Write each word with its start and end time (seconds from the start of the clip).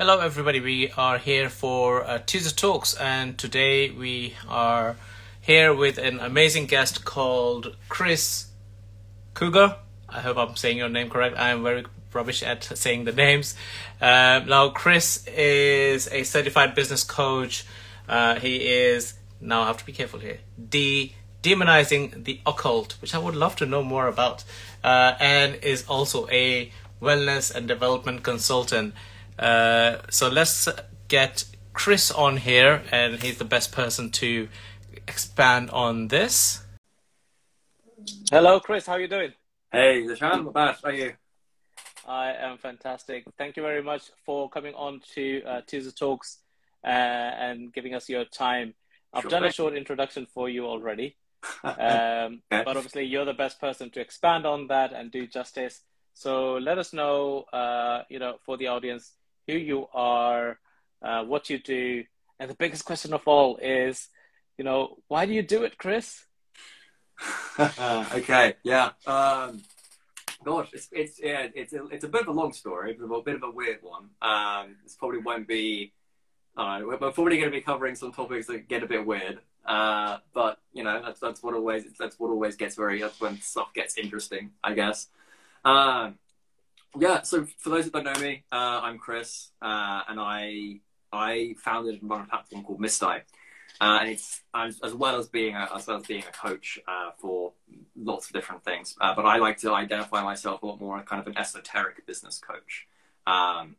Hello, 0.00 0.20
everybody. 0.20 0.60
We 0.60 0.92
are 0.96 1.18
here 1.18 1.48
for 1.48 2.04
uh, 2.04 2.20
Tuesday 2.24 2.54
Talks, 2.54 2.94
and 2.94 3.36
today 3.36 3.90
we 3.90 4.34
are 4.48 4.94
here 5.40 5.74
with 5.74 5.98
an 5.98 6.20
amazing 6.20 6.66
guest 6.66 7.04
called 7.04 7.74
Chris 7.88 8.46
Cougar. 9.34 9.74
I 10.08 10.20
hope 10.20 10.36
I'm 10.36 10.54
saying 10.54 10.76
your 10.76 10.88
name 10.88 11.10
correct. 11.10 11.36
I 11.36 11.48
am 11.48 11.64
very 11.64 11.84
rubbish 12.12 12.44
at 12.44 12.62
saying 12.62 13.06
the 13.06 13.12
names. 13.12 13.56
Uh, 14.00 14.42
now, 14.46 14.68
Chris 14.68 15.26
is 15.26 16.06
a 16.12 16.22
certified 16.22 16.76
business 16.76 17.02
coach. 17.02 17.66
Uh, 18.08 18.36
he 18.36 18.68
is 18.68 19.14
now 19.40 19.62
I 19.62 19.66
have 19.66 19.78
to 19.78 19.84
be 19.84 19.92
careful 19.92 20.20
here. 20.20 20.38
De 20.68 21.12
demonizing 21.42 22.22
the 22.22 22.38
occult, 22.46 22.92
which 23.02 23.16
I 23.16 23.18
would 23.18 23.34
love 23.34 23.56
to 23.56 23.66
know 23.66 23.82
more 23.82 24.06
about, 24.06 24.44
uh, 24.84 25.14
and 25.18 25.56
is 25.56 25.84
also 25.88 26.28
a 26.28 26.70
wellness 27.02 27.52
and 27.52 27.66
development 27.66 28.22
consultant. 28.22 28.94
Uh, 29.38 29.98
so 30.10 30.28
let's 30.28 30.68
get 31.08 31.44
Chris 31.72 32.10
on 32.10 32.38
here, 32.38 32.82
and 32.90 33.22
he's 33.22 33.38
the 33.38 33.44
best 33.44 33.72
person 33.72 34.10
to 34.10 34.48
expand 35.06 35.70
on 35.70 36.08
this. 36.08 36.64
Hello, 38.30 38.58
Chris. 38.60 38.86
How 38.86 38.94
are 38.94 39.00
you 39.00 39.08
doing? 39.08 39.32
Hey, 39.70 40.02
Lashan, 40.02 40.52
not. 40.54 40.78
How 40.82 40.88
are 40.88 40.92
you? 40.92 41.12
I 42.06 42.32
am 42.32 42.56
fantastic. 42.58 43.24
Thank 43.36 43.56
you 43.56 43.62
very 43.62 43.82
much 43.82 44.10
for 44.24 44.48
coming 44.48 44.74
on 44.74 45.02
to 45.14 45.42
uh, 45.44 45.60
Tuesday 45.66 45.92
Talks 45.92 46.38
uh, 46.82 46.88
and 46.88 47.72
giving 47.72 47.94
us 47.94 48.08
your 48.08 48.24
time. 48.24 48.74
I've 49.12 49.22
sure 49.22 49.30
done 49.30 49.44
a 49.44 49.52
short 49.52 49.76
introduction 49.76 50.26
for 50.26 50.48
you 50.48 50.66
already, 50.66 51.16
um, 51.64 51.74
okay. 52.50 52.64
but 52.64 52.76
obviously 52.76 53.04
you're 53.04 53.24
the 53.24 53.34
best 53.34 53.60
person 53.60 53.90
to 53.90 54.00
expand 54.00 54.46
on 54.46 54.68
that 54.68 54.92
and 54.92 55.10
do 55.10 55.26
justice. 55.26 55.82
So 56.14 56.54
let 56.54 56.78
us 56.78 56.92
know, 56.92 57.44
uh, 57.52 58.02
you 58.08 58.18
know, 58.18 58.38
for 58.44 58.56
the 58.56 58.68
audience, 58.68 59.12
who 59.48 59.54
you 59.54 59.88
are, 59.92 60.58
uh, 61.02 61.24
what 61.24 61.50
you 61.50 61.58
do, 61.58 62.04
and 62.38 62.50
the 62.50 62.54
biggest 62.54 62.84
question 62.84 63.12
of 63.12 63.26
all 63.26 63.56
is, 63.56 64.08
you 64.56 64.64
know, 64.64 64.98
why 65.08 65.26
do 65.26 65.32
you 65.32 65.42
do 65.42 65.64
it, 65.64 65.78
Chris? 65.78 66.24
okay, 67.58 68.54
yeah. 68.62 68.90
Um, 69.06 69.62
gosh, 70.44 70.68
it's 70.72 70.88
it's 70.92 71.20
yeah, 71.20 71.48
it's 71.54 71.72
a, 71.72 71.86
it's 71.86 72.04
a 72.04 72.08
bit 72.08 72.22
of 72.22 72.28
a 72.28 72.32
long 72.32 72.52
story, 72.52 72.96
but 72.98 73.12
a 73.12 73.22
bit 73.22 73.34
of 73.34 73.42
a 73.42 73.50
weird 73.50 73.78
one. 73.82 74.10
Um, 74.22 74.76
this 74.84 74.94
probably 74.94 75.18
won't 75.18 75.48
be. 75.48 75.92
We're 76.56 76.96
probably 76.96 77.38
going 77.38 77.50
to 77.50 77.56
be 77.56 77.60
covering 77.60 77.94
some 77.94 78.12
topics 78.12 78.48
that 78.48 78.68
get 78.68 78.82
a 78.82 78.86
bit 78.86 79.06
weird. 79.06 79.38
Uh, 79.64 80.18
but 80.32 80.58
you 80.72 80.82
know, 80.82 81.02
that's 81.04 81.20
that's 81.20 81.42
what 81.42 81.54
always 81.54 81.84
that's 81.98 82.18
what 82.18 82.30
always 82.30 82.56
gets 82.56 82.74
very. 82.74 83.00
That's 83.00 83.20
when 83.20 83.40
stuff 83.40 83.72
gets 83.74 83.98
interesting, 83.98 84.52
I 84.64 84.74
guess. 84.74 85.08
Um, 85.64 86.18
yeah. 86.96 87.22
So 87.22 87.46
for 87.58 87.70
those 87.70 87.90
that 87.90 87.92
don't 87.92 88.04
know 88.04 88.20
me, 88.20 88.44
uh, 88.52 88.80
I'm 88.82 88.98
Chris, 88.98 89.50
uh, 89.60 90.02
and 90.08 90.20
I 90.20 90.80
I 91.12 91.54
founded 91.58 92.00
and 92.00 92.10
run 92.10 92.22
a 92.22 92.26
platform 92.26 92.64
called 92.64 92.80
Mistai. 92.80 93.22
Uh, 93.80 93.98
and 94.00 94.10
it's 94.10 94.42
as, 94.54 94.80
as, 94.82 94.92
well 94.92 95.16
as 95.16 95.28
being 95.28 95.54
a, 95.54 95.68
as 95.72 95.86
well 95.86 95.98
as 95.98 96.06
being 96.06 96.24
a 96.28 96.32
coach 96.32 96.80
uh, 96.88 97.10
for 97.16 97.52
lots 97.96 98.26
of 98.26 98.32
different 98.32 98.64
things. 98.64 98.96
Uh, 99.00 99.14
but 99.14 99.24
I 99.24 99.36
like 99.36 99.58
to 99.58 99.72
identify 99.72 100.22
myself 100.22 100.62
a 100.62 100.66
lot 100.66 100.80
more 100.80 100.98
as 100.98 101.04
kind 101.04 101.20
of 101.20 101.28
an 101.28 101.38
esoteric 101.38 102.04
business 102.04 102.40
coach. 102.40 102.88
Um, 103.26 103.76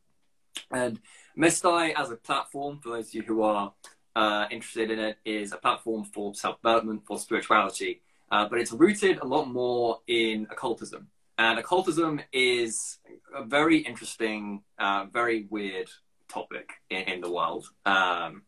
and 0.72 1.00
Mistai 1.38 1.94
as 1.98 2.12
a 2.12 2.16
platform, 2.16 2.80
for 2.80 2.90
those 2.90 3.10
of 3.10 3.14
you 3.16 3.24
who 3.24 3.42
are 3.42 3.74
uh, 4.16 4.46
interested 4.50 4.90
in 4.90 5.00
it, 5.00 5.18
is 5.26 5.52
a 5.52 5.58
platform 5.58 6.06
for 6.06 6.34
self 6.34 6.62
development, 6.62 7.02
for 7.06 7.20
spirituality. 7.20 8.02
But 8.30 8.54
it's 8.54 8.72
rooted 8.72 9.20
a 9.20 9.26
lot 9.26 9.50
more 9.50 10.00
in 10.08 10.48
occultism. 10.50 11.08
And 11.40 11.58
occultism 11.58 12.22
is 12.32 12.99
a 13.36 13.44
very 13.44 13.80
interesting, 13.80 14.64
uh, 14.78 15.06
very 15.12 15.48
weird 15.50 15.90
topic 16.28 16.70
in, 16.90 17.02
in 17.04 17.22
the 17.22 17.32
world. 17.32 17.66
Um, 17.86 18.44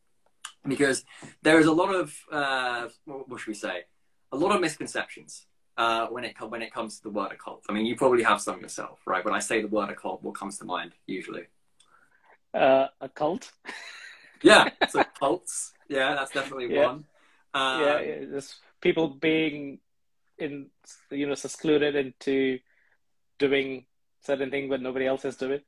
because 0.67 1.03
there 1.41 1.59
is 1.59 1.65
a 1.65 1.71
lot 1.71 1.93
of, 1.93 2.15
uh, 2.31 2.87
what 3.05 3.39
should 3.39 3.47
we 3.47 3.53
say, 3.55 3.83
a 4.31 4.37
lot 4.37 4.53
of 4.55 4.61
misconceptions 4.61 5.45
uh, 5.77 6.07
when 6.07 6.23
it 6.23 6.35
when 6.39 6.61
it 6.61 6.73
comes 6.73 6.97
to 6.97 7.03
the 7.03 7.09
word 7.09 7.31
occult. 7.31 7.63
I 7.69 7.73
mean, 7.73 7.85
you 7.85 7.95
probably 7.95 8.23
have 8.23 8.41
some 8.41 8.61
yourself, 8.61 8.99
right? 9.05 9.23
When 9.25 9.33
I 9.33 9.39
say 9.39 9.61
the 9.61 9.67
word 9.67 9.89
occult, 9.89 10.23
what 10.23 10.35
comes 10.35 10.57
to 10.59 10.65
mind 10.65 10.93
usually? 11.07 11.43
Uh, 12.53 12.87
a 12.99 13.09
cult. 13.09 13.51
yeah, 14.43 14.69
so 14.89 15.03
cults. 15.19 15.73
Yeah, 15.89 16.15
that's 16.15 16.31
definitely 16.31 16.73
yeah. 16.73 16.85
one. 16.85 17.05
Um, 17.53 17.81
yeah, 17.81 18.25
just 18.31 18.59
people 18.79 19.09
being 19.09 19.79
in, 20.37 20.67
you 21.09 21.27
know, 21.27 21.35
secluded 21.35 21.95
into 21.95 22.59
doing 23.39 23.85
certain 24.21 24.51
things 24.51 24.69
that 24.69 24.81
nobody 24.81 25.05
else 25.05 25.25
is 25.25 25.35
doing. 25.35 25.61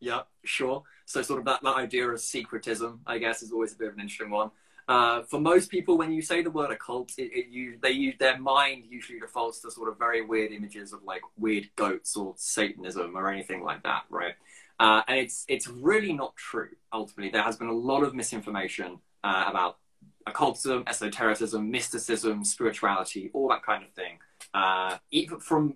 Yeah, 0.00 0.22
sure. 0.44 0.82
So 1.06 1.22
sort 1.22 1.40
of 1.40 1.46
that, 1.46 1.62
that 1.62 1.76
idea 1.76 2.08
of 2.08 2.18
secretism, 2.18 2.98
I 3.06 3.18
guess, 3.18 3.42
is 3.42 3.52
always 3.52 3.72
a 3.72 3.76
bit 3.76 3.88
of 3.88 3.94
an 3.94 4.00
interesting 4.00 4.30
one. 4.30 4.50
Uh, 4.88 5.22
for 5.22 5.40
most 5.40 5.70
people, 5.70 5.98
when 5.98 6.12
you 6.12 6.22
say 6.22 6.42
the 6.42 6.50
word 6.50 6.70
occult, 6.70 7.12
it, 7.18 7.30
it, 7.32 7.48
you, 7.48 7.76
they 7.82 7.90
use 7.90 8.14
their 8.18 8.38
mind 8.38 8.84
usually 8.88 9.18
defaults 9.18 9.60
to 9.60 9.70
sort 9.70 9.88
of 9.88 9.98
very 9.98 10.22
weird 10.22 10.52
images 10.52 10.92
of 10.92 11.02
like 11.02 11.22
weird 11.36 11.68
goats 11.74 12.16
or 12.16 12.34
Satanism 12.36 13.16
or 13.16 13.28
anything 13.28 13.64
like 13.64 13.82
that, 13.82 14.04
right? 14.10 14.34
Uh, 14.78 15.02
and 15.08 15.18
it's 15.18 15.44
it's 15.48 15.66
really 15.68 16.12
not 16.12 16.36
true. 16.36 16.68
Ultimately, 16.92 17.30
there 17.30 17.42
has 17.42 17.56
been 17.56 17.68
a 17.68 17.72
lot 17.72 18.02
of 18.02 18.14
misinformation 18.14 18.98
uh, 19.24 19.44
about 19.48 19.78
occultism, 20.26 20.84
esotericism, 20.86 21.70
mysticism, 21.70 22.44
spirituality, 22.44 23.30
all 23.32 23.48
that 23.48 23.64
kind 23.64 23.82
of 23.82 23.90
thing. 23.92 24.18
Uh, 24.52 24.98
even 25.10 25.40
from 25.40 25.74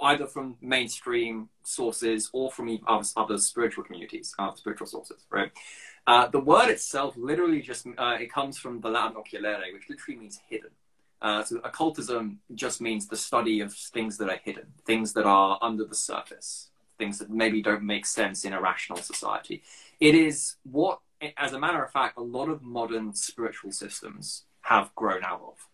either 0.00 0.26
from 0.26 0.56
mainstream 0.60 1.48
sources 1.62 2.30
or 2.32 2.50
from 2.50 2.78
other, 2.86 3.06
other 3.16 3.38
spiritual 3.38 3.84
communities, 3.84 4.34
other 4.38 4.56
spiritual 4.56 4.86
sources, 4.86 5.24
right? 5.30 5.50
Uh, 6.06 6.26
the 6.28 6.40
word 6.40 6.68
itself 6.68 7.14
literally 7.16 7.60
just 7.62 7.86
uh, 7.98 8.16
it 8.20 8.30
comes 8.30 8.58
from 8.58 8.80
the 8.80 8.88
Latin 8.88 9.16
occulare, 9.16 9.72
which 9.72 9.88
literally 9.88 10.18
means 10.18 10.40
hidden. 10.48 10.70
Uh, 11.22 11.42
so 11.42 11.58
occultism 11.64 12.38
just 12.54 12.82
means 12.82 13.06
the 13.06 13.16
study 13.16 13.60
of 13.60 13.72
things 13.72 14.18
that 14.18 14.28
are 14.28 14.40
hidden, 14.44 14.66
things 14.84 15.14
that 15.14 15.24
are 15.24 15.58
under 15.62 15.84
the 15.84 15.94
surface, 15.94 16.68
things 16.98 17.18
that 17.18 17.30
maybe 17.30 17.62
don't 17.62 17.82
make 17.82 18.04
sense 18.04 18.44
in 18.44 18.52
a 18.52 18.60
rational 18.60 18.98
society. 18.98 19.62
It 20.00 20.14
is 20.14 20.56
what, 20.64 21.00
as 21.38 21.54
a 21.54 21.58
matter 21.58 21.82
of 21.82 21.90
fact, 21.90 22.18
a 22.18 22.22
lot 22.22 22.50
of 22.50 22.62
modern 22.62 23.14
spiritual 23.14 23.72
systems 23.72 24.44
have 24.62 24.94
grown 24.94 25.24
out 25.24 25.40
of. 25.40 25.68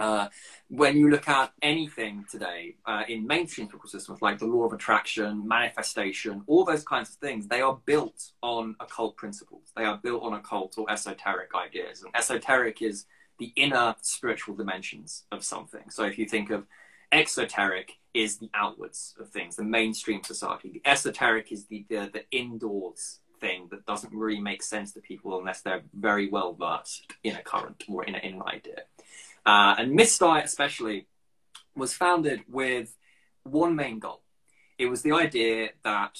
Uh, 0.00 0.28
when 0.68 0.96
you 0.96 1.10
look 1.10 1.28
at 1.28 1.52
anything 1.60 2.24
today 2.30 2.74
uh, 2.86 3.02
in 3.06 3.26
mainstream 3.26 3.66
spiritual 3.66 3.90
systems 3.90 4.22
like 4.22 4.38
the 4.38 4.46
law 4.46 4.64
of 4.64 4.72
attraction, 4.72 5.46
manifestation, 5.46 6.42
all 6.46 6.64
those 6.64 6.82
kinds 6.82 7.10
of 7.10 7.16
things, 7.16 7.46
they 7.46 7.60
are 7.60 7.78
built 7.84 8.30
on 8.42 8.74
occult 8.80 9.14
principles. 9.16 9.72
They 9.76 9.84
are 9.84 9.98
built 9.98 10.22
on 10.22 10.32
occult 10.32 10.78
or 10.78 10.90
esoteric 10.90 11.50
ideas. 11.54 12.02
And 12.02 12.16
esoteric 12.16 12.80
is 12.80 13.04
the 13.38 13.52
inner 13.56 13.94
spiritual 14.00 14.54
dimensions 14.54 15.24
of 15.30 15.44
something. 15.44 15.90
So 15.90 16.04
if 16.04 16.18
you 16.18 16.26
think 16.26 16.48
of 16.50 16.66
exoteric 17.12 17.98
is 18.14 18.38
the 18.38 18.50
outwards 18.54 19.14
of 19.20 19.28
things, 19.28 19.56
the 19.56 19.64
mainstream 19.64 20.22
society. 20.22 20.70
The 20.70 20.90
esoteric 20.90 21.52
is 21.52 21.66
the, 21.66 21.84
the, 21.90 22.10
the 22.10 22.24
indoors 22.30 23.18
thing 23.40 23.68
that 23.70 23.86
doesn't 23.86 24.12
really 24.12 24.40
make 24.40 24.62
sense 24.62 24.92
to 24.92 25.00
people 25.00 25.38
unless 25.38 25.62
they're 25.62 25.82
very 25.94 26.28
well 26.28 26.54
versed 26.54 27.12
in 27.24 27.36
a 27.36 27.42
current 27.42 27.84
or 27.88 28.04
in, 28.04 28.14
in 28.14 28.34
an 28.34 28.42
idea. 28.46 28.82
Uh, 29.44 29.74
and 29.78 29.98
Mistai, 29.98 30.44
especially, 30.44 31.06
was 31.74 31.94
founded 31.94 32.42
with 32.48 32.96
one 33.42 33.74
main 33.74 33.98
goal. 33.98 34.22
It 34.78 34.86
was 34.86 35.02
the 35.02 35.12
idea 35.12 35.70
that 35.84 36.18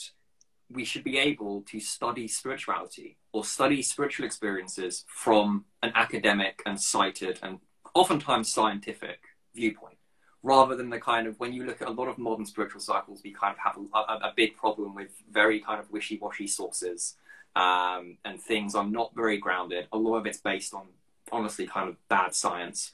we 0.70 0.84
should 0.84 1.04
be 1.04 1.18
able 1.18 1.62
to 1.62 1.80
study 1.80 2.28
spirituality 2.28 3.16
or 3.32 3.44
study 3.44 3.82
spiritual 3.82 4.24
experiences 4.24 5.04
from 5.08 5.64
an 5.82 5.92
academic 5.94 6.62
and 6.64 6.80
cited 6.80 7.38
and 7.42 7.58
oftentimes 7.94 8.52
scientific 8.52 9.20
viewpoint 9.54 9.96
rather 10.42 10.74
than 10.76 10.88
the 10.88 10.98
kind 10.98 11.26
of 11.26 11.38
when 11.38 11.52
you 11.52 11.64
look 11.64 11.82
at 11.82 11.88
a 11.88 11.90
lot 11.90 12.08
of 12.08 12.16
modern 12.18 12.46
spiritual 12.46 12.80
cycles 12.80 13.20
we 13.24 13.32
kind 13.32 13.52
of 13.52 13.58
have 13.58 13.76
a, 13.94 14.28
a, 14.28 14.32
big 14.36 14.56
problem 14.56 14.94
with 14.94 15.10
very 15.30 15.60
kind 15.60 15.80
of 15.80 15.90
wishy-washy 15.90 16.46
sources 16.46 17.16
um, 17.56 18.16
and 18.24 18.40
things 18.40 18.74
are 18.74 18.86
not 18.86 19.12
very 19.14 19.38
grounded 19.38 19.86
a 19.92 19.98
lot 19.98 20.16
of 20.16 20.26
it's 20.26 20.38
based 20.38 20.72
on 20.72 20.86
honestly 21.32 21.66
kind 21.66 21.88
of 21.88 21.96
bad 22.08 22.34
science 22.34 22.92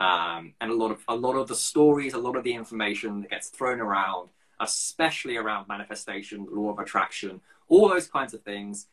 um, 0.00 0.54
and 0.60 0.70
a 0.70 0.74
lot 0.74 0.90
of 0.90 1.02
a 1.08 1.14
lot 1.14 1.36
of 1.36 1.48
the 1.48 1.54
stories, 1.54 2.14
a 2.14 2.18
lot 2.18 2.36
of 2.36 2.44
the 2.44 2.54
information 2.54 3.22
that 3.22 3.30
gets 3.30 3.48
thrown 3.48 3.80
around, 3.80 4.28
especially 4.60 5.36
around 5.36 5.68
manifestation, 5.68 6.46
law 6.50 6.70
of 6.70 6.78
attraction, 6.78 7.40
all 7.68 7.88
those 7.88 8.06
kinds 8.06 8.34
of 8.34 8.42
things. 8.42 8.86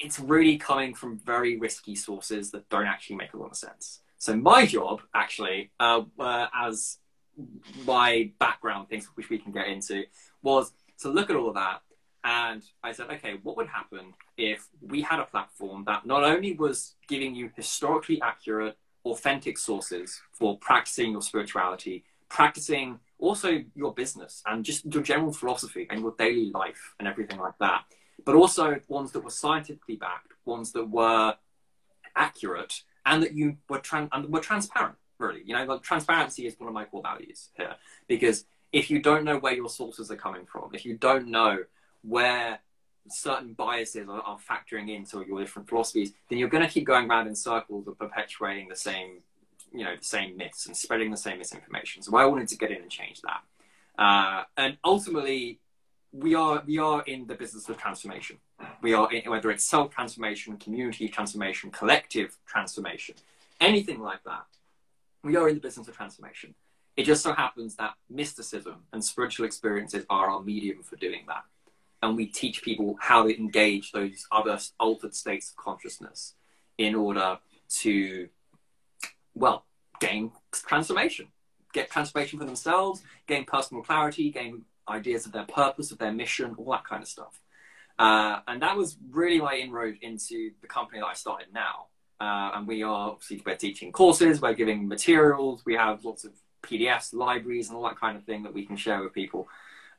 It's 0.00 0.18
really 0.18 0.56
coming 0.56 0.92
from 0.92 1.18
very 1.18 1.56
risky 1.56 1.94
sources 1.94 2.50
that 2.50 2.68
don't 2.68 2.86
actually 2.86 3.16
make 3.16 3.32
a 3.32 3.36
lot 3.36 3.52
of 3.52 3.56
sense. 3.56 4.00
So 4.18 4.34
my 4.34 4.66
job, 4.66 5.02
actually, 5.14 5.70
uh, 5.78 6.02
uh, 6.18 6.48
as 6.52 6.98
my 7.86 8.32
background, 8.40 8.88
things 8.88 9.08
which 9.14 9.30
we 9.30 9.38
can 9.38 9.52
get 9.52 9.68
into, 9.68 10.04
was 10.42 10.72
to 11.02 11.10
look 11.10 11.30
at 11.30 11.36
all 11.36 11.48
of 11.48 11.54
that 11.54 11.82
and 12.24 12.62
I 12.82 12.92
said, 12.92 13.10
okay, 13.10 13.38
what 13.42 13.58
would 13.58 13.66
happen 13.66 14.14
if 14.38 14.66
we 14.80 15.02
had 15.02 15.20
a 15.20 15.26
platform 15.26 15.84
that 15.86 16.06
not 16.06 16.24
only 16.24 16.54
was 16.54 16.94
giving 17.06 17.34
you 17.34 17.50
historically 17.54 18.20
accurate 18.22 18.78
authentic 19.04 19.58
sources 19.58 20.20
for 20.32 20.58
practicing 20.58 21.12
your 21.12 21.22
spirituality, 21.22 22.04
practicing 22.28 22.98
also 23.18 23.62
your 23.74 23.92
business 23.94 24.42
and 24.46 24.64
just 24.64 24.84
your 24.92 25.02
general 25.02 25.32
philosophy 25.32 25.86
and 25.90 26.00
your 26.00 26.14
daily 26.18 26.50
life 26.52 26.94
and 26.98 27.06
everything 27.08 27.38
like 27.38 27.56
that. 27.60 27.84
but 28.24 28.34
also 28.34 28.80
ones 28.88 29.12
that 29.12 29.20
were 29.20 29.30
scientifically 29.30 29.96
backed, 29.96 30.32
ones 30.46 30.72
that 30.72 30.88
were 30.88 31.34
accurate, 32.16 32.82
and 33.04 33.22
that 33.22 33.34
you 33.34 33.56
were 33.68 33.80
tran- 33.80 34.08
and 34.12 34.32
were 34.32 34.40
transparent. 34.40 34.96
Really, 35.18 35.42
you 35.44 35.54
know, 35.54 35.64
like 35.64 35.82
transparency 35.82 36.46
is 36.46 36.58
one 36.58 36.68
of 36.68 36.74
my 36.74 36.84
core 36.84 37.02
values 37.02 37.50
here 37.56 37.74
because 38.08 38.46
if 38.72 38.90
you 38.90 39.00
don't 39.00 39.24
know 39.24 39.38
where 39.38 39.54
your 39.54 39.68
sources 39.68 40.10
are 40.10 40.16
coming 40.16 40.46
from, 40.46 40.70
if 40.74 40.84
you 40.84 40.96
don't 40.96 41.28
know 41.28 41.64
where 42.02 42.60
certain 43.08 43.52
biases 43.52 44.08
are, 44.08 44.20
are 44.20 44.38
factoring 44.38 44.94
into 44.94 45.24
your 45.26 45.40
different 45.40 45.68
philosophies, 45.68 46.12
then 46.28 46.38
you're 46.38 46.48
going 46.48 46.66
to 46.66 46.72
keep 46.72 46.84
going 46.84 47.08
around 47.10 47.26
in 47.26 47.34
circles 47.34 47.86
of 47.86 47.98
perpetuating 47.98 48.68
the 48.68 48.76
same, 48.76 49.18
you 49.72 49.84
know, 49.84 49.94
the 49.96 50.04
same 50.04 50.36
myths 50.36 50.66
and 50.66 50.76
spreading 50.76 51.10
the 51.10 51.16
same 51.16 51.38
misinformation. 51.38 52.02
So 52.02 52.16
I 52.16 52.24
wanted 52.26 52.48
to 52.48 52.56
get 52.56 52.70
in 52.70 52.82
and 52.82 52.90
change 52.90 53.20
that. 53.22 53.42
Uh, 53.98 54.44
and 54.56 54.76
ultimately, 54.84 55.60
we 56.12 56.34
are 56.34 56.62
we 56.66 56.78
are 56.78 57.02
in 57.02 57.26
the 57.26 57.34
business 57.34 57.68
of 57.68 57.76
transformation. 57.76 58.38
We 58.82 58.94
are 58.94 59.12
in, 59.12 59.28
whether 59.30 59.50
it's 59.50 59.64
self 59.64 59.92
transformation, 59.92 60.56
community 60.56 61.08
transformation, 61.08 61.70
collective 61.70 62.36
transformation, 62.46 63.16
anything 63.60 64.00
like 64.00 64.22
that. 64.24 64.46
We 65.22 65.36
are 65.36 65.48
in 65.48 65.56
the 65.56 65.60
business 65.60 65.88
of 65.88 65.96
transformation. 65.96 66.54
It 66.96 67.04
just 67.04 67.22
so 67.22 67.32
happens 67.32 67.74
that 67.76 67.94
mysticism 68.08 68.84
and 68.92 69.04
spiritual 69.04 69.46
experiences 69.46 70.04
are 70.08 70.30
our 70.30 70.40
medium 70.42 70.82
for 70.82 70.96
doing 70.96 71.24
that 71.26 71.44
and 72.04 72.16
we 72.16 72.26
teach 72.26 72.62
people 72.62 72.96
how 73.00 73.22
to 73.22 73.36
engage 73.36 73.92
those 73.92 74.26
other 74.30 74.58
altered 74.78 75.14
states 75.14 75.50
of 75.50 75.56
consciousness 75.56 76.34
in 76.76 76.94
order 76.94 77.38
to, 77.68 78.28
well, 79.34 79.64
gain 80.00 80.30
transformation, 80.52 81.28
get 81.72 81.90
transformation 81.90 82.38
for 82.38 82.44
themselves, 82.44 83.02
gain 83.26 83.46
personal 83.46 83.82
clarity, 83.82 84.30
gain 84.30 84.66
ideas 84.86 85.24
of 85.24 85.32
their 85.32 85.46
purpose, 85.46 85.90
of 85.92 85.98
their 85.98 86.12
mission, 86.12 86.54
all 86.58 86.70
that 86.72 86.84
kind 86.84 87.02
of 87.02 87.08
stuff. 87.08 87.40
Uh, 87.98 88.40
and 88.48 88.60
that 88.60 88.76
was 88.76 88.98
really 89.10 89.40
my 89.40 89.54
inroad 89.54 89.96
into 90.02 90.50
the 90.60 90.66
company 90.66 91.00
that 91.00 91.06
I 91.06 91.14
started 91.14 91.48
now. 91.54 91.86
Uh, 92.20 92.50
and 92.54 92.66
we 92.66 92.82
are 92.82 93.12
obviously 93.12 93.42
we're 93.46 93.56
teaching 93.56 93.92
courses, 93.92 94.42
we're 94.42 94.52
giving 94.52 94.86
materials, 94.88 95.62
we 95.64 95.74
have 95.74 96.04
lots 96.04 96.24
of 96.24 96.32
PDFs, 96.62 97.14
libraries, 97.14 97.68
and 97.68 97.78
all 97.78 97.84
that 97.84 97.98
kind 97.98 98.16
of 98.16 98.24
thing 98.24 98.42
that 98.42 98.52
we 98.52 98.66
can 98.66 98.76
share 98.76 99.02
with 99.02 99.14
people. 99.14 99.48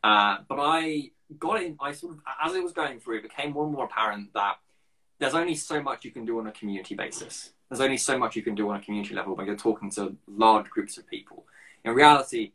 Uh, 0.05 0.37
but 0.47 0.59
I 0.59 1.09
got 1.39 1.63
in, 1.63 1.77
I 1.81 1.91
sort 1.91 2.13
of, 2.13 2.19
as 2.45 2.53
it 2.53 2.61
was 2.61 2.73
going 2.73 2.99
through, 2.99 3.17
it 3.17 3.23
became 3.23 3.53
more 3.53 3.63
and 3.63 3.73
more 3.73 3.85
apparent 3.85 4.31
that 4.35 4.57
there's 5.17 5.33
only 5.33 5.55
so 5.55 5.81
much 5.81 6.05
you 6.05 6.11
can 6.11 6.25
do 6.25 6.37
on 6.37 6.45
a 6.45 6.51
community 6.51 6.93
basis. 6.93 7.53
There's 7.69 7.81
only 7.81 7.97
so 7.97 8.15
much 8.15 8.35
you 8.35 8.43
can 8.43 8.53
do 8.53 8.69
on 8.69 8.75
a 8.75 8.79
community 8.79 9.15
level 9.15 9.35
when 9.35 9.47
you're 9.47 9.55
talking 9.55 9.89
to 9.91 10.15
large 10.27 10.69
groups 10.69 10.99
of 10.99 11.07
people. 11.07 11.47
In 11.83 11.95
reality, 11.95 12.51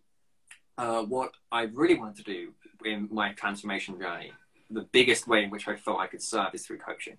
uh, 0.78 1.02
what 1.02 1.32
I 1.50 1.62
really 1.62 1.98
wanted 1.98 2.24
to 2.24 2.32
do 2.32 2.52
in 2.84 3.08
my 3.10 3.32
transformation 3.32 3.98
journey, 3.98 4.32
the 4.70 4.82
biggest 4.82 5.26
way 5.26 5.42
in 5.42 5.50
which 5.50 5.66
I 5.66 5.74
felt 5.74 5.98
I 5.98 6.06
could 6.06 6.22
serve 6.22 6.54
is 6.54 6.64
through 6.64 6.78
coaching, 6.78 7.16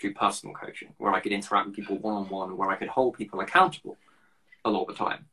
through 0.00 0.14
personal 0.14 0.56
coaching, 0.56 0.88
where 0.98 1.12
I 1.12 1.20
could 1.20 1.30
interact 1.30 1.68
with 1.68 1.76
people 1.76 1.98
one 1.98 2.14
on 2.14 2.28
one, 2.28 2.56
where 2.56 2.70
I 2.70 2.74
could 2.74 2.88
hold 2.88 3.16
people 3.16 3.38
accountable 3.38 3.96
a 4.64 4.70
lot 4.70 4.86
of 4.86 4.88
the 4.88 4.94
time. 4.94 5.26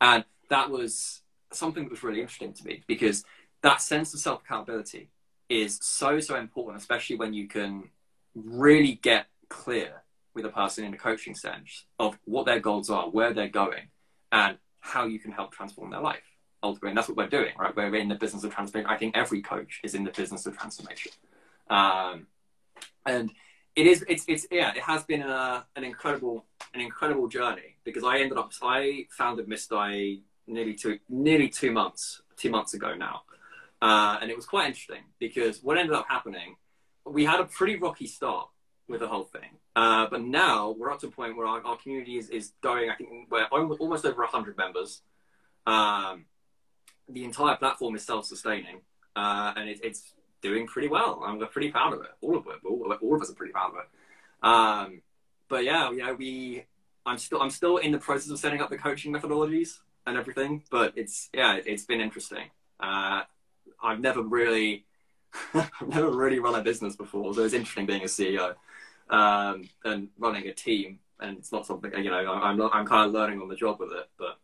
And 0.00 0.24
that 0.50 0.70
was 0.70 1.22
something 1.52 1.84
that 1.84 1.90
was 1.90 2.02
really 2.02 2.20
interesting 2.20 2.52
to 2.54 2.64
me 2.64 2.82
because 2.88 3.24
that 3.62 3.80
sense 3.80 4.14
of 4.14 4.20
self 4.20 4.42
accountability 4.44 5.08
is 5.48 5.78
so 5.82 6.20
so 6.20 6.36
important, 6.36 6.80
especially 6.80 7.16
when 7.16 7.32
you 7.32 7.46
can 7.46 7.90
really 8.34 8.94
get 9.02 9.26
clear 9.48 10.02
with 10.34 10.44
a 10.46 10.48
person 10.48 10.84
in 10.84 10.94
a 10.94 10.96
coaching 10.96 11.34
sense 11.34 11.84
of 11.98 12.18
what 12.24 12.46
their 12.46 12.60
goals 12.60 12.88
are, 12.90 13.08
where 13.10 13.32
they're 13.32 13.48
going, 13.48 13.88
and 14.30 14.56
how 14.80 15.06
you 15.06 15.18
can 15.18 15.30
help 15.30 15.52
transform 15.52 15.90
their 15.90 16.00
life. 16.00 16.22
Ultimately, 16.62 16.90
and 16.90 16.98
that's 16.98 17.08
what 17.08 17.16
we're 17.16 17.28
doing, 17.28 17.52
right? 17.58 17.74
We're 17.74 17.94
in 17.96 18.08
the 18.08 18.14
business 18.14 18.44
of 18.44 18.54
transformation. 18.54 18.90
I 18.90 18.96
think 18.96 19.16
every 19.16 19.42
coach 19.42 19.80
is 19.82 19.94
in 19.94 20.04
the 20.04 20.10
business 20.10 20.46
of 20.46 20.56
transformation, 20.56 21.12
um, 21.68 22.26
and 23.04 23.30
it 23.74 23.86
is. 23.86 24.04
It's. 24.08 24.24
It's. 24.28 24.46
Yeah. 24.50 24.72
It 24.74 24.82
has 24.82 25.04
been 25.04 25.22
a, 25.22 25.64
an 25.76 25.84
incredible, 25.84 26.44
an 26.74 26.80
incredible 26.80 27.28
journey 27.28 27.76
because 27.84 28.04
I 28.04 28.18
ended 28.18 28.38
up. 28.38 28.52
I 28.62 29.06
founded 29.10 29.48
Mistai 29.48 30.20
nearly 30.46 30.74
two, 30.74 30.98
nearly 31.08 31.48
two 31.48 31.72
months, 31.72 32.20
two 32.36 32.50
months 32.50 32.74
ago 32.74 32.94
now, 32.94 33.22
uh, 33.82 34.18
and 34.22 34.30
it 34.30 34.36
was 34.36 34.46
quite 34.46 34.68
interesting 34.68 35.02
because 35.18 35.60
what 35.62 35.76
ended 35.76 35.94
up 35.94 36.06
happening, 36.08 36.54
we 37.04 37.24
had 37.24 37.40
a 37.40 37.44
pretty 37.44 37.76
rocky 37.76 38.06
start 38.06 38.48
with 38.88 39.00
the 39.00 39.08
whole 39.08 39.24
thing. 39.24 39.58
Uh, 39.74 40.06
but 40.08 40.22
now 40.22 40.70
we're 40.78 40.92
up 40.92 41.00
to 41.00 41.08
a 41.08 41.10
point 41.10 41.36
where 41.36 41.46
our, 41.46 41.60
our 41.66 41.76
community 41.76 42.16
is, 42.16 42.30
is 42.30 42.52
going, 42.62 42.90
I 42.90 42.94
think 42.94 43.10
we're 43.28 43.44
almost 43.44 44.06
over 44.06 44.22
100 44.22 44.56
members. 44.56 45.02
Um, 45.66 46.26
the 47.08 47.24
entire 47.24 47.56
platform 47.56 47.96
is 47.96 48.04
self 48.04 48.24
sustaining 48.24 48.82
uh, 49.16 49.52
and 49.56 49.68
it, 49.68 49.80
it's 49.82 50.14
doing 50.42 50.68
pretty 50.68 50.88
well. 50.88 51.24
And 51.26 51.40
we're 51.40 51.46
pretty 51.46 51.72
proud 51.72 51.92
of 51.92 52.02
it. 52.02 52.10
All 52.20 52.36
of 52.36 52.46
it. 52.46 52.64
All, 52.64 52.94
all 53.02 53.16
of 53.16 53.20
us 53.20 53.30
are 53.30 53.34
pretty 53.34 53.52
proud 53.52 53.70
of 53.70 53.76
it. 53.78 54.46
Um, 54.46 55.02
but 55.48 55.64
yeah, 55.64 55.90
you 55.90 55.98
know, 55.98 56.14
we, 56.14 56.66
I'm 57.04 57.18
still, 57.18 57.42
I'm 57.42 57.50
still 57.50 57.78
in 57.78 57.90
the 57.90 57.98
process 57.98 58.30
of 58.30 58.38
setting 58.38 58.60
up 58.60 58.70
the 58.70 58.78
coaching 58.78 59.12
methodologies 59.12 59.78
and 60.06 60.16
everything, 60.16 60.62
but 60.70 60.92
it's, 60.96 61.28
yeah, 61.34 61.56
it, 61.56 61.68
has 61.68 61.84
been 61.84 62.00
interesting. 62.00 62.50
Uh, 62.78 63.22
I've 63.82 64.00
never 64.00 64.22
really, 64.22 64.84
I've 65.54 65.88
never 65.88 66.10
really 66.10 66.38
run 66.38 66.54
a 66.54 66.62
business 66.62 66.96
before, 66.96 67.34
so 67.34 67.42
it's 67.42 67.54
interesting 67.54 67.86
being 67.86 68.02
a 68.02 68.06
CEO 68.06 68.54
um, 69.10 69.68
and 69.84 70.08
running 70.18 70.46
a 70.48 70.52
team. 70.52 70.98
And 71.20 71.38
it's 71.38 71.52
not 71.52 71.66
something 71.66 71.92
you 72.02 72.10
know 72.10 72.32
I'm 72.32 72.60
I'm 72.60 72.86
kind 72.86 73.06
of 73.06 73.12
learning 73.12 73.40
on 73.40 73.48
the 73.48 73.54
job 73.54 73.78
with 73.78 73.92
it, 73.92 74.08
but 74.18 74.38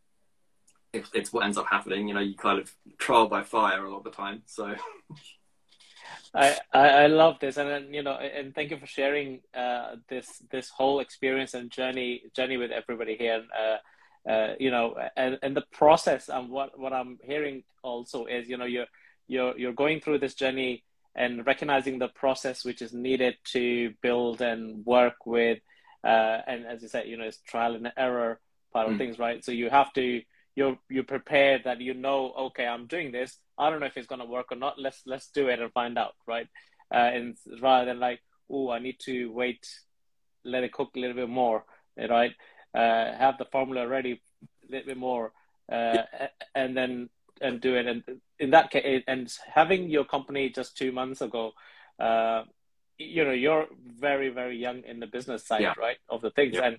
it's, 0.93 1.11
it's 1.13 1.33
what 1.33 1.45
ends 1.45 1.59
up 1.59 1.67
happening. 1.67 2.09
You 2.09 2.15
know, 2.15 2.21
you 2.21 2.37
kind 2.37 2.59
of 2.61 2.73
trial 2.99 3.27
by 3.27 3.43
fire 3.43 3.85
a 3.85 3.91
lot 3.91 3.99
of 3.99 4.05
the 4.05 4.11
time. 4.11 4.43
So. 4.47 4.75
I, 6.35 6.57
I 6.73 7.07
love 7.07 7.39
this 7.41 7.57
and 7.57 7.95
you 7.95 8.03
know 8.03 8.13
and 8.13 8.55
thank 8.55 8.71
you 8.71 8.79
for 8.79 8.87
sharing 8.87 9.41
uh, 9.55 9.97
this 10.09 10.43
this 10.51 10.69
whole 10.69 11.01
experience 11.01 11.55
and 11.55 11.71
journey 11.71 12.23
journey 12.35 12.57
with 12.57 12.71
everybody 12.71 13.17
here 13.17 13.45
uh, 13.59 14.31
uh, 14.31 14.55
you 14.59 14.71
know 14.71 14.95
and, 15.17 15.39
and 15.43 15.57
the 15.57 15.65
process 15.73 16.29
and 16.29 16.51
what 16.51 16.79
what 16.79 16.93
I'm 16.93 17.19
hearing 17.23 17.65
also 17.83 18.27
is 18.27 18.49
you 18.49 18.59
know 18.59 18.67
you're 18.67 18.87
you're 19.29 19.57
you're 19.59 19.73
going 19.73 20.01
through 20.01 20.19
this 20.19 20.35
journey 20.35 20.83
and 21.15 21.47
recognizing 21.47 21.99
the 21.99 22.09
process 22.09 22.65
which 22.65 22.83
is 22.83 22.93
needed 22.93 23.37
to 23.45 23.93
build 24.03 24.41
and 24.41 24.85
work 24.85 25.27
with 25.27 25.59
uh, 26.05 26.39
and 26.47 26.67
as 26.67 26.83
you 26.83 26.89
said 26.89 27.07
you 27.07 27.17
know 27.17 27.25
it's 27.25 27.39
trial 27.43 27.75
and 27.75 27.93
error 27.97 28.41
part 28.73 28.89
of 28.89 28.95
mm. 28.95 28.99
things 28.99 29.19
right? 29.19 29.45
So 29.45 29.53
you 29.53 29.71
have 29.71 29.93
to 29.95 30.23
you're 30.57 30.79
you're 30.89 31.05
prepared 31.05 31.63
that 31.65 31.81
you 31.81 31.95
know 31.95 32.33
okay 32.39 32.67
i'm 32.67 32.87
doing 32.87 33.13
this. 33.13 33.37
I 33.57 33.71
don't 33.71 33.81
know 33.81 33.87
if 33.87 33.97
it's 33.97 34.07
going 34.07 34.21
to 34.21 34.27
work 34.27 34.53
or 34.53 34.57
not. 34.57 34.79
Let's 34.79 35.03
let's 35.07 35.31
do 35.31 35.49
it 35.49 35.61
and 35.61 35.73
find 35.73 35.99
out 35.99 36.15
right? 36.27 36.49
Uh, 36.93 37.11
and 37.15 37.37
rather 37.61 37.85
than 37.85 38.01
like 38.01 38.21
oh 38.51 38.71
i 38.71 38.79
need 38.79 38.99
to 38.99 39.31
wait 39.31 39.69
let 40.43 40.65
it 40.65 40.73
cook 40.73 40.91
a 40.97 40.99
little 40.99 41.17
bit 41.17 41.29
more 41.29 41.65
right? 42.09 42.33
Uh, 42.75 43.13
have 43.17 43.39
the 43.39 43.47
formula 43.47 43.87
ready 43.87 44.21
a 44.43 44.73
little 44.73 44.87
bit 44.87 44.97
more 44.97 45.33
uh, 45.71 46.03
and 46.55 46.77
then 46.77 47.09
and 47.41 47.61
do 47.61 47.75
it. 47.75 47.87
And 47.87 48.03
in 48.39 48.51
that 48.51 48.71
case, 48.71 49.03
and 49.07 49.33
having 49.53 49.89
your 49.91 50.05
company 50.05 50.51
just 50.51 50.77
two 50.77 50.93
months 50.93 51.21
ago, 51.21 51.53
uh, 51.99 52.43
you 52.99 53.25
know, 53.25 53.33
you're 53.33 53.67
very 53.87 54.29
very 54.31 54.57
young 54.59 54.83
in 54.85 55.01
the 55.01 55.07
business 55.07 55.47
side, 55.47 55.63
yeah. 55.63 55.75
right, 55.79 55.99
of 56.09 56.21
the 56.21 56.31
things, 56.31 56.55
yeah. 56.55 56.67
and 56.67 56.79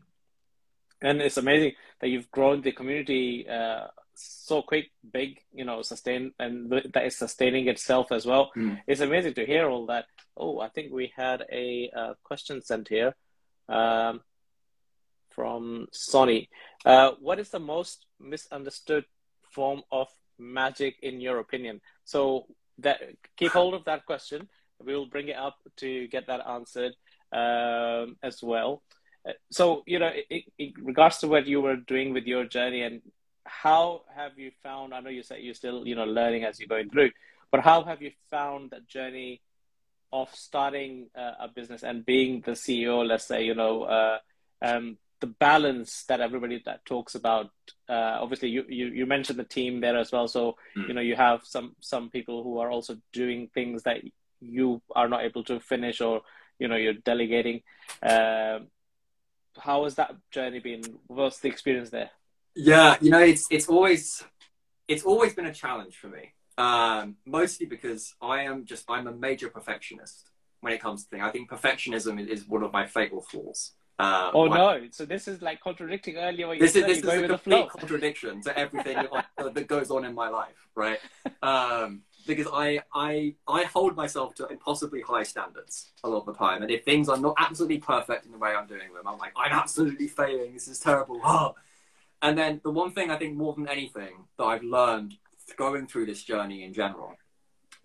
and 1.02 1.22
it's 1.22 1.38
amazing 1.38 1.74
that 2.02 2.10
you've 2.10 2.32
grown 2.32 2.62
the 2.62 2.72
community 2.72 3.48
uh, 3.48 3.88
so 4.20 4.62
quick, 4.62 4.92
big, 5.14 5.40
you 5.54 5.64
know, 5.64 5.82
sustain, 5.82 6.34
and 6.40 6.70
that 6.72 7.06
is 7.06 7.18
sustaining 7.18 7.68
itself 7.68 8.12
as 8.12 8.26
well. 8.26 8.52
Mm. 8.56 8.80
It's 8.86 9.02
amazing 9.02 9.34
to 9.36 9.46
hear 9.46 9.70
all 9.70 9.86
that. 9.88 10.06
Oh, 10.36 10.60
I 10.60 10.70
think 10.70 10.92
we 10.92 11.14
had 11.16 11.46
a 11.52 11.90
uh, 11.96 12.14
question 12.24 12.62
sent 12.62 12.90
here 12.90 13.16
um, 13.70 14.22
from 15.30 15.88
Sonny. 15.92 16.50
Uh, 16.86 17.12
what 17.20 17.40
is 17.40 17.50
the 17.50 17.60
most 17.60 18.06
misunderstood 18.20 19.06
form 19.52 19.84
of 19.92 20.08
magic 20.40 20.96
in 21.02 21.22
your 21.22 21.40
opinion? 21.40 21.82
So 22.06 22.46
that 22.80 23.02
keep 23.38 23.52
hold 23.52 23.74
of 23.74 23.86
that 23.86 24.06
question. 24.06 24.50
We 24.84 24.96
will 24.96 25.08
bring 25.08 25.28
it 25.28 25.36
up 25.36 25.58
to 25.78 26.08
get 26.08 26.28
that 26.28 26.48
answered 26.48 26.94
um, 27.32 28.18
as 28.24 28.42
well. 28.42 28.82
So 29.52 29.84
you 29.86 30.00
know, 30.00 30.12
in, 30.30 30.42
in 30.58 30.74
regards 30.82 31.18
to 31.20 31.28
what 31.28 31.46
you 31.46 31.62
were 31.62 31.76
doing 31.76 32.14
with 32.14 32.26
your 32.26 32.46
journey 32.46 32.84
and 32.84 33.02
how 33.46 34.04
have 34.16 34.38
you 34.38 34.52
found? 34.64 34.94
I 34.94 35.00
know 35.02 35.10
you 35.10 35.24
said 35.24 35.40
you're 35.42 35.54
still 35.54 35.86
you 35.86 35.96
know 35.96 36.06
learning 36.06 36.46
as 36.46 36.60
you're 36.60 36.68
going 36.68 36.90
through, 36.90 37.12
but 37.52 37.62
how 37.62 37.84
have 37.84 38.02
you 38.02 38.12
found 38.30 38.72
that 38.72 38.88
journey 38.88 39.42
of 40.12 40.34
starting 40.34 41.08
uh, 41.16 41.34
a 41.42 41.48
business 41.48 41.84
and 41.84 42.06
being 42.06 42.42
the 42.42 42.52
CEO? 42.52 43.06
Let's 43.06 43.26
say 43.26 43.44
you 43.44 43.56
know. 43.56 43.84
Uh, 43.84 44.18
um, 44.62 44.98
the 45.20 45.28
balance 45.28 46.04
that 46.08 46.22
everybody 46.22 46.62
that 46.66 46.86
talks 46.86 47.16
about 47.16 47.50
uh, 47.90 48.18
obviously 48.22 48.50
you, 48.50 48.64
you 48.68 48.88
you 48.88 49.06
mentioned 49.06 49.38
the 49.38 49.44
team 49.44 49.82
there 49.82 49.98
as 49.98 50.12
well 50.12 50.28
so 50.28 50.56
mm. 50.78 50.88
you 50.88 50.94
know 50.94 51.02
you 51.02 51.16
have 51.16 51.42
some 51.44 51.76
some 51.80 52.10
people 52.10 52.44
who 52.44 52.60
are 52.60 52.72
also 52.72 52.98
doing 53.12 53.50
things 53.54 53.84
that 53.84 53.98
you 54.40 54.82
are 54.96 55.10
not 55.10 55.24
able 55.24 55.44
to 55.44 55.60
finish 55.60 56.02
or 56.02 56.22
you 56.58 56.68
know 56.68 56.76
you're 56.76 56.94
delegating 56.94 57.62
uh, 58.04 58.60
how 59.58 59.84
has 59.84 59.96
that 59.96 60.16
journey 60.32 60.60
been 60.60 60.82
what's 61.08 61.40
the 61.40 61.50
experience 61.50 61.90
there 61.90 62.12
yeah 62.56 62.96
you 63.02 63.12
know 63.12 63.20
it's 63.20 63.48
it's 63.50 63.68
always 63.68 64.24
it's 64.88 65.04
always 65.04 65.34
been 65.34 65.46
a 65.46 65.54
challenge 65.54 65.98
for 65.98 66.08
me 66.08 66.34
um, 66.58 67.16
mostly 67.26 67.66
because 67.66 68.16
i 68.22 68.44
am 68.44 68.66
just 68.66 68.86
i'm 68.90 69.08
a 69.08 69.12
major 69.12 69.50
perfectionist 69.50 70.30
when 70.62 70.74
it 70.74 70.82
comes 70.82 71.04
to 71.04 71.10
things. 71.10 71.24
I 71.24 71.32
think 71.32 71.50
perfectionism 71.50 72.26
is 72.28 72.48
one 72.48 72.64
of 72.64 72.74
my 72.74 72.86
fatal 72.86 73.22
flaws. 73.22 73.72
Uh, 74.00 74.32
oh 74.34 74.46
no! 74.46 74.88
So 74.92 75.06
this 75.06 75.28
is 75.28 75.42
like 75.42 75.60
contradicting 75.60 76.16
earlier 76.16 76.48
what 76.48 76.58
this. 76.58 76.74
Is, 76.74 76.86
this 76.86 76.98
is 77.00 77.04
a 77.04 77.28
complete 77.28 77.70
contradiction 77.70 78.42
to 78.44 78.58
everything 78.64 78.96
that 79.38 79.68
goes 79.68 79.92
on 79.92 80.06
in 80.06 80.16
my 80.16 80.30
life, 80.30 80.68
right? 80.76 81.00
Um, 81.42 82.02
because 82.28 82.48
I, 82.52 82.82
I, 82.94 83.34
I 83.48 83.64
hold 83.64 83.96
myself 83.96 84.36
to 84.36 84.48
impossibly 84.48 85.02
high 85.02 85.24
standards 85.24 85.92
a 86.04 86.10
lot 86.10 86.20
of 86.20 86.26
the 86.26 86.34
time, 86.34 86.62
and 86.62 86.70
if 86.70 86.84
things 86.84 87.08
are 87.08 87.18
not 87.18 87.36
absolutely 87.38 87.80
perfect 87.80 88.26
in 88.26 88.32
the 88.32 88.38
way 88.38 88.54
I'm 88.54 88.68
doing 88.68 88.94
them, 88.94 89.08
I'm 89.08 89.18
like, 89.18 89.32
I'm 89.36 89.54
absolutely 89.54 90.08
failing. 90.08 90.54
This 90.54 90.68
is 90.68 90.80
terrible. 90.80 91.20
Oh. 91.24 91.56
And 92.22 92.38
then 92.38 92.60
the 92.66 92.70
one 92.70 92.92
thing 92.92 93.12
I 93.12 93.16
think 93.16 93.38
more 93.38 93.54
than 93.54 93.70
anything 93.70 94.26
that 94.38 94.44
I've 94.44 94.62
learned 94.62 95.16
going 95.56 95.88
through 95.88 96.06
this 96.06 96.22
journey 96.22 96.66
in 96.66 96.74
general 96.74 97.16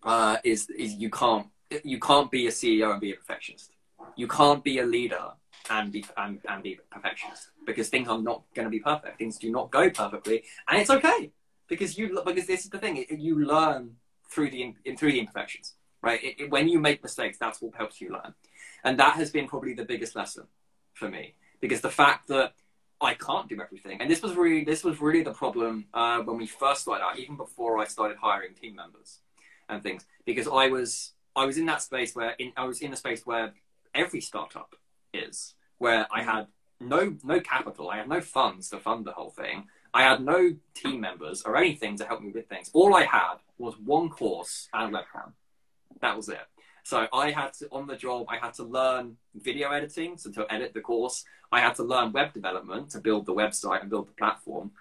uh, 0.02 0.38
is 0.42 0.68
is 0.70 0.94
you 0.94 1.08
can't 1.08 1.46
you 1.84 2.00
can't 2.00 2.32
be 2.32 2.48
a 2.48 2.50
CEO 2.50 2.90
and 2.90 3.00
be 3.00 3.12
a 3.12 3.14
perfectionist. 3.14 3.70
You 4.16 4.26
can't 4.26 4.64
be 4.64 4.80
a 4.80 4.84
leader 4.84 5.34
and 5.70 5.92
be 5.92 6.04
and, 6.16 6.40
and 6.48 6.62
be 6.62 6.78
perfectionist 6.90 7.48
because 7.66 7.88
things 7.88 8.08
are 8.08 8.20
not 8.20 8.42
going 8.54 8.66
to 8.66 8.70
be 8.70 8.80
perfect. 8.80 9.18
Things 9.18 9.38
do 9.38 9.50
not 9.50 9.70
go 9.70 9.90
perfectly, 9.90 10.44
and 10.68 10.80
it's 10.80 10.90
okay 10.90 11.30
because 11.68 11.96
you 11.96 12.20
because 12.24 12.46
this 12.46 12.64
is 12.64 12.70
the 12.70 12.78
thing. 12.78 13.04
You 13.10 13.44
learn 13.44 13.96
through 14.30 14.50
the 14.50 14.74
in, 14.84 14.96
through 14.96 15.12
the 15.12 15.20
imperfections, 15.20 15.74
right? 16.02 16.22
It, 16.22 16.40
it, 16.40 16.50
when 16.50 16.68
you 16.68 16.78
make 16.78 17.02
mistakes, 17.02 17.38
that's 17.38 17.60
what 17.62 17.74
helps 17.74 18.00
you 18.00 18.10
learn, 18.10 18.34
and 18.82 18.98
that 18.98 19.14
has 19.14 19.30
been 19.30 19.46
probably 19.46 19.74
the 19.74 19.84
biggest 19.84 20.16
lesson 20.16 20.44
for 20.92 21.08
me 21.08 21.34
because 21.60 21.80
the 21.80 21.90
fact 21.90 22.28
that 22.28 22.52
I 23.00 23.14
can't 23.14 23.48
do 23.48 23.60
everything, 23.60 24.00
and 24.00 24.10
this 24.10 24.22
was 24.22 24.34
really 24.34 24.64
this 24.64 24.84
was 24.84 25.00
really 25.00 25.22
the 25.22 25.32
problem 25.32 25.86
uh, 25.94 26.20
when 26.20 26.36
we 26.36 26.46
first 26.46 26.82
started 26.82 27.04
out, 27.04 27.18
even 27.18 27.36
before 27.36 27.78
I 27.78 27.86
started 27.86 28.18
hiring 28.20 28.54
team 28.54 28.76
members 28.76 29.18
and 29.68 29.82
things, 29.82 30.04
because 30.26 30.46
I 30.46 30.68
was 30.68 31.12
I 31.34 31.46
was 31.46 31.58
in 31.58 31.66
that 31.66 31.82
space 31.82 32.14
where 32.14 32.34
in, 32.38 32.52
I 32.56 32.64
was 32.64 32.80
in 32.80 32.92
a 32.92 32.96
space 32.96 33.24
where 33.24 33.54
every 33.94 34.20
startup 34.20 34.74
is, 35.14 35.54
where 35.78 36.06
I 36.12 36.22
had 36.22 36.46
no 36.80 37.16
no 37.22 37.40
capital, 37.40 37.90
I 37.90 37.98
had 37.98 38.08
no 38.08 38.20
funds 38.20 38.70
to 38.70 38.78
fund 38.78 39.04
the 39.04 39.12
whole 39.12 39.30
thing. 39.30 39.64
I 39.92 40.02
had 40.02 40.24
no 40.24 40.54
team 40.74 41.00
members 41.00 41.42
or 41.42 41.56
anything 41.56 41.96
to 41.98 42.04
help 42.04 42.20
me 42.20 42.32
with 42.32 42.48
things. 42.48 42.70
All 42.72 42.94
I 42.96 43.04
had 43.04 43.36
was 43.58 43.78
one 43.78 44.08
course 44.08 44.68
and 44.72 44.92
webcam. 44.92 45.32
That 46.00 46.16
was 46.16 46.28
it. 46.28 46.40
So 46.82 47.06
I 47.12 47.30
had 47.30 47.54
to, 47.54 47.68
on 47.70 47.86
the 47.86 47.96
job, 47.96 48.26
I 48.28 48.36
had 48.36 48.54
to 48.54 48.64
learn 48.64 49.16
video 49.34 49.70
editing, 49.70 50.18
so 50.18 50.30
to 50.32 50.52
edit 50.52 50.74
the 50.74 50.80
course. 50.80 51.24
I 51.50 51.60
had 51.60 51.76
to 51.76 51.84
learn 51.84 52.12
web 52.12 52.34
development 52.34 52.90
to 52.90 53.00
build 53.00 53.24
the 53.24 53.32
website 53.32 53.80
and 53.80 53.88
build 53.88 54.08
the 54.08 54.12
platform. 54.12 54.72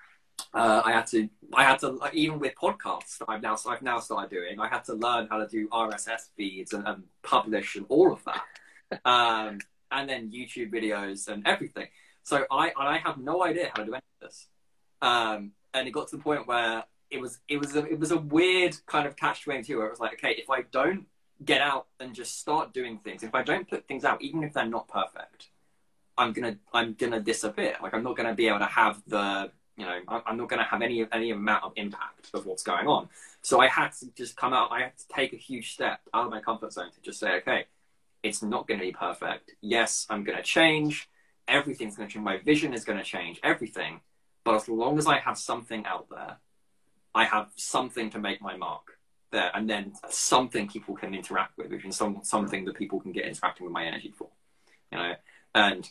Uh, 0.54 0.82
I 0.84 0.92
had 0.92 1.08
to, 1.08 1.30
I 1.54 1.64
had 1.64 1.80
to, 1.80 1.98
even 2.12 2.40
with 2.40 2.56
podcasts 2.56 3.22
I've 3.28 3.42
now, 3.42 3.56
I've 3.68 3.84
now 3.84 4.00
started 4.00 4.32
doing, 4.32 4.60
I 4.60 4.68
had 4.68 4.84
to 4.86 4.94
learn 4.94 5.28
how 5.30 5.38
to 5.38 5.48
do 5.48 5.68
RSS 5.70 6.30
feeds 6.36 6.74
and, 6.74 6.86
and 6.88 7.04
publish 7.22 7.76
and 7.76 7.86
all 7.88 8.12
of 8.12 8.24
that. 8.26 9.02
Um, 9.06 9.60
and 9.94 10.10
then 10.10 10.32
YouTube 10.32 10.74
videos 10.74 11.28
and 11.30 11.48
everything. 11.48 11.88
So 12.24 12.46
I, 12.52 12.72
I 12.78 12.98
have 12.98 13.18
no 13.18 13.44
idea 13.44 13.70
how 13.70 13.84
to 13.84 13.86
do 13.86 13.94
any 13.94 14.02
of 14.22 14.28
this. 14.28 14.48
Um, 15.02 15.52
and 15.74 15.88
it 15.88 15.92
got 15.92 16.08
to 16.10 16.18
the 16.18 16.24
point 16.24 16.48
where 16.48 16.84
it 17.10 17.22
was 17.22 17.40
it 17.48 17.58
was 17.58 17.76
a, 17.76 17.86
it 17.86 18.00
was 18.00 18.12
a 18.12 18.18
weird 18.18 18.76
kind 18.88 19.08
of 19.08 19.16
catch 19.16 19.44
twenty 19.44 19.64
two 19.64 19.78
where 19.78 19.88
it 19.88 19.92
was 19.92 20.00
like, 20.00 20.14
okay, 20.14 20.32
if 20.32 20.50
I 20.50 20.64
don't 20.72 21.06
get 21.46 21.62
out 21.62 21.88
and 22.00 22.16
just 22.16 22.40
start 22.40 22.74
doing 22.74 23.00
things, 23.00 23.24
if 23.24 23.36
I 23.36 23.44
don't 23.44 23.70
put 23.70 23.88
things 23.88 24.04
out, 24.04 24.22
even 24.22 24.44
if 24.44 24.54
they're 24.54 24.66
not 24.66 24.88
perfect, 24.88 25.50
I'm 26.18 26.34
gonna 26.34 26.58
I'm 26.74 26.94
gonna 26.94 27.20
disappear. 27.20 27.76
Like 27.82 27.94
I'm 27.94 28.04
not 28.04 28.18
gonna 28.18 28.34
be 28.34 28.48
able 28.48 28.60
to 28.60 28.66
have 28.66 29.02
the 29.08 29.52
you 29.78 29.86
know 29.86 30.00
I'm 30.08 30.38
not 30.38 30.50
gonna 30.50 30.64
have 30.64 30.82
any 30.82 31.06
any 31.12 31.32
amount 31.32 31.64
of 31.66 31.74
impact 31.76 32.30
of 32.34 32.46
what's 32.46 32.64
going 32.64 32.88
on. 32.88 33.10
So 33.42 33.60
I 33.60 33.68
had 33.68 33.90
to 34.00 34.08
just 34.16 34.38
come 34.38 34.54
out. 34.54 34.72
I 34.72 34.82
had 34.82 34.98
to 34.98 35.08
take 35.10 35.34
a 35.34 35.38
huge 35.38 35.74
step 35.74 36.00
out 36.14 36.26
of 36.26 36.32
my 36.32 36.40
comfort 36.40 36.74
zone 36.74 36.92
to 36.92 37.02
just 37.02 37.20
say, 37.20 37.36
okay, 37.38 37.66
it's 38.24 38.42
not 38.42 38.68
going 38.68 38.80
to 38.80 38.86
be 38.86 38.92
perfect. 38.92 39.52
Yes, 39.62 40.08
I'm 40.10 40.24
going 40.24 40.38
to 40.38 40.44
change. 40.44 41.10
Everything's 41.48 41.96
going 41.96 42.08
to 42.08 42.14
change. 42.14 42.24
My 42.24 42.38
vision 42.38 42.74
is 42.74 42.86
going 42.86 42.98
to 42.98 43.04
change. 43.04 43.40
Everything 43.44 44.00
but 44.44 44.56
as 44.56 44.68
long 44.68 44.98
as 44.98 45.08
I 45.08 45.20
have 45.20 45.38
something 45.38 45.86
out 45.86 46.08
there, 46.10 46.38
I 47.16 47.26
have 47.26 47.52
something 47.56 48.10
to 48.12 48.20
make 48.20 48.42
my 48.42 48.58
mark 48.58 48.98
there, 49.32 49.52
and 49.54 49.70
then 49.70 49.94
something 50.10 50.68
people 50.68 50.96
can 50.96 51.14
interact 51.14 51.58
with, 51.58 51.72
which 51.72 51.86
is 51.86 51.96
some, 51.96 52.20
something 52.24 52.66
that 52.66 52.76
people 52.76 53.00
can 53.00 53.12
get 53.12 53.26
interacting 53.26 53.66
with 53.66 53.74
my 53.74 53.86
energy 53.86 54.14
for, 54.16 54.28
you 54.92 54.98
know. 54.98 55.14
And 55.56 55.90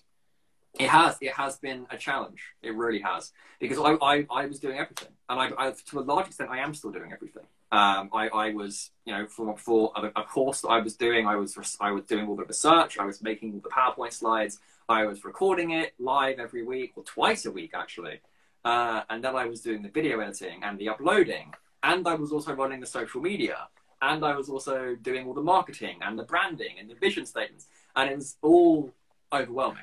it 0.78 0.88
has 0.88 1.16
it 1.20 1.32
has 1.34 1.58
been 1.58 1.86
a 1.90 1.96
challenge. 1.96 2.42
It 2.62 2.74
really 2.74 3.00
has 3.00 3.32
because 3.60 3.78
I 3.78 3.92
I, 4.02 4.26
I 4.30 4.46
was 4.46 4.58
doing 4.58 4.78
everything, 4.78 5.12
and 5.28 5.40
I, 5.40 5.50
I, 5.56 5.72
to 5.90 5.98
a 5.98 6.00
large 6.00 6.26
extent 6.26 6.50
I 6.50 6.58
am 6.58 6.74
still 6.74 6.90
doing 6.90 7.12
everything. 7.12 7.44
Um, 7.72 8.10
I, 8.12 8.28
I 8.28 8.50
was 8.52 8.90
you 9.06 9.14
know 9.14 9.26
for 9.26 9.56
for 9.56 9.92
a, 9.96 10.20
a, 10.20 10.24
course 10.24 10.60
that 10.60 10.68
I 10.68 10.80
was 10.80 10.94
doing, 10.94 11.26
I 11.26 11.36
was 11.36 11.56
I 11.80 11.90
was 11.90 12.04
doing 12.04 12.28
all 12.28 12.36
the 12.36 12.44
research, 12.44 12.98
I 12.98 13.06
was 13.06 13.22
making 13.22 13.54
all 13.54 13.60
the 13.60 13.70
PowerPoint 13.70 14.12
slides, 14.12 14.60
I 14.88 15.04
was 15.06 15.24
recording 15.24 15.70
it 15.70 15.94
live 15.98 16.38
every 16.38 16.64
week 16.64 16.92
or 16.96 17.04
twice 17.04 17.46
a 17.46 17.50
week 17.50 17.72
actually. 17.74 18.20
Uh, 18.64 19.02
and 19.10 19.24
then 19.24 19.34
I 19.34 19.46
was 19.46 19.60
doing 19.60 19.82
the 19.82 19.88
video 19.88 20.20
editing 20.20 20.62
and 20.62 20.78
the 20.78 20.88
uploading. 20.88 21.52
And 21.82 22.06
I 22.06 22.14
was 22.14 22.32
also 22.32 22.54
running 22.54 22.80
the 22.80 22.86
social 22.86 23.20
media. 23.20 23.68
And 24.00 24.24
I 24.24 24.36
was 24.36 24.48
also 24.48 24.96
doing 25.00 25.26
all 25.26 25.34
the 25.34 25.42
marketing 25.42 25.98
and 26.02 26.18
the 26.18 26.24
branding 26.24 26.76
and 26.78 26.88
the 26.88 26.94
vision 26.94 27.26
statements. 27.26 27.66
And 27.96 28.10
it 28.10 28.16
was 28.16 28.36
all 28.42 28.92
overwhelming. 29.32 29.82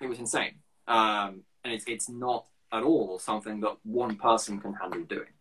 It 0.00 0.08
was 0.08 0.18
insane. 0.18 0.56
Um, 0.86 1.42
and 1.64 1.72
it's, 1.72 1.84
it's 1.86 2.08
not 2.08 2.46
at 2.72 2.82
all 2.82 3.18
something 3.18 3.60
that 3.60 3.76
one 3.84 4.16
person 4.16 4.60
can 4.60 4.74
handle 4.74 5.02
doing. 5.02 5.33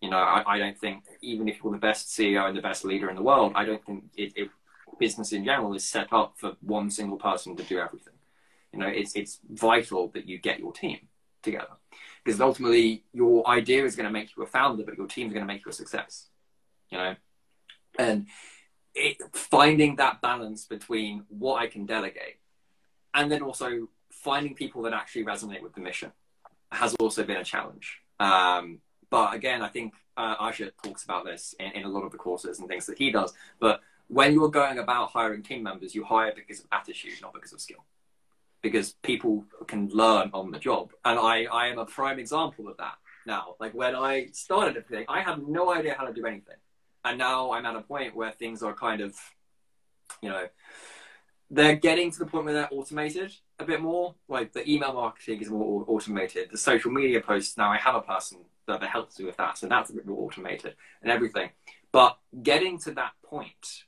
You 0.00 0.10
know, 0.10 0.18
I, 0.18 0.54
I 0.54 0.58
don't 0.58 0.78
think, 0.78 1.04
even 1.22 1.48
if 1.48 1.58
you're 1.62 1.72
the 1.72 1.78
best 1.78 2.08
CEO 2.08 2.46
and 2.46 2.56
the 2.56 2.62
best 2.62 2.84
leader 2.84 3.10
in 3.10 3.16
the 3.16 3.22
world, 3.22 3.52
I 3.54 3.64
don't 3.64 3.84
think 3.84 4.04
it, 4.16 4.32
it, 4.36 4.50
business 4.98 5.32
in 5.32 5.44
general 5.44 5.74
is 5.74 5.84
set 5.84 6.12
up 6.12 6.34
for 6.36 6.56
one 6.60 6.90
single 6.90 7.18
person 7.18 7.56
to 7.56 7.62
do 7.62 7.78
everything. 7.78 8.14
You 8.72 8.80
know, 8.80 8.86
it's, 8.86 9.14
it's 9.14 9.40
vital 9.48 10.08
that 10.08 10.28
you 10.28 10.38
get 10.38 10.58
your 10.60 10.72
team 10.72 10.98
together 11.42 11.76
because 12.24 12.40
ultimately 12.40 13.04
your 13.12 13.48
idea 13.48 13.84
is 13.84 13.96
going 13.96 14.06
to 14.06 14.12
make 14.12 14.36
you 14.36 14.42
a 14.42 14.46
founder, 14.46 14.84
but 14.84 14.96
your 14.96 15.06
team 15.06 15.28
is 15.28 15.32
going 15.32 15.46
to 15.46 15.52
make 15.52 15.64
you 15.64 15.70
a 15.70 15.72
success. 15.74 16.26
You 16.90 16.98
know, 16.98 17.14
and 17.98 18.26
it, 18.94 19.18
finding 19.32 19.96
that 19.96 20.20
balance 20.20 20.64
between 20.64 21.24
what 21.28 21.60
I 21.60 21.66
can 21.66 21.86
delegate 21.86 22.38
and 23.14 23.30
then 23.30 23.42
also 23.42 23.88
finding 24.10 24.54
people 24.54 24.82
that 24.82 24.92
actually 24.92 25.24
resonate 25.24 25.62
with 25.62 25.74
the 25.74 25.80
mission 25.80 26.12
has 26.70 26.94
also 26.96 27.24
been 27.24 27.36
a 27.36 27.44
challenge. 27.44 27.98
Um, 28.20 28.80
but 29.10 29.34
again, 29.34 29.62
I 29.62 29.68
think 29.68 29.94
uh, 30.16 30.36
Aja 30.40 30.70
talks 30.82 31.04
about 31.04 31.24
this 31.24 31.54
in, 31.60 31.72
in 31.72 31.84
a 31.84 31.88
lot 31.88 32.04
of 32.04 32.12
the 32.12 32.18
courses 32.18 32.58
and 32.58 32.68
things 32.68 32.86
that 32.86 32.98
he 32.98 33.10
does. 33.10 33.32
But 33.60 33.80
when 34.08 34.32
you're 34.32 34.50
going 34.50 34.78
about 34.78 35.10
hiring 35.10 35.42
team 35.42 35.62
members, 35.62 35.94
you 35.94 36.04
hire 36.04 36.32
because 36.34 36.60
of 36.60 36.66
attitude, 36.72 37.14
not 37.22 37.32
because 37.34 37.52
of 37.52 37.60
skill 37.60 37.84
because 38.62 38.92
people 39.02 39.44
can 39.66 39.88
learn 39.88 40.30
on 40.32 40.50
the 40.50 40.58
job. 40.58 40.92
And 41.04 41.18
I, 41.18 41.44
I 41.44 41.68
am 41.68 41.78
a 41.78 41.86
prime 41.86 42.18
example 42.18 42.68
of 42.68 42.76
that 42.78 42.94
now. 43.26 43.54
Like 43.60 43.74
when 43.74 43.94
I 43.94 44.26
started 44.32 44.76
everything, 44.76 45.06
I 45.08 45.20
had 45.20 45.46
no 45.46 45.72
idea 45.72 45.94
how 45.96 46.06
to 46.06 46.12
do 46.12 46.26
anything. 46.26 46.56
And 47.04 47.18
now 47.18 47.52
I'm 47.52 47.64
at 47.64 47.76
a 47.76 47.82
point 47.82 48.16
where 48.16 48.32
things 48.32 48.62
are 48.62 48.74
kind 48.74 49.00
of, 49.00 49.14
you 50.22 50.28
know, 50.28 50.46
they're 51.50 51.76
getting 51.76 52.10
to 52.10 52.18
the 52.18 52.26
point 52.26 52.44
where 52.44 52.54
they're 52.54 52.68
automated 52.70 53.34
a 53.58 53.64
bit 53.64 53.80
more. 53.80 54.14
Like 54.28 54.52
the 54.52 54.68
email 54.70 54.92
marketing 54.92 55.40
is 55.40 55.50
more 55.50 55.84
automated. 55.88 56.50
The 56.50 56.58
social 56.58 56.90
media 56.90 57.20
posts 57.20 57.56
now, 57.56 57.70
I 57.70 57.78
have 57.78 57.94
a 57.94 58.02
person 58.02 58.38
that 58.66 58.82
helps 58.82 59.18
me 59.18 59.24
with 59.24 59.38
that. 59.38 59.56
So 59.56 59.66
that's 59.66 59.90
a 59.90 59.94
bit 59.94 60.06
more 60.06 60.26
automated 60.26 60.74
and 61.02 61.10
everything. 61.10 61.50
But 61.90 62.18
getting 62.42 62.78
to 62.80 62.90
that 62.92 63.12
point 63.24 63.84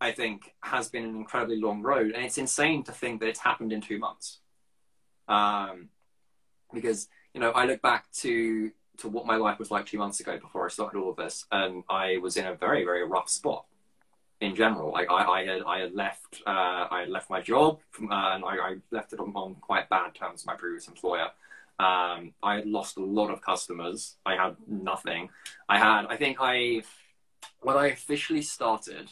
I 0.00 0.12
think, 0.12 0.54
has 0.62 0.88
been 0.88 1.04
an 1.04 1.14
incredibly 1.14 1.60
long 1.60 1.82
road. 1.82 2.12
And 2.12 2.24
it's 2.24 2.38
insane 2.38 2.82
to 2.84 2.92
think 2.92 3.20
that 3.20 3.28
it's 3.28 3.40
happened 3.40 3.72
in 3.72 3.80
two 3.80 3.98
months. 3.98 4.38
Um, 5.28 5.90
because, 6.72 7.08
you 7.34 7.40
know, 7.40 7.50
I 7.50 7.66
look 7.66 7.82
back 7.82 8.10
to, 8.20 8.70
to 8.98 9.08
what 9.08 9.26
my 9.26 9.36
life 9.36 9.58
was 9.58 9.70
like 9.70 9.86
two 9.86 9.98
months 9.98 10.20
ago 10.20 10.38
before 10.38 10.64
I 10.64 10.68
started 10.68 10.98
all 10.98 11.10
of 11.10 11.16
this, 11.16 11.44
and 11.52 11.84
I 11.88 12.16
was 12.16 12.36
in 12.36 12.46
a 12.46 12.54
very, 12.54 12.84
very 12.84 13.06
rough 13.06 13.28
spot 13.28 13.66
in 14.40 14.54
general. 14.54 14.92
Like 14.92 15.10
I, 15.10 15.24
I 15.24 15.44
had, 15.44 15.62
I 15.66 15.78
had 15.80 15.94
left, 15.94 16.42
uh, 16.46 16.86
I 16.90 17.00
had 17.00 17.10
left 17.10 17.30
my 17.30 17.40
job, 17.40 17.80
from, 17.90 18.10
uh, 18.10 18.34
and 18.34 18.44
I, 18.44 18.56
I, 18.56 18.76
left 18.90 19.12
it 19.12 19.20
on, 19.20 19.32
on, 19.34 19.56
quite 19.56 19.88
bad 19.88 20.14
terms 20.14 20.42
with 20.42 20.46
my 20.46 20.54
previous 20.54 20.88
employer. 20.88 21.28
Um, 21.78 22.32
I 22.42 22.56
had 22.56 22.66
lost 22.66 22.96
a 22.96 23.04
lot 23.04 23.30
of 23.30 23.40
customers. 23.40 24.16
I 24.26 24.36
had 24.36 24.56
nothing. 24.66 25.30
I 25.68 25.78
had, 25.78 26.06
I 26.06 26.16
think 26.16 26.38
I, 26.40 26.82
when 27.60 27.76
I 27.76 27.88
officially 27.88 28.42
started, 28.42 29.08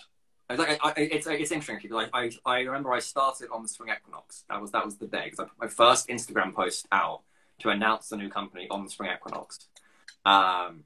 like, 0.50 0.80
I, 0.82 0.94
it's 0.96 1.26
it's 1.26 1.52
interesting 1.52 1.78
because 1.82 2.08
I, 2.14 2.18
I, 2.18 2.30
I 2.46 2.60
remember 2.60 2.90
I 2.90 3.00
started 3.00 3.48
on 3.52 3.62
the 3.62 3.68
spring 3.68 3.92
equinox. 3.94 4.44
That 4.48 4.62
was 4.62 4.70
that 4.70 4.82
was 4.82 4.96
the 4.96 5.06
day 5.06 5.24
because 5.24 5.40
I 5.40 5.44
put 5.44 5.58
my 5.60 5.66
first 5.68 6.08
Instagram 6.08 6.54
post 6.54 6.88
out 6.90 7.20
to 7.58 7.68
announce 7.68 8.08
the 8.08 8.16
new 8.16 8.30
company 8.30 8.66
on 8.70 8.82
the 8.82 8.90
spring 8.90 9.10
equinox. 9.14 9.68
Um, 10.24 10.84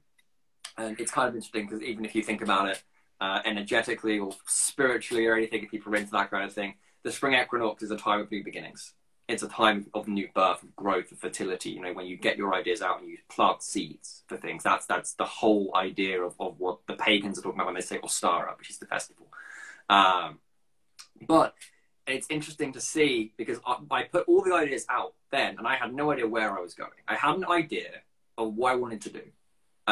and 0.77 0.99
it's 0.99 1.11
kind 1.11 1.29
of 1.29 1.35
interesting 1.35 1.67
because 1.67 1.81
even 1.81 2.03
if 2.03 2.13
you 2.13 2.23
think 2.23 2.41
about 2.41 2.67
it 2.67 2.83
uh, 3.23 3.39
energetically 3.51 4.17
or 4.23 4.31
spiritually 4.45 5.25
or 5.29 5.35
anything, 5.39 5.61
if 5.63 5.71
people 5.71 5.89
are 5.91 5.99
into 6.01 6.11
that 6.17 6.29
kind 6.33 6.45
of 6.47 6.53
thing, 6.59 6.71
the 7.05 7.11
spring 7.17 7.33
equinox 7.41 7.75
is 7.85 7.91
a 7.97 8.01
time 8.07 8.19
of 8.23 8.29
new 8.33 8.43
beginnings. 8.49 8.81
It's 9.31 9.43
a 9.43 9.47
time 9.63 9.79
of 9.97 10.07
new 10.07 10.27
birth, 10.39 10.61
of 10.65 10.71
growth, 10.83 11.09
of 11.13 11.19
fertility. 11.25 11.69
You 11.75 11.81
know, 11.83 11.93
when 11.97 12.07
you 12.11 12.17
get 12.27 12.37
your 12.41 12.51
ideas 12.61 12.81
out 12.87 12.99
and 12.99 13.09
you 13.11 13.17
plant 13.35 13.59
seeds 13.71 14.23
for 14.27 14.37
things, 14.45 14.61
that's 14.69 14.85
that's 14.93 15.13
the 15.21 15.29
whole 15.41 15.67
idea 15.87 16.17
of, 16.27 16.33
of 16.45 16.59
what 16.63 16.77
the 16.89 16.97
pagans 17.07 17.35
are 17.37 17.43
talking 17.43 17.59
about 17.59 17.67
when 17.71 17.79
they 17.79 17.89
say 17.91 17.99
Ostara, 18.07 18.51
which 18.57 18.69
is 18.73 18.79
the 18.79 18.89
festival. 18.95 19.27
Um, 19.89 20.31
But 21.35 21.49
it's 22.13 22.27
interesting 22.29 22.71
to 22.73 22.81
see 22.81 23.33
because 23.37 23.59
I, 23.65 23.73
I 23.99 24.01
put 24.03 24.27
all 24.27 24.41
the 24.43 24.53
ideas 24.53 24.85
out 24.89 25.11
then, 25.31 25.51
and 25.57 25.65
I 25.73 25.75
had 25.75 25.91
no 26.01 26.11
idea 26.11 26.27
where 26.27 26.51
I 26.57 26.61
was 26.67 26.73
going. 26.83 26.99
I 27.07 27.15
had 27.15 27.35
an 27.41 27.45
idea 27.61 27.91
of 28.37 28.47
what 28.59 28.73
I 28.73 28.75
wanted 28.75 29.01
to 29.07 29.11
do, 29.21 29.25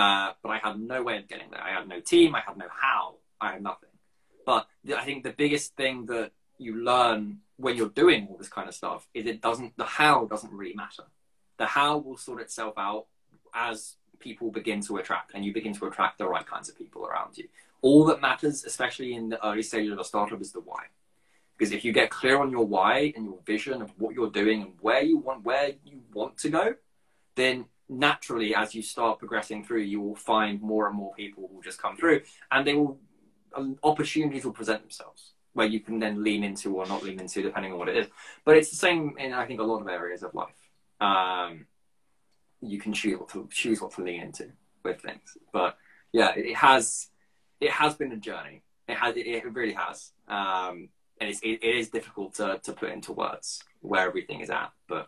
uh, 0.02 0.28
but 0.42 0.50
I 0.50 0.60
had 0.66 0.76
no 0.80 1.00
way 1.08 1.16
of 1.20 1.26
getting 1.32 1.50
there. 1.52 1.64
I 1.70 1.72
had 1.78 1.88
no 1.88 2.00
team. 2.14 2.36
I 2.36 2.42
had 2.48 2.58
no 2.58 2.70
how. 2.86 3.06
I 3.42 3.54
had 3.54 3.64
nothing. 3.64 3.90
But 4.46 4.68
I 4.96 5.04
think 5.04 5.24
the 5.24 5.32
biggest 5.32 5.76
thing 5.76 6.06
that 6.08 6.32
you 6.58 6.76
learn 6.84 7.40
when 7.58 7.76
you're 7.76 7.90
doing 7.90 8.28
all 8.30 8.38
this 8.38 8.50
kind 8.50 8.68
of 8.68 8.76
stuff 8.76 9.08
is 9.14 9.26
it 9.26 9.42
doesn't 9.42 9.78
the 9.78 9.84
how 9.84 10.26
doesn't 10.26 10.54
really 10.54 10.76
matter. 10.76 11.04
The 11.58 11.66
how 11.66 11.98
will 11.98 12.18
sort 12.18 12.42
itself 12.42 12.76
out 12.78 13.06
as 13.54 13.96
people 14.20 14.52
begin 14.52 14.82
to 14.82 14.98
attract 14.98 15.32
and 15.34 15.44
you 15.44 15.54
begin 15.54 15.74
to 15.74 15.86
attract 15.88 16.18
the 16.18 16.28
right 16.28 16.46
kinds 16.46 16.70
of 16.70 16.78
people 16.78 17.06
around 17.06 17.38
you. 17.38 17.48
All 17.82 18.06
that 18.06 18.22
matters, 18.22 18.64
especially 18.64 19.14
in 19.14 19.30
the 19.30 19.46
early 19.46 19.64
stages 19.64 19.92
of 19.92 20.00
a 20.00 20.04
startup, 20.04 20.40
is 20.42 20.52
the 20.52 20.60
why. 20.60 20.86
Because 21.58 21.72
if 21.74 21.84
you 21.84 21.92
get 21.92 22.10
clear 22.10 22.40
on 22.40 22.52
your 22.52 22.66
why 22.66 23.14
and 23.16 23.26
your 23.26 23.40
vision 23.46 23.82
of 23.82 23.92
what 24.00 24.16
you're 24.16 24.30
doing 24.30 24.62
and 24.62 24.74
where 24.82 25.02
you 25.02 25.18
want 25.18 25.44
where 25.44 25.72
you 25.84 26.02
want 26.14 26.38
to 26.40 26.50
go, 26.50 26.76
then 27.36 27.66
naturally 27.90 28.56
as 28.56 28.74
you 28.74 28.82
start 28.82 29.20
progressing 29.20 29.64
through, 29.64 29.82
you 29.82 30.02
will 30.02 30.16
find 30.16 30.62
more 30.62 30.88
and 30.88 30.96
more 30.96 31.14
people 31.14 31.48
who 31.48 31.56
will 31.56 31.62
just 31.62 31.82
come 31.82 31.98
through 31.98 32.22
and 32.52 32.66
they 32.66 32.74
will 32.74 32.98
opportunities 33.84 34.46
will 34.46 34.54
present 34.54 34.82
themselves 34.82 35.32
where 35.54 35.68
you 35.68 35.80
can 35.80 36.00
then 36.00 36.24
lean 36.24 36.44
into 36.44 36.76
or 36.76 36.86
not 36.86 37.04
lean 37.04 37.20
into 37.20 37.42
depending 37.42 37.74
on 37.74 37.80
what 37.80 37.90
it 37.90 37.98
is. 37.98 38.08
But 38.46 38.58
it's 38.58 38.70
the 38.70 38.76
same 38.76 39.16
in 39.18 39.34
I 39.34 39.46
think 39.46 39.60
a 39.60 39.64
lot 39.64 39.82
of 39.82 39.88
areas 39.88 40.24
of 40.24 40.34
life. 40.34 40.56
Um, 41.00 41.66
you 42.62 42.80
can 42.80 42.94
choose 42.94 43.20
what 43.20 43.30
to 43.30 43.50
choose 43.52 43.82
what 43.82 43.92
to 43.94 44.04
lean 44.04 44.22
into 44.22 44.52
with 44.84 45.02
things. 45.02 45.38
But 45.52 45.78
yeah, 46.14 46.34
it 46.36 46.56
has 46.56 47.10
it 47.60 47.72
has 47.72 47.96
been 47.96 48.12
a 48.12 48.18
journey. 48.18 48.64
It 48.88 48.98
has 48.98 49.16
it, 49.16 49.54
really 49.54 49.74
has. 49.74 50.12
Um, 50.28 50.90
and 51.20 51.30
it's, 51.30 51.40
it, 51.42 51.60
it 51.62 51.76
is 51.76 51.90
difficult 51.90 52.34
to, 52.36 52.60
to 52.64 52.74
put 52.74 52.90
into 52.90 53.14
words 53.14 53.64
where 53.82 54.08
everything 54.08 54.42
is 54.42 54.50
at, 54.50 54.72
but 54.88 55.08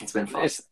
it's 0.00 0.12
been 0.12 0.26
fun. 0.26 0.44
It's, 0.44 0.62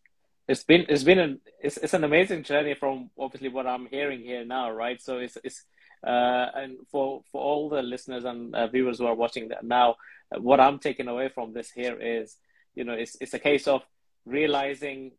it's 0.49 0.65
been 0.65 0.87
it's 0.89 1.05
been 1.05 1.19
an 1.19 1.41
it's, 1.63 1.77
it's 1.77 1.93
an 1.93 2.05
amazing 2.05 2.43
journey 2.43 2.75
from 2.75 3.11
obviously 3.19 3.51
what 3.51 3.67
I'm 3.67 3.87
hearing 3.87 4.21
here 4.21 4.45
now, 4.45 4.71
right? 4.71 5.01
So 5.01 5.19
it's 5.19 5.37
it's 5.45 5.65
and 6.05 6.79
for 6.91 7.23
for 7.33 7.41
all 7.41 7.69
the 7.69 7.83
listeners 7.83 8.25
and 8.25 8.55
uh, 8.55 8.67
viewers 8.69 8.99
who 8.99 9.07
are 9.07 9.15
watching 9.15 9.49
that 9.49 9.65
now, 9.65 9.97
uh, 10.35 10.41
what 10.41 10.61
I'm 10.61 10.79
taking 10.79 11.09
away 11.09 11.29
from 11.29 11.53
this 11.53 11.71
here 11.71 11.99
is, 12.01 12.37
you 12.75 12.85
know, 12.85 12.93
it's 12.93 13.17
it's 13.21 13.35
a 13.35 13.39
case 13.39 13.67
of 13.67 13.83
realizing 14.25 15.13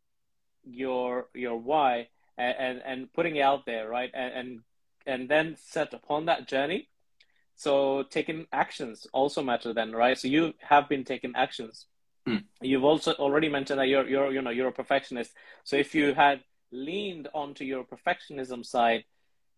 your 0.63 1.27
your 1.33 1.57
why 1.57 2.07
and 2.38 2.55
and, 2.57 2.81
and 2.86 3.13
putting 3.13 3.36
it 3.36 3.41
out 3.41 3.65
there, 3.65 3.89
right? 3.89 4.12
And, 4.13 4.33
and 4.33 4.59
and 5.05 5.29
then 5.29 5.57
set 5.59 5.93
upon 5.93 6.25
that 6.25 6.48
journey. 6.48 6.89
So 7.55 8.03
taking 8.03 8.48
actions 8.53 9.05
also 9.12 9.43
matter 9.43 9.74
then, 9.74 9.91
right? 9.91 10.17
So 10.17 10.29
you 10.29 10.53
have 10.62 10.88
been 10.88 11.03
taking 11.03 11.33
actions. 11.36 11.88
Mm. 12.25 12.43
You've 12.62 12.86
also 12.86 13.13
already 13.13 13.50
mentioned 13.50 13.79
that 13.79 13.88
you're 13.88 14.07
you're 14.07 14.31
you 14.31 14.41
know 14.41 14.51
you're 14.51 14.69
a 14.69 14.71
perfectionist. 14.71 15.33
So 15.65 15.75
if 15.75 15.93
you 15.93 16.13
had 16.13 16.41
leaned 16.71 17.27
onto 17.33 17.65
your 17.65 17.83
perfectionism 17.83 18.65
side 18.65 19.03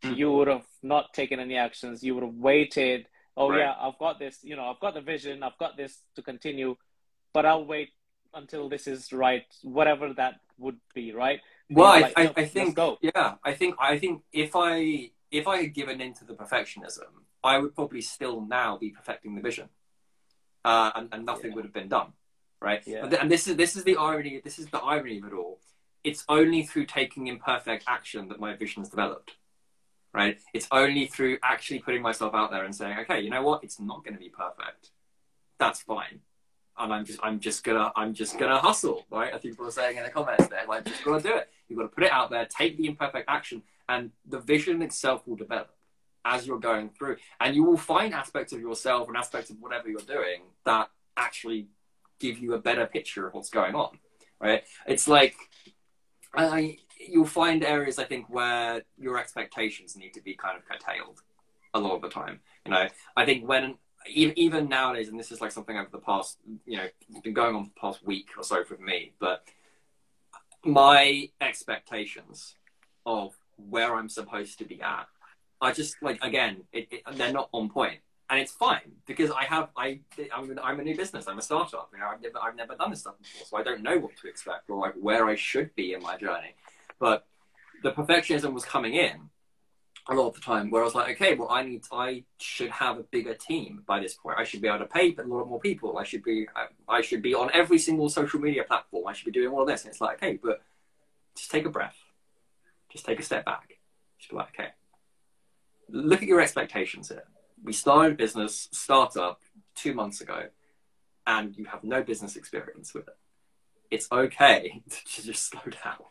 mm. 0.04 0.16
you 0.16 0.32
would 0.32 0.48
have 0.48 0.66
not 0.82 1.14
taken 1.14 1.40
any 1.40 1.56
actions. 1.56 2.04
You 2.04 2.16
would 2.16 2.24
have 2.24 2.36
waited. 2.36 3.08
Oh 3.38 3.50
right. 3.50 3.60
yeah, 3.60 3.74
I've 3.80 3.98
got 3.98 4.20
this. 4.20 4.40
You 4.44 4.56
know, 4.56 4.66
I've 4.66 4.80
got 4.80 4.94
the 4.94 5.02
vision. 5.02 5.44
I've 5.44 5.58
got 5.58 5.78
this 5.78 5.98
to 6.16 6.22
continue, 6.22 6.76
but 7.34 7.46
I'll 7.46 7.66
wait 7.66 7.90
until 8.34 8.70
this 8.70 8.88
is 8.88 9.12
right, 9.12 9.46
whatever 9.64 10.14
that 10.14 10.36
would 10.58 10.78
be. 10.94 11.14
Right. 11.14 11.40
Well, 11.70 11.92
I, 11.92 12.00
like, 12.00 12.14
I, 12.18 12.34
I 12.38 12.46
think 12.46 12.78
yeah, 13.02 13.36
I 13.44 13.54
think 13.54 13.76
I 13.80 13.98
think 13.98 14.24
if 14.34 14.52
I 14.56 15.12
if 15.32 15.48
I 15.48 15.62
had 15.62 15.74
given 15.74 16.02
into 16.02 16.26
the 16.26 16.34
perfectionism, 16.34 17.08
I 17.44 17.58
would 17.58 17.74
probably 17.74 18.02
still 18.02 18.42
now 18.42 18.78
be 18.78 18.90
perfecting 18.90 19.36
the 19.36 19.42
vision, 19.42 19.70
uh, 20.66 20.92
and, 20.96 21.10
and 21.12 21.26
nothing 21.26 21.52
yeah. 21.52 21.56
would 21.56 21.66
have 21.66 21.74
been 21.74 21.88
done, 21.88 22.14
right? 22.60 22.84
Yeah. 22.86 23.06
And 23.06 23.32
this 23.32 23.48
is 23.48 23.56
this 23.56 23.76
is 23.76 23.86
the 23.86 23.96
irony. 23.96 24.42
This 24.44 24.60
is 24.60 24.68
the 24.68 24.80
irony 24.80 25.20
of 25.20 25.26
it 25.26 25.34
all. 25.34 25.60
It's 26.04 26.26
only 26.28 26.64
through 26.64 26.88
taking 26.88 27.28
imperfect 27.28 27.86
action 27.88 28.28
that 28.30 28.40
my 28.40 28.56
vision 28.56 28.82
has 28.82 28.90
developed 28.90 29.36
right? 30.14 30.40
It's 30.54 30.68
only 30.72 31.08
through 31.08 31.38
actually 31.44 31.80
putting 31.80 32.02
myself 32.02 32.34
out 32.34 32.52
there 32.52 32.66
and 32.66 32.76
saying, 32.76 33.00
okay, 33.00 33.22
you 33.22 33.30
know 33.30 33.44
what? 33.44 33.64
It's 33.64 33.80
not 33.80 34.04
going 34.04 34.14
to 34.14 34.20
be 34.20 34.30
perfect. 34.30 34.92
That's 35.60 35.82
fine. 35.82 36.20
And 36.78 36.94
I'm 36.94 37.06
just, 37.06 37.20
I'm 37.22 37.40
just 37.40 37.64
gonna, 37.64 37.92
I'm 37.96 38.14
just 38.14 38.40
gonna 38.40 38.58
hustle, 38.58 39.06
right? 39.12 39.34
I 39.34 39.38
think 39.38 39.54
people 39.54 39.68
are 39.68 39.72
saying 39.72 39.98
in 39.98 40.04
the 40.04 40.10
comments 40.10 40.48
there, 40.48 40.64
like, 40.68 40.86
just 40.86 41.04
gotta 41.04 41.22
do 41.22 41.36
it. 41.36 41.50
You've 41.68 41.78
got 41.78 41.84
to 41.84 41.90
put 41.90 42.04
it 42.06 42.12
out 42.12 42.32
there, 42.32 42.46
take 42.46 42.78
the 42.78 42.88
imperfect 42.88 43.26
action, 43.28 43.62
and 43.88 44.12
the 44.28 44.40
vision 44.40 44.82
itself 44.82 45.28
will 45.28 45.36
develop 45.36 45.70
as 46.26 46.48
you're 46.48 46.60
going 46.60 46.90
through. 46.90 47.18
And 47.40 47.56
you 47.56 47.64
will 47.64 47.78
find 47.78 48.14
aspects 48.14 48.54
of 48.54 48.62
yourself 48.62 49.08
and 49.08 49.18
aspects 49.18 49.50
of 49.50 49.58
whatever 49.60 49.90
you're 49.90 50.00
doing 50.02 50.42
that 50.66 50.90
actually 51.18 51.68
give 52.20 52.40
you 52.40 52.54
a 52.54 52.60
better 52.60 52.86
picture 52.86 53.28
of 53.28 53.34
what's 53.34 53.50
going 53.50 53.76
on, 53.76 54.00
right? 54.40 54.64
It's 54.88 55.08
like, 55.08 55.36
I, 56.34 56.78
you'll 57.10 57.26
find 57.26 57.64
areas 57.64 58.00
I 58.00 58.06
think 58.06 58.28
where 58.30 58.84
your 58.98 59.18
expectations 59.18 59.96
need 59.96 60.14
to 60.14 60.22
be 60.22 60.36
kind 60.36 60.58
of 60.58 60.66
curtailed 60.66 61.22
a 61.74 61.80
lot 61.80 61.96
of 61.96 62.02
the 62.02 62.10
time. 62.10 62.40
You 62.66 62.72
know, 62.72 62.88
I 63.16 63.26
think 63.26 63.48
when 63.48 63.76
even 64.08 64.68
nowadays, 64.68 65.10
and 65.10 65.20
this 65.20 65.32
is 65.32 65.42
like 65.42 65.52
something 65.52 65.78
over 65.78 65.90
the 65.92 66.00
past, 66.00 66.38
you 66.66 66.78
know, 66.78 66.88
it's 67.10 67.22
been 67.22 67.34
going 67.34 67.56
on 67.56 67.66
for 67.66 67.70
the 67.70 67.80
past 67.80 68.06
week 68.06 68.30
or 68.38 68.44
so 68.44 68.64
for 68.64 68.78
me, 68.78 69.14
but 69.20 69.44
my 70.64 71.30
expectations 71.40 72.56
of 73.06 73.34
where 73.58 73.96
I'm 73.96 74.10
supposed 74.10 74.58
to 74.60 74.66
be 74.66 74.82
at, 74.82 75.08
I 75.60 75.72
just 75.72 75.96
like 76.02 76.24
again, 76.24 76.64
it, 76.72 76.88
it, 76.92 77.02
they're 77.14 77.34
not 77.34 77.50
on 77.52 77.70
point 77.70 78.00
and 78.32 78.40
it's 78.40 78.54
fine 78.54 78.94
because 79.06 79.30
I 79.30 79.44
have 79.44 79.70
I 79.76 80.00
I'm, 80.34 80.58
I'm 80.64 80.80
a 80.80 80.84
new 80.84 80.96
business. 80.96 81.28
I'm 81.28 81.38
a 81.38 81.42
startup. 81.42 81.90
You 81.94 82.00
know, 82.00 82.08
I've 82.08 82.22
never 82.22 82.40
I've 82.42 82.56
never 82.56 82.76
done 82.76 82.90
this 82.90 83.02
stuff 83.02 83.16
before, 83.20 83.46
so 83.46 83.58
I 83.58 83.64
don't 83.64 83.84
know 83.84 84.00
what 84.00 84.16
to 84.22 84.28
expect 84.28 84.70
or 84.70 84.80
like 84.80 84.94
where 84.94 85.28
I 85.28 85.36
should 85.36 85.76
be 85.76 85.94
in 85.94 86.02
my 86.02 86.18
journey. 86.18 86.56
But 87.02 87.26
the 87.82 87.92
perfectionism 87.92 88.54
was 88.54 88.64
coming 88.64 88.94
in 88.94 89.32
a 90.08 90.14
lot 90.14 90.28
of 90.28 90.36
the 90.36 90.42
time 90.42 90.70
where 90.70 90.84
I 90.84 90.86
was 90.86 90.94
like, 90.94 91.16
okay, 91.16 91.34
well, 91.34 91.50
I 91.50 91.64
need, 91.64 91.84
I 91.92 92.24
should 92.40 92.70
have 92.70 93.00
a 93.00 93.04
bigger 93.04 93.34
team 93.34 93.82
by 93.88 94.00
this 94.00 94.14
point. 94.14 94.38
I 94.38 94.44
should 94.44 94.62
be 94.62 94.68
able 94.68 94.80
to 94.80 94.86
pay 94.86 95.16
a 95.18 95.24
lot 95.24 95.50
more 95.50 95.60
people. 95.60 95.98
I 95.98 96.04
should 96.04 96.24
be, 96.24 96.48
I, 96.56 96.68
I 96.88 97.02
should 97.02 97.24
be 97.24 97.34
on 97.34 97.50
every 97.54 97.80
single 97.80 98.08
social 98.08 98.40
media 98.40 98.64
platform. 98.64 99.08
I 99.08 99.14
should 99.14 99.26
be 99.26 99.32
doing 99.32 99.50
all 99.52 99.64
of 99.64 99.68
this. 99.68 99.84
And 99.84 99.92
it's 99.92 100.00
like, 100.00 100.18
okay, 100.18 100.40
but 100.42 100.62
just 101.36 101.50
take 101.50 101.66
a 101.66 101.70
breath. 101.70 101.98
Just 102.92 103.06
take 103.06 103.20
a 103.20 103.24
step 103.24 103.46
back. 103.46 103.80
Just 104.20 104.30
be 104.30 104.36
like, 104.36 104.50
okay, 104.50 104.70
look 105.90 106.22
at 106.22 106.28
your 106.28 106.42
expectations 106.42 107.10
here. 107.10 107.24
We 107.64 107.74
started 107.74 108.14
a 108.14 108.16
business 108.16 108.70
startup 108.72 109.42
two 109.76 109.96
months 109.96 110.22
ago 110.22 110.46
and 111.26 111.58
you 111.58 111.66
have 111.66 111.84
no 111.84 112.04
business 112.04 112.36
experience 112.36 112.94
with 112.94 113.08
it. 113.08 113.18
It's 113.90 114.08
okay 114.12 114.84
to 114.90 115.24
just 115.24 115.50
slow 115.50 115.62
down 115.84 116.04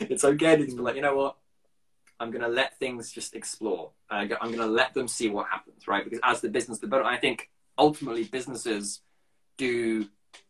it's 0.00 0.24
okay 0.24 0.56
to 0.56 0.64
be 0.64 0.72
like, 0.72 0.96
you 0.96 1.02
know 1.02 1.16
what? 1.16 1.36
I'm 2.20 2.30
going 2.30 2.42
to 2.42 2.48
let 2.48 2.78
things 2.78 3.10
just 3.10 3.34
explore. 3.34 3.90
Uh, 4.10 4.26
I'm 4.40 4.52
going 4.52 4.58
to 4.58 4.66
let 4.66 4.94
them 4.94 5.08
see 5.08 5.28
what 5.28 5.48
happens, 5.48 5.88
right? 5.88 6.04
Because 6.04 6.20
as 6.22 6.40
the 6.40 6.48
business 6.48 6.78
develops, 6.78 7.08
I 7.08 7.16
think 7.16 7.50
ultimately 7.76 8.24
businesses 8.24 9.00
do 9.56 10.06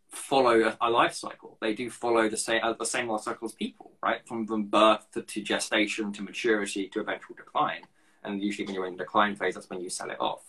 follow 0.08 0.60
a, 0.60 0.76
a, 0.80 0.90
life 0.90 1.14
cycle. 1.14 1.56
They 1.60 1.74
do 1.74 1.88
follow 1.88 2.28
the 2.28 2.36
same 2.36 2.60
uh, 2.62 2.74
the 2.74 2.84
same 2.84 3.08
life 3.08 3.22
cycle 3.22 3.46
as 3.46 3.52
people, 3.52 3.92
right? 4.02 4.20
From 4.26 4.46
from 4.46 4.64
birth 4.64 5.10
to, 5.14 5.22
to, 5.22 5.40
gestation 5.40 6.12
to 6.12 6.22
maturity 6.22 6.88
to 6.88 7.00
eventual 7.00 7.36
decline. 7.36 7.82
And 8.22 8.42
usually, 8.42 8.66
when 8.66 8.74
you're 8.74 8.86
in 8.86 8.96
the 8.96 9.04
decline 9.04 9.34
phase, 9.34 9.54
that's 9.54 9.70
when 9.70 9.80
you 9.80 9.90
sell 9.90 10.10
it 10.10 10.20
off, 10.20 10.42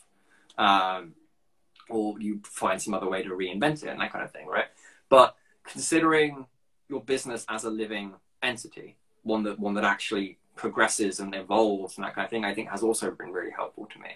um, 0.57 1.13
or 1.89 2.19
you 2.19 2.41
find 2.43 2.81
some 2.81 2.93
other 2.93 3.09
way 3.09 3.23
to 3.23 3.29
reinvent 3.29 3.83
it 3.83 3.89
and 3.89 4.01
that 4.01 4.11
kind 4.11 4.23
of 4.23 4.31
thing, 4.31 4.45
right? 4.47 4.67
But 5.09 5.35
considering 5.63 6.45
your 6.89 7.01
business 7.01 7.45
as 7.49 7.63
a 7.63 7.69
living 7.69 8.13
entity, 8.43 8.95
one 9.23 9.43
that 9.43 9.59
one 9.59 9.73
that 9.75 9.83
actually 9.83 10.37
progresses 10.55 11.19
and 11.19 11.33
evolves 11.33 11.97
and 11.97 12.05
that 12.05 12.15
kind 12.15 12.25
of 12.25 12.29
thing, 12.29 12.45
I 12.45 12.53
think 12.53 12.69
has 12.69 12.83
also 12.83 13.11
been 13.11 13.31
really 13.31 13.51
helpful 13.51 13.87
to 13.87 13.99
me. 13.99 14.09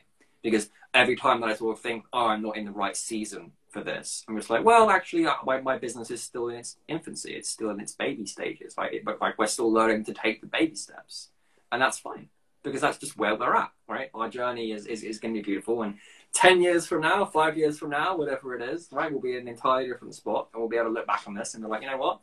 Because 0.43 0.69
every 0.93 1.15
time 1.15 1.41
that 1.41 1.47
I 1.47 1.55
sort 1.55 1.77
of 1.77 1.81
think, 1.81 2.05
oh, 2.13 2.27
I'm 2.27 2.41
not 2.41 2.57
in 2.57 2.65
the 2.65 2.71
right 2.71 2.95
season 2.95 3.51
for 3.69 3.83
this, 3.83 4.23
I'm 4.27 4.37
just 4.37 4.49
like, 4.49 4.63
well, 4.63 4.89
actually, 4.89 5.25
uh, 5.25 5.33
my, 5.43 5.59
my 5.61 5.77
business 5.77 6.11
is 6.11 6.21
still 6.21 6.49
in 6.49 6.57
its 6.57 6.77
infancy. 6.87 7.33
It's 7.33 7.49
still 7.49 7.71
in 7.71 7.79
its 7.79 7.93
baby 7.93 8.25
stages. 8.25 8.75
Right? 8.77 9.03
But 9.03 9.19
like, 9.19 9.37
we're 9.37 9.47
still 9.47 9.71
learning 9.71 10.05
to 10.05 10.13
take 10.13 10.41
the 10.41 10.47
baby 10.47 10.75
steps. 10.75 11.29
And 11.71 11.81
that's 11.81 11.99
fine 11.99 12.29
because 12.63 12.81
that's 12.81 12.97
just 12.97 13.17
where 13.17 13.35
we're 13.35 13.55
at, 13.55 13.71
right? 13.87 14.09
Our 14.13 14.29
journey 14.29 14.71
is, 14.71 14.85
is, 14.87 15.03
is 15.03 15.19
going 15.19 15.33
to 15.33 15.39
be 15.39 15.43
beautiful. 15.43 15.83
And 15.83 15.95
10 16.33 16.61
years 16.61 16.85
from 16.85 17.01
now, 17.01 17.23
five 17.25 17.57
years 17.57 17.79
from 17.79 17.91
now, 17.91 18.17
whatever 18.17 18.55
it 18.55 18.61
is, 18.61 18.89
right, 18.91 19.11
we'll 19.11 19.21
be 19.21 19.35
in 19.35 19.41
an 19.41 19.47
entirely 19.47 19.87
different 19.87 20.15
spot 20.15 20.49
and 20.53 20.59
we'll 20.59 20.69
be 20.69 20.75
able 20.75 20.87
to 20.87 20.93
look 20.93 21.07
back 21.07 21.23
on 21.27 21.33
this 21.33 21.53
and 21.53 21.63
be 21.63 21.69
like, 21.69 21.81
you 21.81 21.89
know 21.89 21.97
what? 21.97 22.19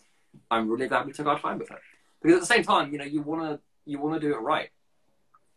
I'm 0.51 0.69
really 0.69 0.88
glad 0.88 1.07
we 1.07 1.12
took 1.12 1.27
our 1.27 1.38
time 1.38 1.59
with 1.59 1.71
it 1.71 1.79
because 2.24 2.37
at 2.37 2.40
the 2.40 2.46
same 2.54 2.64
time, 2.64 2.90
you 2.90 2.96
know, 2.98 3.04
you 3.04 3.20
want 3.20 3.42
to 3.42 3.60
you 3.84 3.98
want 4.00 4.18
to 4.18 4.26
do 4.26 4.34
it 4.34 4.38
right. 4.38 4.70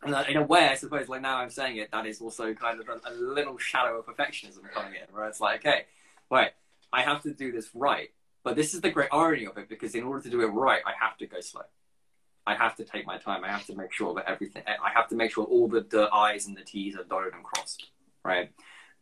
And 0.02 0.14
uh, 0.14 0.24
in 0.28 0.36
a 0.36 0.42
way, 0.42 0.68
I 0.68 0.74
suppose, 0.74 1.08
like 1.08 1.22
now 1.22 1.38
I'm 1.38 1.50
saying 1.50 1.78
it, 1.78 1.90
that 1.90 2.06
is 2.06 2.20
also 2.20 2.52
kind 2.52 2.78
of 2.78 2.86
a, 2.88 3.10
a 3.10 3.12
little 3.14 3.56
shadow 3.58 3.98
of 3.98 4.06
perfectionism 4.06 4.70
coming 4.72 4.92
in, 4.94 5.12
where 5.12 5.26
it's 5.26 5.40
like, 5.40 5.60
okay, 5.60 5.86
wait, 6.30 6.50
I 6.92 7.02
have 7.02 7.22
to 7.22 7.32
do 7.32 7.50
this 7.50 7.70
right. 7.74 8.10
But 8.44 8.54
this 8.54 8.74
is 8.74 8.80
the 8.82 8.90
great 8.90 9.08
irony 9.10 9.46
of 9.46 9.56
it, 9.58 9.68
because 9.68 9.94
in 9.94 10.04
order 10.04 10.22
to 10.22 10.30
do 10.30 10.42
it 10.42 10.46
right, 10.48 10.82
I 10.86 10.92
have 11.00 11.16
to 11.18 11.26
go 11.26 11.40
slow. 11.40 11.62
I 12.46 12.54
have 12.54 12.76
to 12.76 12.84
take 12.84 13.06
my 13.06 13.18
time. 13.18 13.42
I 13.44 13.48
have 13.48 13.66
to 13.66 13.74
make 13.74 13.92
sure 13.92 14.14
that 14.14 14.26
everything, 14.28 14.62
I 14.66 14.90
have 14.94 15.08
to 15.08 15.16
make 15.16 15.32
sure 15.32 15.44
all 15.44 15.68
the, 15.68 15.80
the 15.80 16.08
I's 16.12 16.46
and 16.46 16.56
the 16.56 16.62
T's 16.62 16.94
are 16.96 17.04
dotted 17.04 17.34
and 17.34 17.42
crossed, 17.42 17.90
right? 18.24 18.50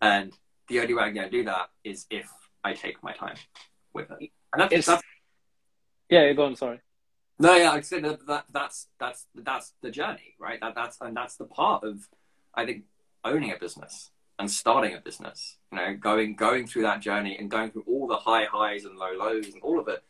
And 0.00 0.33
the 0.68 0.81
only 0.81 0.94
way 0.94 1.02
I'm 1.02 1.14
going 1.14 1.31
to 1.31 1.37
do 1.37 1.44
that 1.44 1.68
is 1.85 2.07
if 2.11 2.29
I 2.64 2.72
take 2.72 3.02
my 3.02 3.12
time 3.12 3.37
with 3.92 4.11
it. 4.12 4.31
And 4.52 4.62
that's, 4.62 4.72
It's- 4.72 4.87
that's 4.87 5.02
Yeah, 6.09 6.33
go 6.33 6.46
on. 6.46 6.57
Sorry. 6.57 6.81
No, 7.38 7.55
yeah, 7.55 7.70
I 7.72 7.81
said 7.81 8.05
that, 8.05 8.27
that 8.27 8.44
that's 8.53 8.88
that's 8.99 9.27
that's 9.35 9.72
the 9.83 9.90
journey, 9.90 10.35
right? 10.38 10.61
That 10.61 10.75
that's 10.75 10.99
and 11.01 11.16
that's 11.16 11.37
the 11.37 11.44
part 11.44 11.85
of 11.85 12.09
I 12.55 12.64
think 12.64 12.85
owning 13.25 13.53
a 13.53 13.59
business 13.59 14.11
and 14.38 14.51
starting 14.51 14.94
a 14.94 15.01
business. 15.01 15.57
You 15.72 15.79
know, 15.79 15.94
going 15.96 16.37
going 16.37 16.66
through 16.66 16.83
that 16.83 17.01
journey 17.01 17.37
and 17.38 17.51
going 17.51 17.70
through 17.70 17.85
all 17.87 18.07
the 18.07 18.16
high 18.16 18.44
highs 18.44 18.85
and 18.85 18.96
low 18.96 19.12
lows 19.16 19.46
and 19.49 19.62
all 19.62 19.79
of 19.79 19.88
it. 19.88 20.03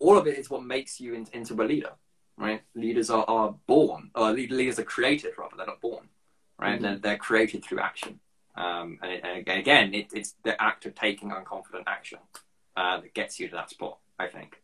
All 0.00 0.16
of 0.16 0.28
it 0.28 0.38
is 0.38 0.48
what 0.48 0.62
makes 0.62 1.00
you 1.00 1.14
in, 1.14 1.26
into 1.32 1.54
a 1.54 1.64
leader, 1.64 1.90
right? 2.36 2.62
Leaders 2.76 3.10
are, 3.10 3.24
are 3.26 3.56
born, 3.66 4.12
or 4.14 4.30
leaders 4.30 4.78
are 4.78 4.84
created 4.84 5.32
rather. 5.36 5.56
They're 5.56 5.66
not 5.66 5.80
born, 5.80 6.08
right? 6.56 6.78
Mhm. 6.78 6.82
They're, 6.82 6.96
they're 6.98 7.18
created 7.18 7.64
through 7.64 7.80
action. 7.80 8.20
Um, 8.54 9.00
and, 9.02 9.10
it, 9.12 9.24
and 9.24 9.58
again, 9.58 9.94
it, 9.94 10.08
it's 10.12 10.36
the 10.44 10.60
act 10.62 10.86
of 10.86 10.94
taking 10.94 11.30
unconfident 11.30 11.84
action 11.88 12.20
uh, 12.76 13.00
that 13.00 13.12
gets 13.12 13.40
you 13.40 13.48
to 13.48 13.56
that 13.56 13.70
spot. 13.70 13.98
I 14.20 14.28
think. 14.28 14.62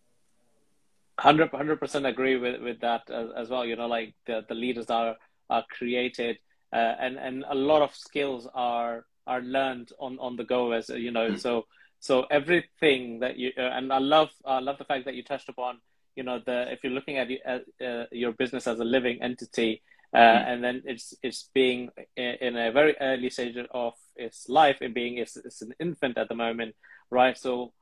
Hundred 1.19 1.51
hundred 1.51 1.79
percent 1.79 2.07
agree 2.07 2.37
with 2.37 2.61
with 2.61 2.81
that 2.81 3.09
as, 3.09 3.29
as 3.37 3.49
well. 3.49 3.65
You 3.65 3.77
know, 3.77 3.87
like 3.87 4.15
the 4.27 4.45
the 4.49 4.55
leaders 4.55 4.91
are 4.91 5.17
are 5.49 5.65
created, 5.71 6.39
uh, 6.73 6.95
and 6.99 7.17
and 7.19 7.45
a 7.49 7.55
lot 7.55 7.83
of 7.83 7.95
skills 7.95 8.49
are 8.53 9.07
are 9.27 9.41
learned 9.41 9.93
on 10.01 10.19
on 10.19 10.37
the 10.37 10.45
go. 10.45 10.73
As 10.73 10.89
you 10.89 11.13
know, 11.13 11.31
Mm. 11.31 11.39
so 11.39 11.67
so 12.01 12.27
everything 12.31 13.21
that 13.21 13.37
you 13.39 13.53
uh, 13.57 13.61
and 13.79 13.93
I 13.93 13.99
love 13.99 14.31
I 14.45 14.59
love 14.59 14.79
the 14.79 14.85
fact 14.85 15.05
that 15.05 15.15
you 15.15 15.23
touched 15.23 15.49
upon. 15.49 15.79
You 16.17 16.25
know, 16.25 16.41
the 16.45 16.73
if 16.73 16.83
you're 16.83 16.93
looking 16.93 17.19
at 17.19 17.29
uh, 17.47 17.85
uh, 17.85 18.07
your 18.11 18.33
business 18.33 18.67
as 18.67 18.81
a 18.81 18.85
living 18.85 19.23
entity, 19.23 19.83
uh, 20.13 20.19
Mm. 20.19 20.49
and 20.49 20.65
then 20.65 20.83
it's 20.85 21.15
it's 21.23 21.49
being 21.55 21.91
in, 22.17 22.35
in 22.41 22.57
a 22.57 22.73
very 22.73 22.97
early 23.01 23.31
stage 23.31 23.57
of 23.71 23.95
its 24.17 24.49
life, 24.49 24.79
it 24.83 24.95
being 24.95 25.19
it's, 25.19 25.37
it's 25.37 25.63
an 25.63 25.75
infant 25.79 26.19
at 26.19 26.29
the 26.29 26.35
moment, 26.35 26.75
right? 27.11 27.39
So 27.39 27.73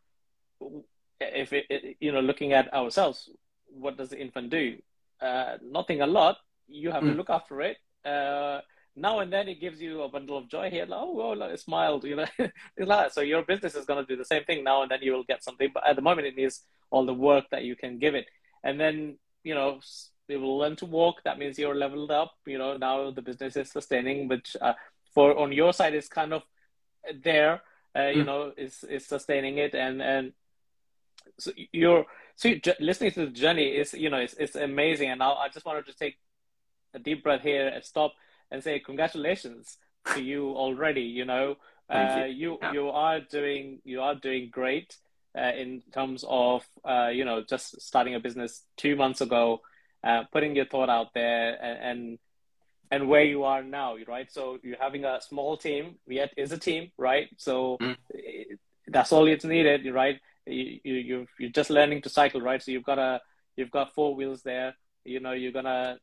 if 1.34 1.52
it, 1.52 1.66
it, 1.70 1.96
you 2.00 2.12
know 2.12 2.20
looking 2.20 2.52
at 2.52 2.72
ourselves 2.74 3.28
what 3.68 3.96
does 3.96 4.10
the 4.10 4.18
infant 4.20 4.50
do 4.50 4.76
uh, 5.20 5.56
nothing 5.62 6.00
a 6.02 6.06
lot 6.06 6.36
you 6.68 6.90
have 6.90 7.06
to 7.06 7.12
Mm. 7.12 7.16
look 7.16 7.30
after 7.30 7.60
it 7.62 7.76
uh, 8.04 8.60
now 8.96 9.20
and 9.20 9.32
then 9.32 9.48
it 9.48 9.60
gives 9.60 9.80
you 9.80 10.02
a 10.02 10.08
bundle 10.08 10.36
of 10.36 10.48
joy 10.48 10.68
here 10.70 10.84
like, 10.86 11.00
oh 11.00 11.14
well 11.14 11.36
like, 11.36 11.52
it 11.52 11.60
smiled 11.60 12.04
you 12.04 12.16
know 12.16 12.26
It's 12.38 12.88
like 12.88 12.88
that. 13.06 13.14
so 13.14 13.20
your 13.20 13.42
business 13.42 13.74
is 13.74 13.86
going 13.86 14.04
to 14.04 14.10
do 14.12 14.16
the 14.16 14.24
same 14.24 14.44
thing 14.44 14.64
now 14.64 14.82
and 14.82 14.90
then 14.90 15.00
you 15.02 15.12
will 15.12 15.24
get 15.24 15.42
something 15.44 15.70
but 15.72 15.86
at 15.86 15.96
the 15.96 16.02
moment 16.02 16.26
it 16.26 16.36
needs 16.36 16.62
all 16.90 17.06
the 17.06 17.14
work 17.14 17.44
that 17.50 17.64
you 17.64 17.76
can 17.76 17.98
give 17.98 18.14
it 18.14 18.26
and 18.64 18.78
then 18.80 19.16
you 19.44 19.54
know 19.54 19.80
it 20.28 20.36
will 20.36 20.58
learn 20.58 20.76
to 20.76 20.86
walk 20.86 21.16
that 21.24 21.38
means 21.38 21.58
you're 21.58 21.74
leveled 21.74 22.10
up 22.10 22.32
you 22.46 22.58
know 22.58 22.76
now 22.76 23.10
the 23.10 23.22
business 23.22 23.56
is 23.56 23.70
sustaining 23.70 24.28
which 24.28 24.56
uh, 24.60 24.74
for 25.14 25.38
on 25.38 25.52
your 25.52 25.72
side 25.72 25.94
is 25.94 26.08
kind 26.08 26.32
of 26.32 26.42
there 27.22 27.62
uh, 27.96 28.08
you 28.08 28.22
Mm. 28.22 28.26
know 28.26 28.52
is 28.56 28.84
is 28.84 29.06
sustaining 29.06 29.58
it 29.58 29.74
and 29.74 30.02
and 30.02 30.32
so 31.38 31.50
you're 31.72 32.04
so 32.36 32.50
listening 32.80 33.10
to 33.12 33.26
the 33.26 33.32
journey 33.32 33.68
is 33.68 33.94
you 33.94 34.10
know 34.10 34.18
it's, 34.18 34.34
it's 34.34 34.54
amazing 34.56 35.10
and 35.10 35.18
now 35.18 35.34
i 35.34 35.48
just 35.48 35.66
wanted 35.66 35.86
to 35.86 35.94
take 35.94 36.16
a 36.94 36.98
deep 36.98 37.22
breath 37.22 37.42
here 37.42 37.68
and 37.68 37.84
stop 37.84 38.12
and 38.50 38.62
say 38.62 38.78
congratulations 38.78 39.78
to 40.14 40.22
you 40.22 40.50
already 40.50 41.02
you 41.02 41.24
know 41.24 41.56
uh, 41.92 42.24
you. 42.26 42.52
you 42.52 42.58
Yeah. 42.62 42.72
you 42.72 42.88
are 42.88 43.20
doing 43.20 43.80
you 43.84 44.00
are 44.00 44.14
doing 44.14 44.48
great 44.50 44.96
uh, 45.38 45.52
in 45.56 45.82
terms 45.92 46.24
of 46.28 46.64
uh, 46.84 47.08
you 47.12 47.24
know 47.24 47.42
just 47.42 47.80
starting 47.80 48.14
a 48.14 48.20
business 48.20 48.64
two 48.76 48.96
months 48.96 49.20
ago 49.20 49.60
uh, 50.04 50.24
putting 50.32 50.56
your 50.56 50.66
thought 50.66 50.90
out 50.90 51.08
there 51.14 51.62
and, 51.62 51.78
and 52.00 52.18
and 52.90 53.08
where 53.08 53.24
you 53.24 53.44
are 53.44 53.62
now 53.62 53.96
right 54.06 54.30
so 54.30 54.58
you're 54.62 54.76
having 54.78 55.04
a 55.04 55.20
small 55.20 55.56
team 55.56 55.96
yet 56.06 56.30
is 56.36 56.52
a 56.52 56.58
team 56.58 56.90
right 56.98 57.28
so 57.36 57.78
Mm. 57.80 57.96
it, 58.10 58.58
that's 58.88 59.12
all 59.12 59.26
it's 59.26 59.44
needed 59.44 59.86
right 59.94 60.20
you, 60.46 60.80
you 60.84 60.94
you 60.94 61.26
you're 61.38 61.50
just 61.50 61.70
learning 61.70 62.02
to 62.02 62.08
cycle 62.08 62.40
right? 62.40 62.62
So 62.62 62.70
you've 62.70 62.84
got 62.84 62.98
a 62.98 63.20
you've 63.56 63.70
got 63.70 63.94
four 63.94 64.14
wheels 64.14 64.42
there. 64.42 64.74
You 65.04 65.20
know 65.20 65.32
you're 65.32 65.52
gonna 65.52 65.98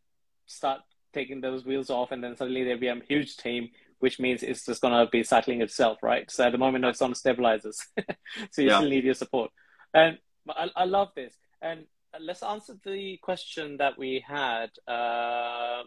start 0.45 0.81
taking 1.13 1.41
those 1.41 1.65
wheels 1.65 1.89
off 1.89 2.11
and 2.11 2.23
then 2.23 2.35
suddenly 2.37 2.63
there'll 2.63 2.79
be 2.79 2.87
a 2.87 3.01
huge 3.07 3.37
team 3.37 3.69
which 3.99 4.19
means 4.19 4.43
it's 4.43 4.65
just 4.65 4.81
gonna 4.81 5.07
be 5.11 5.23
cycling 5.23 5.61
itself 5.61 5.97
right? 6.03 6.29
So 6.31 6.45
at 6.45 6.51
the 6.51 6.57
moment 6.57 6.85
it's 6.85 7.01
on 7.01 7.15
stabilizers. 7.15 7.79
So 8.51 8.61
you 8.61 8.69
Yeah. 8.69 8.77
still 8.77 8.89
need 8.89 9.03
your 9.03 9.15
support. 9.15 9.51
And 9.93 10.17
I, 10.49 10.69
I 10.75 10.85
love 10.85 11.09
this. 11.15 11.35
And 11.61 11.85
let's 12.19 12.43
answer 12.43 12.75
the 12.85 13.17
question 13.21 13.77
that 13.77 13.97
we 13.97 14.23
had. 14.25 14.69
Uh, 14.87 15.83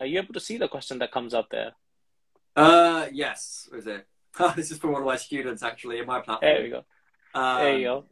are 0.00 0.06
you 0.06 0.18
able 0.18 0.34
to 0.34 0.40
see 0.40 0.56
the 0.56 0.68
question 0.68 0.98
that 1.00 1.10
comes 1.12 1.34
up 1.34 1.48
there? 1.50 1.72
Uh, 2.56 3.06
yes. 3.12 3.68
Is 3.74 3.86
it? 3.86 4.06
this 4.56 4.70
is 4.70 4.78
from 4.78 4.92
one 4.92 5.02
of 5.02 5.06
my 5.06 5.16
students 5.16 5.62
actually 5.62 5.98
in 5.98 6.06
my 6.06 6.20
platform. 6.20 6.52
there 6.54 6.62
we 6.62 6.70
go 6.70 6.84
Um, 7.34 7.58
there 7.58 7.76
you 7.78 7.84
go 7.84 8.04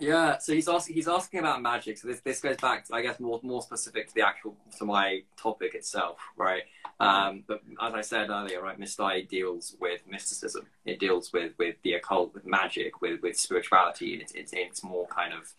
Yeah, 0.00 0.38
so 0.38 0.52
he's 0.54 0.68
asking 0.68 0.94
he's 0.94 1.08
asking 1.08 1.40
about 1.40 1.60
magic. 1.62 1.98
So 1.98 2.08
this 2.08 2.20
this 2.20 2.40
goes 2.40 2.56
back, 2.56 2.86
to, 2.86 2.94
I 2.94 3.02
guess, 3.02 3.20
more 3.20 3.40
more 3.42 3.62
specific 3.62 4.08
to 4.08 4.14
the 4.14 4.22
actual 4.22 4.56
to 4.78 4.84
my 4.84 5.22
topic 5.36 5.74
itself, 5.74 6.18
right? 6.36 6.62
Um, 7.00 7.44
but 7.46 7.62
as 7.80 7.94
I 7.94 8.00
said 8.00 8.30
earlier, 8.30 8.60
right, 8.62 8.78
Mistai 8.78 9.28
deals 9.28 9.76
with 9.80 10.00
mysticism. 10.08 10.66
It 10.84 10.98
deals 10.98 11.32
with 11.32 11.52
with 11.58 11.76
the 11.82 11.94
occult, 11.94 12.34
with 12.34 12.46
magic, 12.46 13.00
with 13.00 13.20
with 13.22 13.38
spirituality. 13.38 14.14
It's 14.14 14.32
it's, 14.32 14.52
it's 14.52 14.82
more 14.82 15.06
kind 15.06 15.32
of 15.32 15.52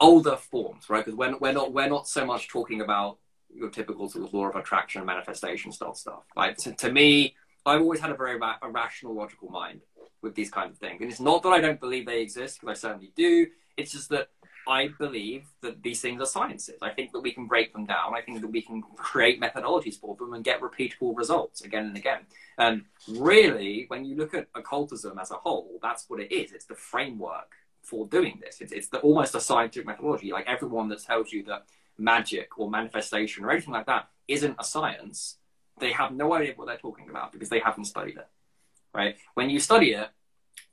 older 0.00 0.36
forms, 0.36 0.88
right? 0.88 1.04
Because 1.04 1.16
we're 1.16 1.36
we're 1.38 1.52
not 1.52 1.72
we're 1.72 1.88
not 1.88 2.08
so 2.08 2.24
much 2.24 2.48
talking 2.48 2.80
about 2.80 3.18
your 3.52 3.70
typical 3.70 4.08
sort 4.08 4.26
of 4.26 4.34
law 4.34 4.48
of 4.48 4.56
attraction, 4.56 5.04
manifestation 5.04 5.72
style 5.72 5.94
stuff. 5.94 6.22
Like 6.36 6.56
to, 6.58 6.72
to 6.72 6.92
me, 6.92 7.34
I've 7.64 7.80
always 7.80 8.00
had 8.00 8.10
a 8.10 8.16
very 8.16 8.36
ra- 8.36 8.58
a 8.62 8.68
rational, 8.68 9.14
logical 9.14 9.50
mind 9.50 9.80
with 10.22 10.34
these 10.34 10.50
kinds 10.50 10.72
of 10.72 10.78
things. 10.78 11.00
And 11.00 11.10
it's 11.10 11.20
not 11.20 11.42
that 11.42 11.50
I 11.50 11.60
don't 11.60 11.80
believe 11.80 12.06
they 12.06 12.20
exist, 12.20 12.60
because 12.60 12.78
I 12.78 12.88
certainly 12.88 13.12
do. 13.16 13.46
It's 13.76 13.92
just 13.92 14.10
that 14.10 14.28
I 14.66 14.88
believe 14.98 15.46
that 15.62 15.82
these 15.82 16.00
things 16.00 16.20
are 16.20 16.26
sciences. 16.26 16.76
I 16.82 16.90
think 16.90 17.12
that 17.12 17.20
we 17.20 17.32
can 17.32 17.46
break 17.46 17.72
them 17.72 17.86
down. 17.86 18.14
I 18.14 18.20
think 18.20 18.42
that 18.42 18.50
we 18.50 18.60
can 18.60 18.82
create 18.96 19.40
methodologies 19.40 19.98
for 19.98 20.14
them 20.16 20.34
and 20.34 20.44
get 20.44 20.60
repeatable 20.60 21.16
results 21.16 21.62
again 21.62 21.86
and 21.86 21.96
again. 21.96 22.20
And 22.58 22.84
really, 23.08 23.86
when 23.88 24.04
you 24.04 24.16
look 24.16 24.34
at 24.34 24.48
occultism 24.54 25.18
as 25.18 25.30
a 25.30 25.36
whole, 25.36 25.78
that's 25.80 26.04
what 26.08 26.20
it 26.20 26.30
is. 26.32 26.52
It's 26.52 26.66
the 26.66 26.74
framework 26.74 27.52
for 27.82 28.06
doing 28.06 28.40
this. 28.42 28.60
It's, 28.60 28.72
it's 28.72 28.88
the, 28.88 28.98
almost 28.98 29.34
a 29.34 29.40
scientific 29.40 29.86
methodology. 29.86 30.32
Like 30.32 30.46
everyone 30.46 30.88
that 30.88 31.02
tells 31.02 31.32
you 31.32 31.44
that 31.44 31.64
magic 31.96 32.58
or 32.58 32.68
manifestation 32.68 33.44
or 33.44 33.50
anything 33.50 33.72
like 33.72 33.86
that 33.86 34.08
isn't 34.26 34.56
a 34.58 34.64
science, 34.64 35.38
they 35.78 35.92
have 35.92 36.12
no 36.12 36.34
idea 36.34 36.52
what 36.56 36.66
they're 36.66 36.76
talking 36.76 37.08
about 37.08 37.32
because 37.32 37.48
they 37.48 37.60
haven't 37.60 37.86
studied 37.86 38.18
it 38.18 38.28
right? 38.98 39.16
When 39.34 39.48
you 39.48 39.60
study 39.60 39.92
it, 39.92 40.08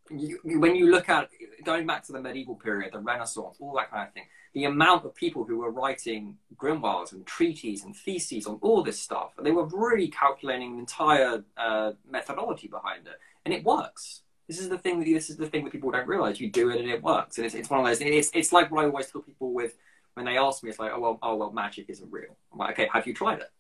you, 0.10 0.40
when 0.44 0.76
you 0.76 0.92
look 0.92 1.10
at 1.10 1.30
going 1.64 1.86
back 1.86 2.04
to 2.06 2.12
the 2.12 2.22
medieval 2.22 2.56
period, 2.56 2.94
the 2.94 3.00
Renaissance, 3.00 3.58
all 3.60 3.74
that 3.76 3.92
kind 3.92 4.08
of 4.08 4.14
thing, 4.14 4.24
the 4.54 4.66
amount 4.66 5.06
of 5.06 5.14
people 5.16 5.44
who 5.44 5.58
were 5.58 5.72
writing 5.72 6.38
grimoires 6.56 7.12
and 7.12 7.26
treaties 7.26 7.84
and 7.84 7.96
theses 7.96 8.48
on 8.48 8.58
all 8.62 8.82
this 8.84 9.00
stuff, 9.00 9.30
they 9.42 9.52
were 9.52 9.68
really 9.68 10.08
calculating 10.08 10.74
an 10.74 10.80
entire 10.80 11.44
uh, 11.58 11.92
methodology 12.10 12.68
behind 12.68 13.06
it, 13.06 13.20
and 13.46 13.54
it 13.54 13.64
works. 13.64 14.22
This 14.48 14.60
is 14.60 14.70
the 14.70 14.78
thing. 14.78 15.00
That, 15.00 15.06
this 15.06 15.30
is 15.30 15.38
the 15.38 15.48
thing 15.48 15.64
that 15.66 15.72
people 15.72 15.92
don't 15.92 16.08
realize. 16.08 16.40
You 16.40 16.50
do 16.50 16.70
it 16.70 16.80
and 16.80 16.90
it 16.90 17.04
works, 17.04 17.38
and 17.38 17.46
it's, 17.46 17.56
it's 17.56 17.70
one 17.70 17.80
of 17.80 17.86
those. 17.86 18.00
It's 18.02 18.32
it's 18.34 18.54
like 18.54 18.72
what 18.72 18.84
I 18.84 18.88
always 18.88 19.08
tell 19.12 19.22
people 19.22 19.54
with 19.54 19.74
when 20.14 20.26
they 20.26 20.38
ask 20.38 20.64
me. 20.64 20.70
It's 20.70 20.80
like, 20.80 20.92
oh 20.94 21.00
well, 21.00 21.20
oh 21.22 21.36
well, 21.36 21.52
magic 21.52 21.86
isn't 21.90 22.12
real. 22.12 22.38
I'm 22.52 22.60
like, 22.60 22.72
okay, 22.74 22.90
have 22.94 23.06
you 23.08 23.14
tried 23.14 23.40
it? 23.40 23.52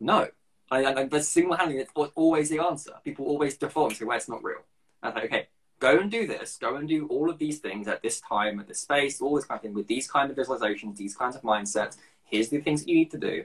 No. 0.00 0.28
I, 0.70 0.84
I, 0.84 1.04
but 1.06 1.24
single-handedly, 1.24 1.82
it's 1.82 1.92
always 2.14 2.48
the 2.48 2.60
answer. 2.60 2.92
People 3.04 3.26
always 3.26 3.56
default 3.56 3.90
and 3.90 3.98
say, 3.98 4.04
well, 4.04 4.16
it's 4.16 4.28
not 4.28 4.44
real. 4.44 4.60
I'm 5.02 5.14
like, 5.14 5.24
okay, 5.24 5.48
go 5.80 5.98
and 5.98 6.10
do 6.10 6.26
this. 6.26 6.56
Go 6.56 6.76
and 6.76 6.88
do 6.88 7.06
all 7.08 7.28
of 7.28 7.38
these 7.38 7.58
things 7.58 7.88
at 7.88 8.02
this 8.02 8.20
time, 8.20 8.60
at 8.60 8.68
this 8.68 8.80
space, 8.80 9.20
all 9.20 9.34
this 9.34 9.46
kind 9.46 9.58
of 9.58 9.62
thing, 9.62 9.74
with 9.74 9.88
these 9.88 10.08
kind 10.08 10.30
of 10.30 10.36
visualizations, 10.36 10.96
these 10.96 11.16
kinds 11.16 11.36
of 11.36 11.42
mindsets. 11.42 11.96
Here's 12.24 12.48
the 12.50 12.60
things 12.60 12.82
that 12.82 12.88
you 12.88 12.96
need 12.96 13.10
to 13.10 13.18
do. 13.18 13.44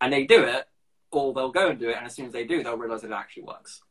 And 0.00 0.12
they 0.12 0.24
do 0.24 0.44
it, 0.44 0.68
or 1.10 1.34
they'll 1.34 1.50
go 1.50 1.70
and 1.70 1.78
do 1.78 1.90
it, 1.90 1.96
and 1.96 2.06
as 2.06 2.14
soon 2.14 2.26
as 2.26 2.32
they 2.32 2.44
do, 2.44 2.62
they'll 2.62 2.76
realize 2.76 3.02
it 3.02 3.10
actually 3.10 3.42
works. 3.42 3.82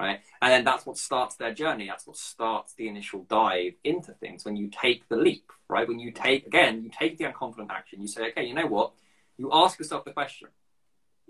Right? 0.00 0.22
And 0.42 0.50
then 0.50 0.64
that's 0.64 0.84
what 0.84 0.98
starts 0.98 1.36
their 1.36 1.54
journey. 1.54 1.86
That's 1.86 2.04
what 2.04 2.16
starts 2.16 2.74
the 2.74 2.88
initial 2.88 3.24
dive 3.28 3.74
into 3.84 4.10
things 4.12 4.44
when 4.44 4.56
you 4.56 4.68
take 4.68 5.08
the 5.08 5.16
leap, 5.16 5.52
right? 5.68 5.86
When 5.86 6.00
you 6.00 6.10
take, 6.10 6.48
again, 6.48 6.82
you 6.82 6.90
take 6.90 7.16
the 7.16 7.26
unconfident 7.26 7.70
action. 7.70 8.00
You 8.00 8.08
say, 8.08 8.30
okay, 8.30 8.44
you 8.44 8.54
know 8.54 8.66
what? 8.66 8.92
You 9.38 9.50
ask 9.52 9.78
yourself 9.78 10.04
the 10.04 10.10
question. 10.10 10.48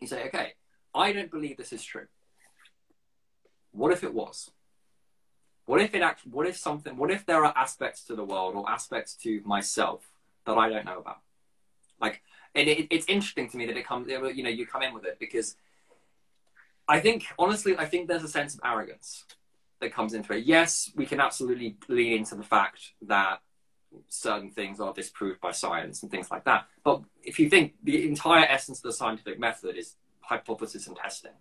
You 0.01 0.07
say, 0.07 0.29
okay, 0.29 0.55
I 0.95 1.13
don't 1.13 1.31
believe 1.31 1.57
this 1.57 1.73
is 1.73 1.85
true. 1.85 2.07
What 3.73 3.93
if 3.93 4.05
it 4.05 4.15
was? 4.15 4.51
What 5.67 5.81
if 5.81 5.95
it 5.95 6.03
actually, 6.03 6.33
what 6.33 6.47
if 6.47 6.57
something, 6.57 6.97
what 6.97 7.11
if 7.11 7.25
there 7.27 7.45
are 7.45 7.57
aspects 7.57 8.05
to 8.05 8.15
the 8.15 8.25
world 8.25 8.55
or 8.55 8.69
aspects 8.71 9.15
to 9.23 9.41
myself 9.45 10.09
that 10.47 10.57
I 10.57 10.69
don't 10.69 10.85
know 10.85 10.99
about? 10.99 11.21
Like, 12.01 12.23
and 12.55 12.69
it, 12.69 12.87
it's 12.91 13.07
interesting 13.09 13.49
to 13.51 13.57
me 13.57 13.67
that 13.67 13.77
it 13.77 13.87
comes, 13.87 14.09
you 14.09 14.43
know, 14.43 14.51
you 14.51 14.67
come 14.67 14.83
in 14.83 14.95
with 14.95 15.05
it 15.05 15.19
because 15.19 15.57
I 16.87 17.01
think, 17.01 17.27
honestly, 17.39 17.77
I 17.77 17.87
think 17.87 18.09
there's 18.09 18.23
a 18.23 18.29
sense 18.29 18.55
of 18.55 18.61
arrogance 18.63 19.25
that 19.81 19.93
comes 19.93 20.15
into 20.15 20.35
it. 20.35 20.45
Yes, 20.45 20.93
we 20.95 21.07
can 21.07 21.19
absolutely 21.19 21.77
lean 21.89 22.13
into 22.13 22.35
the 22.35 22.43
fact 22.43 22.93
that 23.03 23.41
certain 24.09 24.51
things 24.51 24.81
are 24.81 24.93
disproved 24.93 25.41
by 25.41 25.53
science 25.53 26.03
and 26.03 26.11
things 26.11 26.31
like 26.31 26.45
that. 26.45 26.67
But 26.85 27.03
if 27.23 27.39
you 27.39 27.49
think 27.49 27.75
the 27.83 28.07
entire 28.07 28.45
essence 28.45 28.79
of 28.79 28.85
the 28.85 28.93
scientific 28.93 29.39
method 29.39 29.77
is 29.77 29.97
hypothesis 30.29 30.87
and 30.87 30.97
testing, 30.97 31.33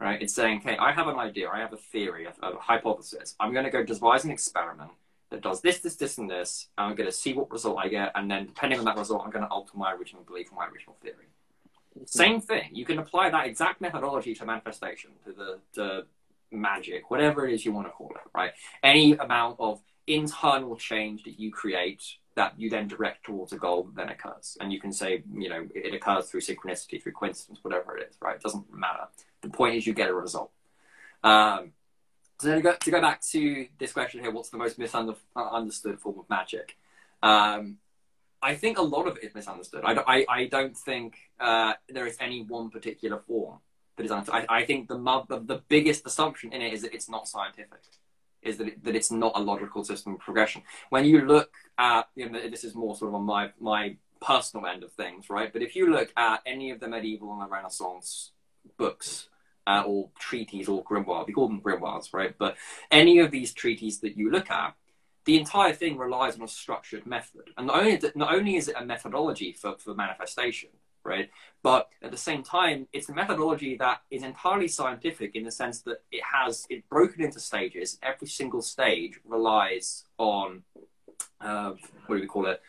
right? 0.00 0.20
It's 0.20 0.34
saying, 0.34 0.58
okay, 0.60 0.76
I 0.76 0.92
have 0.92 1.08
an 1.08 1.18
idea, 1.18 1.48
I 1.48 1.58
have 1.60 1.72
a 1.72 1.76
theory, 1.76 2.26
a, 2.26 2.46
a 2.46 2.58
hypothesis. 2.58 3.34
I'm 3.40 3.52
going 3.52 3.64
to 3.64 3.70
go 3.70 3.82
devise 3.82 4.24
an 4.24 4.30
experiment 4.30 4.92
that 5.30 5.42
does 5.42 5.60
this, 5.60 5.80
this, 5.80 5.96
this, 5.96 6.18
and 6.18 6.30
this. 6.30 6.68
And 6.78 6.88
I'm 6.88 6.94
going 6.94 7.08
to 7.08 7.16
see 7.16 7.32
what 7.32 7.50
result 7.50 7.78
I 7.78 7.88
get, 7.88 8.12
and 8.14 8.30
then 8.30 8.46
depending 8.46 8.78
on 8.78 8.84
that 8.84 8.96
result, 8.96 9.22
I'm 9.24 9.30
going 9.30 9.44
to 9.44 9.50
alter 9.50 9.72
my 9.74 9.92
original 9.92 10.22
belief 10.22 10.52
or 10.52 10.56
my 10.56 10.66
original 10.66 10.96
theory. 11.02 11.28
Mm-hmm. 11.96 12.04
Same 12.06 12.40
thing. 12.40 12.70
You 12.72 12.84
can 12.84 12.98
apply 12.98 13.30
that 13.30 13.46
exact 13.46 13.80
methodology 13.80 14.34
to 14.34 14.44
manifestation, 14.44 15.10
to 15.24 15.32
the, 15.32 15.58
the 15.74 16.06
magic, 16.50 17.10
whatever 17.10 17.48
it 17.48 17.54
is 17.54 17.64
you 17.64 17.72
want 17.72 17.86
to 17.86 17.90
call 17.90 18.10
it, 18.10 18.30
right? 18.34 18.52
Any 18.82 19.14
amount 19.14 19.56
of 19.58 19.80
internal 20.06 20.76
change 20.76 21.24
that 21.24 21.38
you 21.38 21.50
create 21.50 22.02
that 22.36 22.52
you 22.58 22.68
then 22.68 22.86
direct 22.86 23.24
towards 23.24 23.52
a 23.52 23.56
goal 23.56 23.84
that 23.84 23.96
then 23.96 24.08
occurs. 24.10 24.58
And 24.60 24.70
you 24.70 24.78
can 24.78 24.92
say, 24.92 25.22
you 25.34 25.48
know, 25.48 25.66
it 25.74 25.94
occurs 25.94 26.26
through 26.26 26.42
synchronicity, 26.42 27.02
through 27.02 27.12
coincidence, 27.12 27.60
whatever 27.62 27.96
it 27.96 28.08
is, 28.10 28.16
right? 28.20 28.36
It 28.36 28.42
doesn't 28.42 28.72
matter. 28.72 29.08
The 29.40 29.48
point 29.48 29.74
is 29.74 29.86
you 29.86 29.94
get 29.94 30.10
a 30.10 30.14
result. 30.14 30.50
Um, 31.24 31.72
so 32.38 32.54
to 32.54 32.60
go, 32.60 32.74
to 32.74 32.90
go 32.90 33.00
back 33.00 33.22
to 33.32 33.66
this 33.78 33.92
question 33.92 34.20
here, 34.20 34.30
what's 34.30 34.50
the 34.50 34.58
most 34.58 34.78
misunderstood 34.78 35.98
form 35.98 36.18
of 36.18 36.28
magic? 36.28 36.76
Um, 37.22 37.78
I 38.42 38.54
think 38.54 38.76
a 38.76 38.82
lot 38.82 39.08
of 39.08 39.16
it 39.16 39.24
is 39.24 39.34
misunderstood. 39.34 39.82
I, 39.84 39.94
I, 40.06 40.26
I 40.28 40.44
don't 40.44 40.76
think 40.76 41.16
uh, 41.40 41.72
there 41.88 42.06
is 42.06 42.18
any 42.20 42.42
one 42.42 42.68
particular 42.68 43.18
form 43.26 43.60
that 43.96 44.04
is 44.04 44.10
understood. 44.12 44.44
I, 44.50 44.58
I 44.58 44.66
think 44.66 44.88
the, 44.88 44.98
the, 45.28 45.38
the 45.38 45.62
biggest 45.68 46.06
assumption 46.06 46.52
in 46.52 46.60
it 46.60 46.74
is 46.74 46.82
that 46.82 46.92
it's 46.92 47.08
not 47.08 47.26
scientific 47.26 47.80
is 48.46 48.58
that, 48.58 48.68
it, 48.68 48.84
that 48.84 48.96
it's 48.96 49.10
not 49.10 49.32
a 49.34 49.40
logical 49.40 49.84
system 49.84 50.14
of 50.14 50.20
progression. 50.20 50.62
When 50.90 51.04
you 51.04 51.26
look 51.26 51.50
at, 51.78 52.08
you 52.14 52.28
know, 52.28 52.48
this 52.48 52.64
is 52.64 52.74
more 52.74 52.96
sort 52.96 53.10
of 53.10 53.14
on 53.16 53.24
my, 53.24 53.50
my 53.60 53.96
personal 54.20 54.66
end 54.66 54.82
of 54.82 54.92
things, 54.92 55.28
right? 55.28 55.52
But 55.52 55.62
if 55.62 55.76
you 55.76 55.90
look 55.90 56.12
at 56.16 56.40
any 56.46 56.70
of 56.70 56.80
the 56.80 56.88
medieval 56.88 57.32
and 57.32 57.42
the 57.42 57.46
Renaissance 57.46 58.32
books, 58.76 59.28
uh, 59.66 59.82
or 59.86 60.10
treaties 60.18 60.68
or 60.68 60.84
grimoires, 60.84 61.26
we 61.26 61.32
call 61.32 61.48
them 61.48 61.60
grimoires, 61.60 62.12
right? 62.12 62.34
But 62.38 62.56
any 62.90 63.18
of 63.18 63.30
these 63.30 63.52
treaties 63.52 64.00
that 64.00 64.16
you 64.16 64.30
look 64.30 64.50
at, 64.50 64.74
the 65.24 65.36
entire 65.36 65.72
thing 65.72 65.98
relies 65.98 66.36
on 66.36 66.42
a 66.42 66.48
structured 66.48 67.04
method. 67.04 67.50
And 67.58 67.66
not 67.66 67.80
only, 67.80 68.00
not 68.14 68.32
only 68.32 68.56
is 68.56 68.68
it 68.68 68.76
a 68.78 68.84
methodology 68.84 69.52
for, 69.52 69.76
for 69.76 69.92
manifestation, 69.92 70.70
right? 71.06 71.30
But 71.62 71.88
at 72.02 72.10
the 72.10 72.16
same 72.16 72.42
time, 72.42 72.88
it's 72.92 73.08
a 73.08 73.14
methodology 73.14 73.76
that 73.76 74.02
is 74.10 74.22
entirely 74.22 74.68
scientific 74.68 75.34
in 75.34 75.44
the 75.44 75.50
sense 75.50 75.80
that 75.82 76.02
it 76.12 76.22
has 76.22 76.66
it 76.68 76.88
broken 76.88 77.22
into 77.22 77.40
stages. 77.40 77.98
Every 78.02 78.28
single 78.28 78.62
stage 78.62 79.20
relies 79.24 80.04
on 80.18 80.62
uh, 81.40 81.72
what 82.06 82.16
do 82.16 82.20
we 82.20 82.26
call 82.26 82.46
it? 82.46 82.60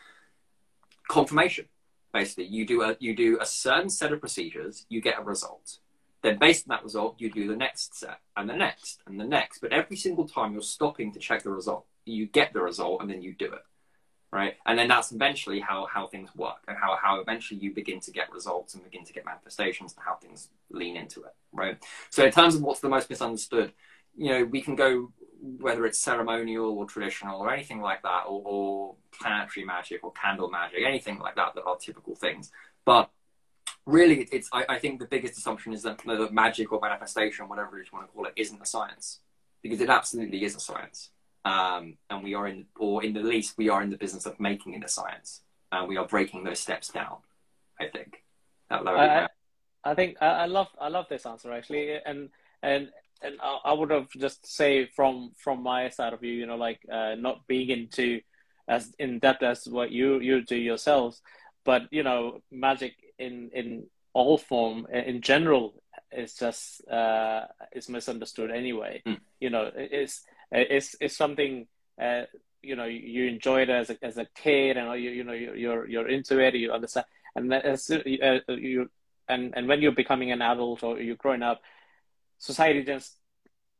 Confirmation. 1.09 1.65
Basically, 2.13 2.45
you 2.45 2.65
do 2.65 2.81
a 2.83 2.95
you 2.99 3.15
do 3.15 3.37
a 3.41 3.45
certain 3.45 3.89
set 3.89 4.11
of 4.11 4.19
procedures, 4.19 4.85
you 4.89 5.01
get 5.01 5.19
a 5.19 5.23
result. 5.23 5.79
Then, 6.23 6.39
based 6.39 6.65
on 6.67 6.75
that 6.75 6.83
result, 6.83 7.15
you 7.19 7.31
do 7.31 7.47
the 7.47 7.55
next 7.55 7.95
set 7.95 8.19
and 8.35 8.49
the 8.49 8.55
next 8.55 9.01
and 9.05 9.19
the 9.19 9.25
next. 9.25 9.59
But 9.59 9.73
every 9.73 9.97
single 9.97 10.27
time, 10.27 10.53
you're 10.53 10.61
stopping 10.61 11.11
to 11.13 11.19
check 11.19 11.43
the 11.43 11.51
result. 11.51 11.85
You 12.05 12.25
get 12.25 12.53
the 12.53 12.61
result, 12.61 13.01
and 13.01 13.09
then 13.09 13.21
you 13.21 13.33
do 13.33 13.51
it 13.51 13.63
right? 14.31 14.55
And 14.65 14.77
then 14.77 14.87
that's 14.87 15.11
eventually 15.11 15.59
how, 15.59 15.87
how 15.91 16.07
things 16.07 16.29
work 16.35 16.63
and 16.67 16.77
how, 16.77 16.97
how 17.01 17.19
eventually 17.19 17.59
you 17.59 17.73
begin 17.73 17.99
to 18.01 18.11
get 18.11 18.31
results 18.31 18.73
and 18.73 18.83
begin 18.83 19.05
to 19.05 19.13
get 19.13 19.25
manifestations 19.25 19.93
and 19.95 20.03
how 20.03 20.15
things 20.15 20.49
lean 20.69 20.97
into 20.97 21.23
it, 21.23 21.35
right? 21.51 21.77
So 22.09 22.25
in 22.25 22.31
terms 22.31 22.55
of 22.55 22.61
what's 22.61 22.81
the 22.81 22.89
most 22.89 23.09
misunderstood, 23.09 23.71
you 24.15 24.29
know, 24.29 24.43
we 24.43 24.61
can 24.61 24.75
go 24.75 25.11
whether 25.39 25.85
it's 25.85 25.99
ceremonial 25.99 26.77
or 26.77 26.85
traditional 26.85 27.39
or 27.39 27.53
anything 27.53 27.81
like 27.81 28.01
that, 28.03 28.23
or, 28.27 28.41
or 28.45 28.95
planetary 29.11 29.65
magic 29.65 30.03
or 30.03 30.11
candle 30.13 30.49
magic, 30.49 30.79
anything 30.85 31.19
like 31.19 31.35
that 31.35 31.53
that 31.55 31.63
are 31.63 31.77
typical 31.77 32.15
things. 32.15 32.51
But 32.85 33.09
really, 33.85 34.27
it's 34.31 34.49
I, 34.51 34.65
I 34.69 34.79
think 34.79 34.99
the 34.99 35.05
biggest 35.05 35.37
assumption 35.37 35.73
is 35.73 35.83
that, 35.83 35.99
that 36.05 36.33
magic 36.33 36.71
or 36.71 36.79
manifestation, 36.81 37.47
whatever 37.47 37.77
you 37.77 37.85
want 37.91 38.07
to 38.07 38.13
call 38.13 38.25
it, 38.25 38.33
isn't 38.35 38.61
a 38.61 38.65
science 38.65 39.19
because 39.61 39.81
it 39.81 39.89
absolutely 39.89 40.43
is 40.43 40.55
a 40.55 40.59
science. 40.59 41.11
Um, 41.47 41.97
and 42.09 42.23
we 42.23 42.33
are 42.33 42.47
in, 42.47 42.65
or 42.77 43.03
in 43.03 43.13
the 43.13 43.21
least, 43.21 43.57
we 43.57 43.69
are 43.69 43.81
in 43.81 43.89
the 43.89 43.97
business 43.97 44.25
of 44.25 44.39
making 44.39 44.73
it 44.73 44.83
a 44.83 44.89
science. 44.89 45.41
And 45.71 45.83
uh, 45.83 45.87
we 45.87 45.97
are 45.97 46.05
breaking 46.07 46.43
those 46.43 46.59
steps 46.59 46.89
down. 46.89 47.17
I 47.79 47.87
think. 47.87 48.23
I, 48.69 49.27
I, 49.83 49.95
think 49.95 50.17
I, 50.19 50.25
I 50.25 50.45
love 50.45 50.67
I 50.79 50.89
love 50.89 51.05
this 51.09 51.25
answer 51.25 51.53
actually, 51.53 51.97
and 52.05 52.29
and 52.61 52.89
and 53.21 53.35
I, 53.41 53.71
would 53.71 53.91
have 53.91 54.09
just 54.09 54.45
say 54.45 54.87
from 54.87 55.31
from 55.37 55.63
my 55.63 55.89
side 55.89 56.13
of 56.13 56.21
view, 56.21 56.33
you 56.33 56.45
know, 56.45 56.57
like 56.57 56.81
uh, 56.91 57.15
not 57.15 57.47
being 57.47 57.69
into 57.69 58.21
as 58.67 58.93
in 58.99 59.19
depth 59.19 59.43
as 59.43 59.67
what 59.67 59.91
you 59.91 60.19
you 60.19 60.43
do 60.43 60.55
yourselves, 60.55 61.21
but 61.63 61.83
you 61.91 62.03
know, 62.03 62.41
magic 62.51 62.93
in 63.19 63.49
in 63.53 63.85
all 64.13 64.37
form 64.37 64.87
in 64.91 65.21
general 65.21 65.75
is 66.11 66.33
just 66.33 66.85
uh, 66.89 67.45
is 67.71 67.87
misunderstood 67.87 68.51
anyway. 68.51 69.01
Mm. 69.05 69.19
You 69.39 69.49
know, 69.49 69.71
it's 69.75 70.23
it's 70.51 70.95
it's 70.99 71.17
something 71.17 71.67
uh, 72.01 72.23
you 72.61 72.75
know 72.75 72.85
you 72.85 73.25
enjoy 73.25 73.61
it 73.61 73.69
as 73.69 73.89
a, 73.89 73.97
as 74.03 74.17
a 74.17 74.27
kid 74.35 74.77
and 74.77 75.01
you 75.01 75.11
you 75.11 75.23
know 75.23 75.33
you're 75.33 75.87
you're 75.87 76.07
into 76.07 76.39
it 76.39 76.55
you 76.55 76.71
understand. 76.71 77.05
And 77.35 77.53
as 77.53 77.91
uh, 77.91 78.39
you 78.47 78.89
and 79.29 79.53
and 79.55 79.67
when 79.67 79.81
you're 79.81 79.91
becoming 79.91 80.31
an 80.31 80.41
adult 80.41 80.83
or 80.83 80.99
you're 80.99 81.15
growing 81.15 81.43
up 81.43 81.61
society 82.39 82.83
just 82.83 83.15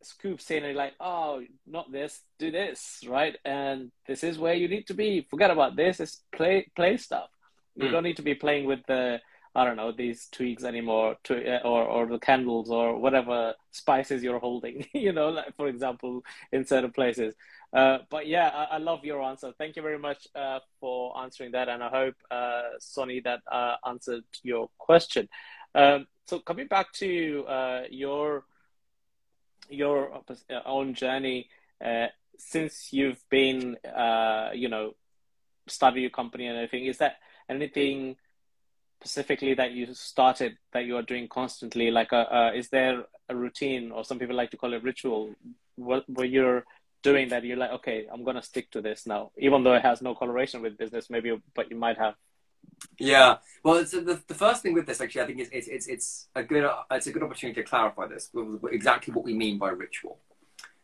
scoops 0.03 0.51
in 0.51 0.63
and 0.63 0.77
like 0.77 0.93
oh 0.99 1.41
not 1.65 1.91
this 1.91 2.21
do 2.37 2.51
this 2.51 3.03
right? 3.07 3.35
And 3.43 3.91
this 4.07 4.23
is 4.23 4.37
where 4.37 4.53
you 4.53 4.67
need 4.67 4.87
to 4.87 4.93
be. 4.93 5.25
Forget 5.29 5.51
about 5.51 5.75
this 5.75 5.99
it's 5.99 6.21
play 6.31 6.69
play 6.75 6.97
stuff. 6.97 7.29
You 7.75 7.87
mm. 7.87 7.91
don't 7.91 8.03
need 8.03 8.17
to 8.17 8.23
be 8.23 8.35
playing 8.35 8.65
with 8.65 8.79
the 8.87 9.19
I 9.57 9.65
don't 9.65 9.75
know 9.75 9.91
these 9.91 10.27
twigs 10.31 10.63
anymore, 10.63 11.17
uh, 11.31 11.57
or 11.65 11.83
or 11.83 12.05
the 12.05 12.19
candles 12.19 12.69
or 12.69 12.95
whatever 12.99 13.55
spices 13.71 14.21
you're 14.21 14.37
holding. 14.37 14.85
you 14.93 15.11
know, 15.11 15.29
like 15.29 15.55
for 15.55 15.67
example, 15.67 16.23
in 16.51 16.63
certain 16.63 16.91
places. 16.91 17.33
Uh, 17.73 17.97
but 18.11 18.27
yeah, 18.27 18.49
I, 18.53 18.75
I, 18.75 18.77
love 18.77 19.03
your 19.03 19.21
answer. 19.23 19.51
Thank 19.57 19.75
you 19.75 19.81
very 19.81 19.97
much 19.97 20.27
uh, 20.35 20.59
for 20.79 21.19
answering 21.19 21.53
that, 21.53 21.69
and 21.69 21.83
I 21.83 21.89
hope 21.89 22.15
uh, 22.29 22.61
Sonny 22.79 23.19
that 23.21 23.41
uh, 23.51 23.77
answered 23.85 24.25
your 24.43 24.69
question. 24.77 25.27
Um, 25.73 26.05
so 26.27 26.37
coming 26.39 26.67
back 26.67 26.93
to 26.93 27.45
uh, 27.47 27.81
your 27.89 28.43
your 29.69 30.21
own 30.65 30.93
journey 30.93 31.49
since 32.37 32.93
you've 32.93 33.27
been, 33.31 33.75
you 34.53 34.69
know, 34.69 34.93
started 35.67 35.99
your 36.01 36.11
company 36.11 36.45
and 36.45 36.57
everything, 36.57 36.85
is 36.85 36.99
that 36.99 37.15
anything? 37.49 38.17
Specifically 38.99 39.53
that 39.53 39.71
you 39.71 39.93
started 39.93 40.57
that 40.73 40.85
you 40.85 40.97
are 40.97 41.03
doing 41.03 41.27
constantly? 41.27 41.91
Like, 41.91 42.11
a, 42.11 42.17
uh, 42.17 42.49
uh, 42.49 42.51
is 42.53 42.69
there 42.69 43.03
a 43.29 43.35
routine, 43.35 43.91
or 43.91 44.03
some 44.03 44.19
people 44.19 44.35
like 44.35 44.51
to 44.51 44.57
call 44.57 44.73
it 44.73 44.83
ritual, 44.83 45.33
what, 45.75 46.03
where 46.09 46.25
you're 46.25 46.65
doing 47.03 47.29
that? 47.29 47.43
You're 47.43 47.57
like, 47.57 47.71
okay, 47.71 48.07
I'm 48.11 48.23
gonna 48.23 48.41
stick 48.41 48.71
to 48.71 48.81
this 48.81 49.05
now, 49.05 49.31
even 49.37 49.63
though 49.63 49.73
it 49.73 49.83
has 49.83 50.01
no 50.01 50.15
correlation 50.15 50.61
with 50.61 50.77
business, 50.77 51.09
maybe, 51.09 51.35
but 51.55 51.69
you 51.69 51.77
might 51.77 51.97
have. 51.97 52.15
Yeah, 52.99 53.37
well, 53.63 53.75
it's, 53.77 53.91
the, 53.91 54.21
the 54.27 54.33
first 54.33 54.61
thing 54.61 54.73
with 54.73 54.85
this 54.85 54.99
actually, 55.01 55.21
I 55.21 55.25
think 55.27 55.39
it's 55.39 55.49
it's 55.51 55.67
it's, 55.67 55.87
it's 55.87 56.27
a 56.35 56.43
good 56.43 56.69
it's 56.91 57.07
a 57.07 57.11
good 57.11 57.23
opportunity 57.23 57.61
to 57.61 57.67
clarify 57.67 58.07
this 58.07 58.29
exactly 58.71 59.13
what 59.13 59.23
we 59.25 59.33
mean 59.33 59.57
by 59.57 59.69
ritual. 59.69 60.19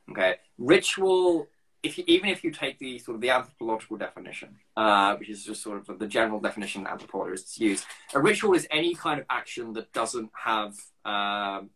Okay, 0.09 0.35
ritual 0.57 1.47
if 1.83 1.97
you, 1.97 2.05
even 2.07 2.29
if 2.29 2.43
you 2.43 2.51
take 2.51 2.79
the 2.79 2.97
sort 2.97 3.15
of 3.15 3.21
the 3.21 3.29
anthropological 3.29 3.97
definition, 3.97 4.55
uh, 4.77 5.15
which 5.17 5.29
is 5.29 5.43
just 5.43 5.61
sort 5.61 5.87
of 5.87 5.99
the 5.99 6.07
general 6.07 6.39
definition 6.39 6.87
anthropologists 6.87 7.59
use, 7.59 7.85
a 8.13 8.21
ritual 8.21 8.53
is 8.53 8.65
any 8.71 8.95
kind 8.95 9.19
of 9.19 9.25
action 9.29 9.73
that 9.73 9.91
doesn't 9.91 10.31
have 10.33 10.75
um, 11.05 11.69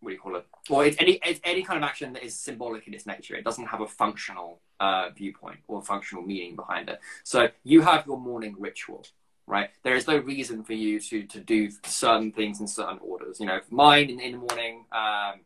what 0.00 0.10
do 0.10 0.14
you 0.14 0.20
call 0.20 0.36
it? 0.36 0.46
Or 0.70 0.84
it's 0.84 0.96
any 1.00 1.18
it's 1.24 1.40
any 1.44 1.62
kind 1.62 1.76
of 1.76 1.82
action 1.82 2.12
that 2.14 2.22
is 2.22 2.38
symbolic 2.38 2.86
in 2.86 2.94
its 2.94 3.06
nature. 3.06 3.34
It 3.34 3.44
doesn't 3.44 3.66
have 3.66 3.80
a 3.80 3.86
functional 3.86 4.60
uh, 4.80 5.10
viewpoint 5.10 5.58
or 5.68 5.82
functional 5.82 6.22
meaning 6.22 6.56
behind 6.56 6.88
it. 6.88 7.00
So 7.24 7.48
you 7.64 7.82
have 7.82 8.06
your 8.06 8.18
morning 8.18 8.54
ritual, 8.58 9.04
right? 9.46 9.70
There 9.82 9.96
is 9.96 10.06
no 10.06 10.16
reason 10.18 10.64
for 10.64 10.74
you 10.74 11.00
to 11.00 11.24
to 11.24 11.40
do 11.40 11.70
certain 11.84 12.32
things 12.32 12.60
in 12.60 12.66
certain 12.66 12.98
orders. 13.02 13.40
You 13.40 13.46
know, 13.46 13.60
mine 13.70 14.10
in, 14.10 14.20
in 14.20 14.32
the 14.32 14.38
morning. 14.38 14.84
Um, 14.92 15.40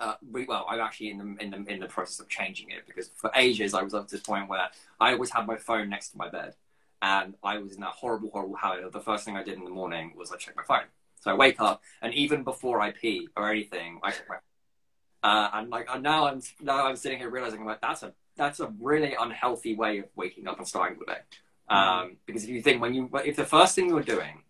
uh, 0.00 0.14
well, 0.48 0.66
I'm 0.68 0.80
actually 0.80 1.10
in 1.10 1.18
the, 1.18 1.44
in 1.44 1.50
the 1.50 1.72
in 1.72 1.80
the 1.80 1.86
process 1.86 2.18
of 2.20 2.28
changing 2.28 2.70
it 2.70 2.86
because 2.86 3.10
for 3.14 3.30
ages 3.36 3.74
I 3.74 3.82
was 3.82 3.94
up 3.94 4.08
to 4.08 4.16
this 4.16 4.22
point 4.22 4.48
where 4.48 4.68
I 4.98 5.12
always 5.12 5.30
had 5.30 5.46
my 5.46 5.56
phone 5.56 5.90
next 5.90 6.10
to 6.10 6.18
my 6.18 6.28
bed, 6.28 6.54
and 7.02 7.34
I 7.42 7.58
was 7.58 7.74
in 7.74 7.80
that 7.82 7.90
horrible, 7.90 8.30
horrible 8.30 8.56
habit 8.56 8.84
of 8.84 8.92
the 8.92 9.00
first 9.00 9.24
thing 9.24 9.36
I 9.36 9.42
did 9.42 9.58
in 9.58 9.64
the 9.64 9.70
morning 9.70 10.14
was 10.16 10.32
I 10.32 10.36
check 10.36 10.56
my 10.56 10.64
phone. 10.64 10.86
So 11.20 11.30
I 11.30 11.34
wake 11.34 11.60
up, 11.60 11.82
and 12.00 12.14
even 12.14 12.42
before 12.44 12.80
I 12.80 12.92
pee 12.92 13.28
or 13.36 13.50
anything, 13.50 14.00
I 14.02 14.10
check 14.10 14.26
my. 14.28 14.36
Uh, 15.22 15.50
and 15.52 15.68
like 15.68 15.86
and 15.92 16.02
now 16.02 16.26
I'm 16.26 16.40
now 16.62 16.86
I'm 16.86 16.96
sitting 16.96 17.18
here 17.18 17.28
realizing 17.28 17.64
like 17.66 17.82
that's 17.82 18.02
a 18.02 18.14
that's 18.36 18.58
a 18.58 18.72
really 18.80 19.14
unhealthy 19.20 19.74
way 19.74 19.98
of 19.98 20.06
waking 20.16 20.48
up 20.48 20.58
and 20.58 20.66
starting 20.66 20.98
the 20.98 21.04
day. 21.04 21.18
Um, 21.68 22.16
because 22.26 22.42
if 22.44 22.50
you 22.50 22.62
think 22.62 22.80
when 22.80 22.94
you 22.94 23.10
if 23.24 23.36
the 23.36 23.44
first 23.44 23.74
thing 23.74 23.90
you're 23.90 24.02
doing 24.02 24.42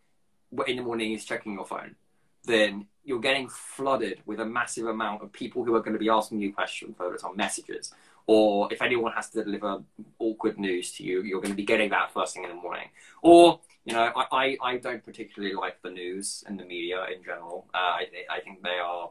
in 0.68 0.76
the 0.76 0.82
morning 0.82 1.12
is 1.12 1.24
checking 1.24 1.54
your 1.54 1.66
phone, 1.66 1.96
then 2.44 2.86
you're 3.04 3.20
getting 3.20 3.48
flooded 3.48 4.20
with 4.26 4.40
a 4.40 4.44
massive 4.44 4.86
amount 4.86 5.22
of 5.22 5.32
people 5.32 5.64
who 5.64 5.74
are 5.74 5.80
going 5.80 5.94
to 5.94 5.98
be 5.98 6.08
asking 6.08 6.40
you 6.40 6.52
questions, 6.52 6.94
whether 6.98 7.14
it's 7.14 7.24
on 7.24 7.36
messages 7.36 7.92
or 8.26 8.72
if 8.72 8.80
anyone 8.80 9.10
has 9.12 9.28
to 9.30 9.42
deliver 9.42 9.82
awkward 10.20 10.56
news 10.56 10.92
to 10.92 11.02
you, 11.02 11.22
you're 11.22 11.40
going 11.40 11.50
to 11.50 11.56
be 11.56 11.64
getting 11.64 11.90
that 11.90 12.12
first 12.12 12.34
thing 12.34 12.44
in 12.44 12.50
the 12.50 12.54
morning. 12.54 12.88
Or, 13.22 13.58
you 13.84 13.92
know, 13.92 14.12
I, 14.14 14.26
I, 14.30 14.56
I 14.62 14.76
don't 14.76 15.04
particularly 15.04 15.54
like 15.54 15.82
the 15.82 15.90
news 15.90 16.44
and 16.46 16.56
the 16.56 16.64
media 16.64 17.04
in 17.12 17.24
general. 17.24 17.66
Uh, 17.74 17.78
I, 17.78 18.06
I 18.30 18.40
think 18.40 18.62
they 18.62 18.78
are 18.78 19.10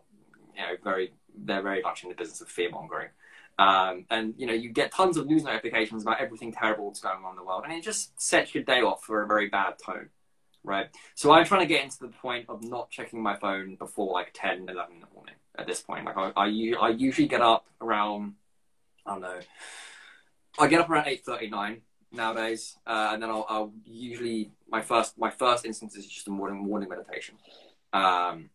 you 0.56 0.62
know 0.62 0.76
very 0.84 1.14
they're 1.38 1.62
very 1.62 1.82
much 1.82 2.04
in 2.04 2.10
the 2.10 2.16
business 2.16 2.42
of 2.42 2.48
fear 2.48 2.70
mongering. 2.70 3.10
Um, 3.58 4.06
and 4.10 4.34
you 4.38 4.48
know 4.48 4.54
you 4.54 4.70
get 4.70 4.92
tons 4.92 5.18
of 5.18 5.28
news 5.28 5.44
notifications 5.44 6.04
about 6.04 6.22
everything 6.22 6.54
terrible 6.54 6.90
that's 6.90 7.02
going 7.02 7.24
on 7.24 7.32
in 7.32 7.36
the 7.36 7.44
world, 7.44 7.64
and 7.66 7.74
it 7.74 7.84
just 7.84 8.20
sets 8.22 8.56
your 8.56 8.64
day 8.64 8.82
off 8.82 9.04
for 9.04 9.22
a 9.22 9.28
very 9.28 9.50
bad 9.50 9.74
tone, 9.84 10.10
right? 10.64 10.88
So 11.16 11.32
I'm 11.32 11.46
trying 11.46 11.62
to 11.62 11.68
get 11.68 11.84
into 11.84 12.00
the 12.00 12.08
point 12.08 12.46
of 12.50 12.64
not 12.64 12.90
checking 12.90 13.22
my 13.22 13.36
phone 13.36 13.76
before 13.76 14.14
like 14.14 14.32
10, 14.34 14.68
11 14.70 14.96
in 14.96 15.02
the 15.02 15.08
morning. 15.14 15.36
At 15.58 15.68
this 15.68 15.82
point, 15.82 16.06
like 16.06 16.16
I, 16.16 16.32
I, 16.38 16.46
I 16.80 16.90
usually 16.90 17.28
get 17.28 17.42
up 17.42 17.66
around 17.82 18.36
I 19.10 19.14
don't 19.14 19.22
know. 19.22 19.40
I 20.60 20.68
get 20.68 20.82
up 20.82 20.90
around 20.90 21.08
eight 21.08 21.26
thirty 21.26 21.50
nine 21.50 21.82
nowadays, 22.12 22.76
uh, 22.86 23.10
and 23.14 23.24
then 23.24 23.30
I'll, 23.30 23.46
I'll, 23.50 23.74
usually 23.86 24.52
my 24.70 24.82
first 24.82 25.18
my 25.18 25.32
first 25.32 25.66
instance 25.66 25.96
is 25.96 26.06
just 26.06 26.28
a 26.28 26.32
morning 26.32 26.60
morning 26.60 26.90
meditation, 26.90 27.36
um, 27.94 28.50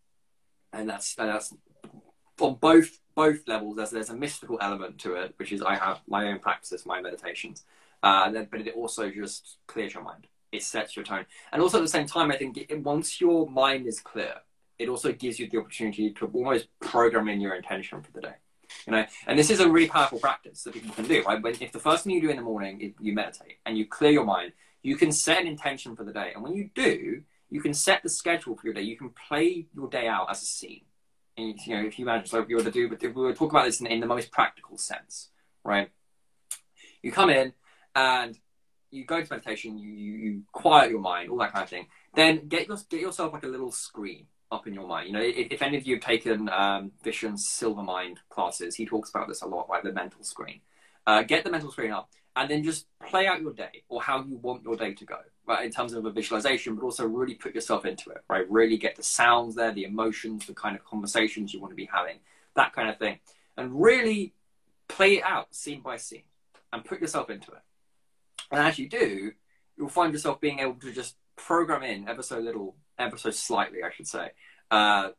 and 0.73 0.89
that's 0.89 1.17
and 1.19 1.29
that's 1.29 1.53
on 2.41 2.55
both 2.55 3.01
both 3.15 3.49
levels. 3.49 3.77
There's 3.77 3.91
there's 3.91 4.11
a 4.11 4.17
mystical 4.17 4.59
element 4.61 4.99
to 5.01 5.15
it, 5.15 5.35
which 5.39 5.51
is 5.51 5.63
I 5.63 5.77
have 5.77 6.01
my 6.07 6.29
own 6.29 6.39
practices, 6.39 6.87
my 6.87 7.01
meditations, 7.01 7.65
uh, 8.03 8.31
then, 8.31 8.49
but 8.51 8.61
it 8.61 8.75
also 8.75 9.11
just 9.11 9.59
clears 9.67 9.95
your 9.95 10.05
mind. 10.05 10.27
It 10.55 10.63
sets 10.63 10.97
your 10.97 11.05
tone, 11.05 11.27
and 11.53 11.61
also 11.61 11.79
at 11.79 11.83
the 11.83 11.89
same 11.89 12.07
time, 12.07 12.31
I 12.31 12.37
think 12.37 12.53
once 12.85 13.21
your 13.21 13.49
mind 13.49 13.87
is 13.87 14.01
clear, 14.01 14.35
it 14.79 14.89
also 14.89 15.13
gives 15.13 15.39
you 15.39 15.49
the 15.49 15.59
opportunity 15.59 16.13
to 16.13 16.31
almost 16.33 16.69
program 16.81 17.29
in 17.29 17.41
your 17.41 17.55
intention 17.55 18.03
for 18.03 18.13
the 18.13 18.21
day. 18.21 18.35
You 18.87 18.93
know, 18.93 19.05
and 19.27 19.39
this 19.39 19.51
is 19.51 19.61
a 19.61 19.69
really 19.69 19.89
powerful 19.89 20.19
practice 20.19 20.63
that 20.63 20.75
people 20.75 20.95
can 20.95 21.07
do. 21.07 21.23
Right, 21.23 21.43
when 21.43 21.55
if 21.61 21.73
the 21.73 21.79
first 21.79 22.05
thing 22.05 22.13
you 22.15 22.21
do 22.21 22.31
in 22.31 22.37
the 22.37 22.43
morning 22.43 22.81
is 22.81 22.93
you 23.01 23.13
meditate 23.13 23.59
and 23.67 23.77
you 23.79 23.87
clear 23.87 24.11
your 24.11 24.25
mind, 24.25 24.53
you 24.83 24.97
can 24.97 25.13
set 25.13 25.41
an 25.41 25.47
intention 25.47 25.97
for 25.97 26.05
the 26.05 26.13
day, 26.13 26.33
and 26.35 26.43
when 26.43 26.55
you 26.55 26.71
do, 26.75 27.23
you 27.51 27.61
can 27.61 27.75
set 27.75 28.03
the 28.03 28.09
schedule 28.09 28.57
for 28.57 28.67
your 28.67 28.75
day. 28.75 28.83
You 28.83 28.97
can 28.97 29.11
play 29.11 29.67
your 29.75 29.89
day 29.89 30.09
out 30.09 30.31
as 30.31 30.43
a 30.43 30.47
scene. 30.47 30.87
And, 31.37 31.59
you 31.67 31.77
know, 31.77 31.85
if 31.85 31.99
you 31.99 32.05
imagine, 32.05 32.27
so 32.27 32.41
if 32.41 32.49
you 32.49 32.57
were 32.57 32.65
to 32.65 32.71
do, 32.71 32.89
but 32.89 33.03
we 33.03 33.09
were 33.09 33.33
to 33.33 33.39
talk 33.39 33.51
about 33.51 33.65
this 33.65 33.81
in, 33.81 33.87
in 33.87 34.01
the 34.01 34.07
most 34.07 34.31
practical 34.31 34.77
sense, 34.79 35.31
right? 35.65 35.91
You 37.03 37.13
come 37.13 37.31
in 37.31 37.53
and 37.95 38.39
you 38.95 39.05
go 39.05 39.23
to 39.23 39.33
meditation, 39.33 39.79
you, 39.79 39.91
you, 39.91 40.13
you 40.13 40.43
quiet 40.53 40.91
your 40.91 41.01
mind, 41.01 41.31
all 41.31 41.39
that 41.39 41.53
kind 41.53 41.65
of 41.65 41.71
thing. 41.71 41.87
Then 42.15 42.49
get 42.49 42.69
your, 42.69 42.79
get 42.89 43.01
yourself 43.01 43.33
like 43.33 43.45
a 43.45 43.49
little 43.49 43.73
screen 43.73 44.27
up 44.51 44.67
in 44.67 44.75
your 44.75 44.87
mind. 44.87 45.09
You 45.09 45.13
know, 45.13 45.23
if, 45.23 45.49
if 45.51 45.63
any 45.63 45.77
of 45.77 45.87
you 45.87 45.97
have 45.97 46.05
taken 46.05 46.49
um, 46.49 46.93
Vishen's 47.05 47.49
Silva 47.49 47.83
Mind 47.83 48.21
classes, 48.31 48.77
he 48.77 48.87
talks 48.87 49.11
about 49.11 49.29
this 49.29 49.43
a 49.43 49.47
lot, 49.47 49.69
like 49.69 49.83
the 49.83 49.93
mental 49.93 50.23
screen. 50.23 50.61
Uh, 51.07 51.23
get 51.23 51.45
the 51.45 51.51
mental 51.51 51.71
screen 51.71 51.91
up 51.91 52.09
and 52.37 52.51
then 52.51 52.65
just 52.65 52.87
play 53.07 53.27
out 53.27 53.41
your 53.41 53.53
day 53.53 53.83
or 53.89 54.03
how 54.03 54.25
you 54.25 54.37
want 54.37 54.63
your 54.63 54.77
day 54.77 54.95
to 54.95 55.05
go, 55.05 55.19
right? 55.47 55.65
In 55.65 55.71
terms 55.71 55.93
of 55.93 56.05
a 56.05 56.11
visualization, 56.11 56.75
but 56.75 56.85
also 56.85 57.07
really 57.07 57.35
put 57.35 57.55
yourself 57.55 57.85
into 57.85 58.11
it, 58.11 58.25
right? 58.29 58.51
Really 58.51 58.77
get 58.77 58.97
the 58.97 59.03
sounds 59.03 59.55
there, 59.55 59.73
the 59.73 59.85
emotions, 59.85 60.47
the 60.47 60.55
kind 60.55 60.77
of 60.77 60.85
conversations 60.85 61.53
you 61.53 61.61
want 61.61 61.73
to 61.73 61.77
be 61.77 61.89
having, 61.93 62.19
that 62.57 62.73
kind 62.73 62.89
of 62.89 62.99
thing. 62.99 63.19
And 63.57 63.81
really 63.81 64.35
play 64.89 65.19
it 65.19 65.25
out 65.25 65.55
scene 65.55 65.81
by 65.81 65.97
scene 65.97 66.25
and 66.73 66.85
put 66.85 67.01
yourself 67.01 67.31
into 67.31 67.53
it. 67.53 67.63
And 68.51 68.61
as 68.61 68.79
you 68.79 68.89
do, 68.89 69.33
you'll 69.77 69.89
find 69.89 70.13
yourself 70.13 70.41
being 70.41 70.61
able 70.61 70.75
to 70.75 70.93
just 70.93 71.17
program 71.37 71.83
in 71.83 72.09
ever 72.09 72.23
so 72.23 72.39
little, 72.39 72.77
ever 72.99 73.17
so 73.17 73.31
slightly, 73.31 73.83
I 73.83 73.91
should 73.91 74.07
say, 74.07 74.31
uh, 74.71 75.11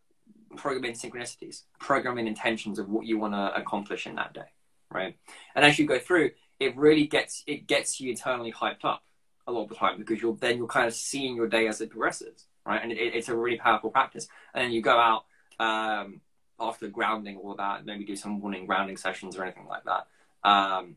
program 0.56 0.86
in 0.86 0.94
synchronicities, 0.94 1.64
program 1.80 2.18
in 2.18 2.28
intentions 2.28 2.80
of 2.80 2.90
what 2.90 3.06
you 3.06 3.18
want 3.18 3.34
to 3.34 3.56
accomplish 3.56 4.08
in 4.08 4.16
that 4.16 4.34
day, 4.34 4.50
right? 4.92 5.18
And 5.56 5.66
as 5.66 5.78
you 5.78 5.86
go 5.86 6.00
through, 6.00 6.32
it 6.60 6.76
really 6.78 7.06
gets 7.06 7.44
it 7.48 7.68
gets 7.68 8.00
you 8.00 8.12
internally 8.12 8.52
hyped 8.52 8.86
up 8.86 9.04
a 9.48 9.52
lot 9.52 9.64
of 9.64 9.70
the 9.70 9.76
time 9.76 9.98
because 9.98 10.22
you're 10.22 10.38
then 10.40 10.58
you're 10.58 10.68
kind 10.68 10.88
of 10.88 10.94
seeing 10.94 11.36
your 11.36 11.48
day 11.48 11.68
as 11.68 11.82
it 11.82 11.90
progresses, 11.90 12.46
right? 12.66 12.82
And 12.82 12.92
it, 12.92 13.14
it's 13.14 13.30
a 13.30 13.36
really 13.36 13.58
powerful 13.58 13.90
practice. 13.90 14.28
And 14.54 14.64
then 14.64 14.72
you 14.72 14.82
go 14.82 14.98
out 14.98 15.26
um, 15.60 16.22
after 16.60 16.88
grounding 16.88 17.38
all 17.38 17.56
that, 17.56 17.86
maybe 17.86 18.06
do 18.06 18.16
some 18.16 18.40
morning 18.40 18.66
grounding 18.66 18.98
sessions 18.98 19.38
or 19.38 19.44
anything 19.44 19.68
like 19.68 19.84
that. 19.84 20.08
Um, 20.48 20.96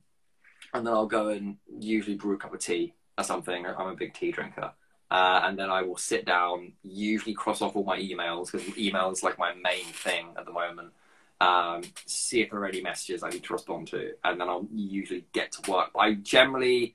and 0.75 0.87
then 0.87 0.94
I'll 0.94 1.07
go 1.07 1.29
and 1.29 1.57
usually 1.79 2.16
brew 2.16 2.35
a 2.35 2.38
cup 2.38 2.55
of 2.55 2.61
tea 2.61 2.94
or 3.16 3.25
something. 3.25 3.66
I'm 3.66 3.88
a 3.88 3.94
big 3.94 4.14
tea 4.14 4.33
drinker. 4.33 4.73
Uh, 5.11 5.40
and 5.44 5.59
then 5.59 5.71
I 5.71 5.83
will 5.83 5.97
sit 5.97 6.27
down, 6.27 6.73
usually 6.83 7.35
cross 7.35 7.62
off 7.62 7.77
all 7.77 7.85
my 7.85 7.99
emails 7.99 8.53
because 8.53 8.77
email 8.77 9.11
is 9.11 9.23
like 9.23 9.38
my 9.38 9.55
main 9.55 9.87
thing 9.87 10.35
at 10.37 10.44
the 10.44 10.53
moment. 10.53 10.92
Um, 11.40 11.83
see 12.05 12.42
if 12.42 12.51
there 12.51 12.61
are 12.61 12.66
any 12.66 12.83
messages 12.83 13.23
I 13.23 13.31
need 13.31 13.44
to 13.44 13.53
respond 13.53 13.87
to, 13.88 14.12
and 14.25 14.40
then 14.40 14.49
I'll 14.49 14.66
usually 14.75 15.25
get 15.33 15.53
to 15.53 15.71
work. 15.71 15.90
But 15.94 16.01
I 16.01 16.14
generally, 16.14 16.94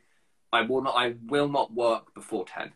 I 0.51 0.61
will 0.61 0.81
not, 0.81 0.95
I 0.95 1.15
will 1.27 1.47
not 1.47 1.73
work 1.73 2.13
before 2.13 2.45
ten 2.45 2.73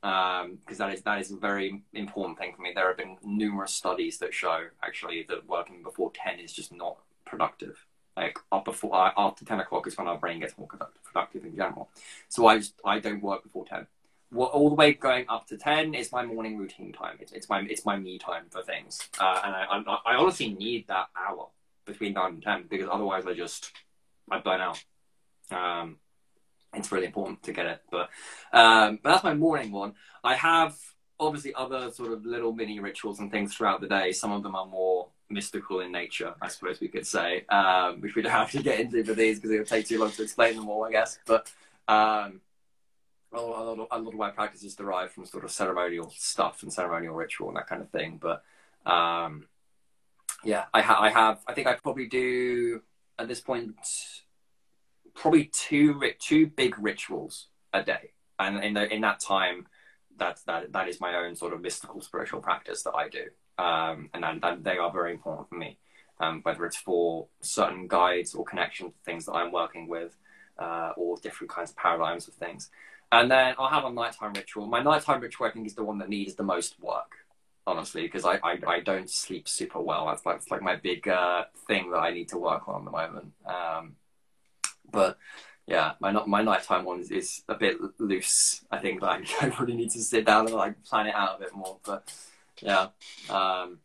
because 0.00 0.44
um, 0.44 0.88
that 0.88 0.94
is 0.94 1.02
that 1.02 1.20
is 1.20 1.30
a 1.32 1.36
very 1.36 1.82
important 1.92 2.38
thing 2.38 2.54
for 2.54 2.62
me. 2.62 2.72
There 2.74 2.86
have 2.88 2.96
been 2.96 3.18
numerous 3.22 3.74
studies 3.74 4.18
that 4.18 4.32
show 4.32 4.66
actually 4.82 5.26
that 5.28 5.48
working 5.48 5.82
before 5.82 6.12
ten 6.14 6.38
is 6.38 6.52
just 6.52 6.72
not 6.72 6.96
productive. 7.24 7.84
Like 8.16 8.38
before 8.64 8.94
uh, 8.94 9.12
after 9.16 9.44
ten 9.44 9.60
o'clock 9.60 9.86
is 9.86 9.98
when 9.98 10.08
our 10.08 10.18
brain 10.18 10.40
gets 10.40 10.56
more 10.56 10.68
productive 11.04 11.44
in 11.44 11.54
general. 11.54 11.90
So 12.28 12.46
I 12.46 12.58
just 12.58 12.74
I 12.84 12.98
don't 12.98 13.22
work 13.22 13.42
before 13.42 13.66
ten 13.66 13.86
well, 14.32 14.48
all 14.48 14.68
the 14.68 14.74
way 14.74 14.92
going 14.92 15.26
up 15.28 15.46
to 15.48 15.56
10 15.56 15.94
is 15.94 16.10
my 16.10 16.24
morning 16.24 16.56
routine 16.56 16.92
time. 16.92 17.16
It's, 17.20 17.32
it's 17.32 17.48
my 17.48 17.60
it's 17.60 17.84
my 17.84 17.96
me 17.96 18.18
time 18.18 18.46
for 18.50 18.62
things. 18.62 19.08
Uh, 19.20 19.40
and 19.44 19.54
I, 19.54 19.64
I, 19.86 20.14
I 20.14 20.16
honestly 20.16 20.52
need 20.52 20.88
that 20.88 21.06
hour 21.16 21.48
between 21.86 22.14
9 22.14 22.26
and 22.26 22.42
10 22.42 22.64
because 22.68 22.88
otherwise 22.90 23.26
I 23.26 23.34
just, 23.34 23.72
I 24.30 24.40
burn 24.40 24.60
out. 24.60 24.84
Um, 25.50 25.98
it's 26.74 26.90
really 26.90 27.06
important 27.06 27.42
to 27.44 27.52
get 27.52 27.66
it. 27.66 27.82
But, 27.90 28.10
um, 28.52 28.98
but 29.02 29.10
that's 29.10 29.24
my 29.24 29.34
morning 29.34 29.70
one. 29.70 29.94
I 30.24 30.34
have 30.34 30.76
obviously 31.18 31.54
other 31.54 31.90
sort 31.92 32.12
of 32.12 32.26
little 32.26 32.52
mini 32.52 32.80
rituals 32.80 33.20
and 33.20 33.30
things 33.30 33.54
throughout 33.54 33.80
the 33.80 33.86
day. 33.86 34.12
Some 34.12 34.32
of 34.32 34.42
them 34.42 34.56
are 34.56 34.66
more 34.66 35.08
mystical 35.28 35.80
in 35.80 35.92
nature, 35.92 36.34
I 36.40 36.48
suppose 36.48 36.80
we 36.80 36.88
could 36.88 37.06
say, 37.06 37.44
um, 37.48 38.00
which 38.00 38.14
we 38.14 38.22
don't 38.22 38.32
have 38.32 38.50
to 38.52 38.62
get 38.62 38.80
into 38.80 39.04
for 39.04 39.14
these 39.14 39.38
because 39.38 39.50
it 39.50 39.58
would 39.58 39.66
take 39.66 39.86
too 39.86 39.98
long 39.98 40.10
to 40.12 40.22
explain 40.22 40.56
them 40.56 40.68
all, 40.68 40.84
I 40.84 40.92
guess. 40.92 41.18
But 41.26 41.52
um, 41.88 42.40
a 43.32 43.40
lot, 43.40 43.78
of, 43.78 43.86
a 43.90 43.98
lot 43.98 44.12
of 44.12 44.18
my 44.18 44.30
practices 44.30 44.74
derive 44.74 45.12
from 45.12 45.26
sort 45.26 45.44
of 45.44 45.50
ceremonial 45.50 46.12
stuff 46.16 46.62
and 46.62 46.72
ceremonial 46.72 47.14
ritual 47.14 47.48
and 47.48 47.56
that 47.56 47.66
kind 47.66 47.82
of 47.82 47.90
thing. 47.90 48.20
But 48.20 48.44
um, 48.90 49.46
yeah, 50.44 50.64
I, 50.72 50.80
ha- 50.82 51.00
I 51.00 51.10
have. 51.10 51.40
I 51.46 51.52
think 51.54 51.66
I 51.66 51.74
probably 51.74 52.06
do 52.06 52.82
at 53.18 53.28
this 53.28 53.40
point 53.40 53.76
probably 55.14 55.44
two 55.46 56.00
two 56.20 56.46
big 56.46 56.78
rituals 56.78 57.48
a 57.72 57.82
day, 57.82 58.12
and 58.38 58.62
in 58.62 58.74
the, 58.74 58.92
in 58.92 59.00
that 59.00 59.20
time, 59.20 59.66
that 60.18 60.40
that 60.46 60.72
that 60.72 60.88
is 60.88 61.00
my 61.00 61.16
own 61.16 61.34
sort 61.34 61.52
of 61.52 61.60
mystical 61.60 62.00
spiritual 62.00 62.40
practice 62.40 62.82
that 62.84 62.94
I 62.94 63.08
do, 63.08 63.24
um, 63.58 64.10
and 64.14 64.64
they 64.64 64.78
are 64.78 64.92
very 64.92 65.12
important 65.12 65.48
for 65.48 65.56
me. 65.56 65.78
Um, 66.18 66.40
whether 66.44 66.64
it's 66.64 66.76
for 66.76 67.26
certain 67.42 67.88
guides 67.88 68.34
or 68.34 68.42
connection 68.42 68.86
to 68.86 68.94
things 69.04 69.26
that 69.26 69.32
I'm 69.32 69.52
working 69.52 69.86
with, 69.86 70.16
uh, 70.58 70.92
or 70.96 71.18
different 71.18 71.50
kinds 71.50 71.70
of 71.70 71.76
paradigms 71.76 72.26
of 72.26 72.34
things. 72.34 72.70
And 73.12 73.30
then 73.30 73.54
I'll 73.58 73.68
have 73.68 73.84
a 73.84 73.90
nighttime 73.90 74.32
ritual. 74.32 74.66
My 74.66 74.82
nighttime 74.82 75.20
ritual, 75.20 75.46
I 75.46 75.50
think, 75.50 75.66
is 75.66 75.74
the 75.74 75.84
one 75.84 75.98
that 75.98 76.08
needs 76.08 76.34
the 76.34 76.42
most 76.42 76.80
work, 76.80 77.12
honestly, 77.66 78.02
because 78.02 78.24
I, 78.24 78.38
I, 78.42 78.58
I, 78.66 78.80
don't 78.80 79.08
sleep 79.08 79.48
super 79.48 79.80
well. 79.80 80.06
That's 80.06 80.26
like, 80.26 80.50
like 80.50 80.62
my 80.62 80.76
big 80.76 81.06
uh, 81.06 81.44
thing 81.68 81.90
that 81.92 81.98
I 81.98 82.12
need 82.12 82.28
to 82.30 82.38
work 82.38 82.68
on 82.68 82.80
at 82.80 82.84
the 82.84 82.90
moment. 82.90 83.32
Um, 83.46 83.96
but 84.90 85.18
yeah, 85.66 85.92
my 86.00 86.12
my 86.26 86.42
nighttime 86.42 86.84
one 86.84 87.00
is, 87.00 87.10
is 87.10 87.42
a 87.48 87.54
bit 87.54 87.76
loose. 87.98 88.64
I 88.70 88.78
think 88.78 89.02
like 89.02 89.28
I 89.40 89.50
probably 89.50 89.76
need 89.76 89.90
to 89.90 90.00
sit 90.00 90.24
down 90.24 90.46
and 90.46 90.54
like 90.54 90.82
plan 90.84 91.06
it 91.06 91.14
out 91.14 91.36
a 91.36 91.40
bit 91.40 91.54
more. 91.54 91.78
But 91.84 92.12
yeah, 92.62 92.88
um, 93.30 93.78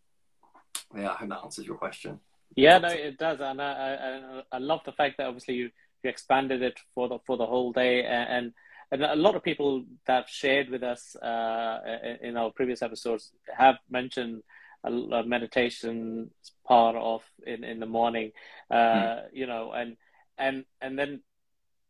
yeah, 0.96 1.10
I 1.10 1.14
hope 1.14 1.30
that 1.30 1.44
answers 1.44 1.66
your 1.66 1.78
question. 1.78 2.20
Yeah, 2.56 2.80
no, 2.80 2.90
it 2.90 3.18
does, 3.18 3.40
and 3.40 3.62
I, 3.62 3.72
I, 3.72 4.42
I 4.52 4.58
love 4.58 4.82
the 4.86 4.92
fact 4.92 5.18
that 5.18 5.28
obviously 5.28 5.56
you, 5.56 5.70
you 6.04 6.10
expanded 6.10 6.62
it 6.62 6.80
for 6.94 7.08
the 7.08 7.20
for 7.26 7.38
the 7.38 7.46
whole 7.46 7.72
day, 7.72 8.04
and, 8.04 8.54
and 8.92 9.04
a 9.04 9.16
lot 9.16 9.36
of 9.36 9.44
people 9.44 9.86
that 10.06 10.28
shared 10.28 10.70
with 10.70 10.84
us 10.84 11.16
uh, 11.16 11.80
in 12.22 12.36
our 12.36 12.52
previous 12.52 12.82
episodes 12.82 13.32
have 13.56 13.78
mentioned 13.90 14.44
a, 14.84 15.24
meditation 15.24 16.32
part 16.66 16.96
of 16.96 17.24
in, 17.46 17.64
in 17.64 17.80
the 17.80 17.86
morning, 17.86 18.32
uh, 18.70 18.76
mm. 18.76 19.24
you 19.32 19.48
know, 19.48 19.72
and 19.72 19.96
and 20.38 20.66
and 20.82 20.98
then 20.98 21.22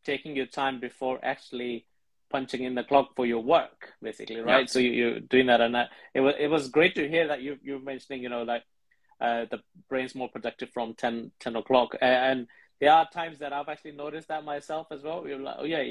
taking 0.05 0.36
your 0.36 0.45
time 0.45 0.79
before 0.79 1.19
actually 1.23 1.86
punching 2.32 2.63
in 2.63 2.75
the 2.75 2.84
clock 2.84 3.15
for 3.15 3.25
your 3.25 3.43
work, 3.43 3.93
basically, 4.01 4.39
right? 4.39 4.61
Yeah. 4.61 4.65
So 4.67 4.79
you, 4.79 4.91
you're 4.91 5.19
doing 5.19 5.47
that, 5.47 5.61
and 5.61 5.75
it 6.13 6.21
was 6.21 6.36
it 6.39 6.47
was 6.47 6.69
great 6.69 6.95
to 6.95 7.07
hear 7.07 7.27
that 7.27 7.41
you 7.41 7.57
you're 7.61 7.79
mentioning, 7.79 8.23
you 8.23 8.29
know, 8.29 8.43
like 8.43 8.63
uh, 9.21 9.45
the 9.51 9.59
brain's 9.88 10.15
more 10.15 10.29
productive 10.29 10.69
from 10.71 10.95
10, 10.95 11.32
10 11.39 11.55
o'clock, 11.55 11.95
and 12.01 12.47
there 12.79 12.91
are 12.91 13.07
times 13.07 13.38
that 13.39 13.53
I've 13.53 13.69
actually 13.69 13.91
noticed 13.91 14.29
that 14.29 14.43
myself 14.43 14.88
as 14.89 15.03
well. 15.03 15.23
You're 15.27 15.39
like, 15.39 15.57
oh 15.59 15.65
yeah, 15.65 15.84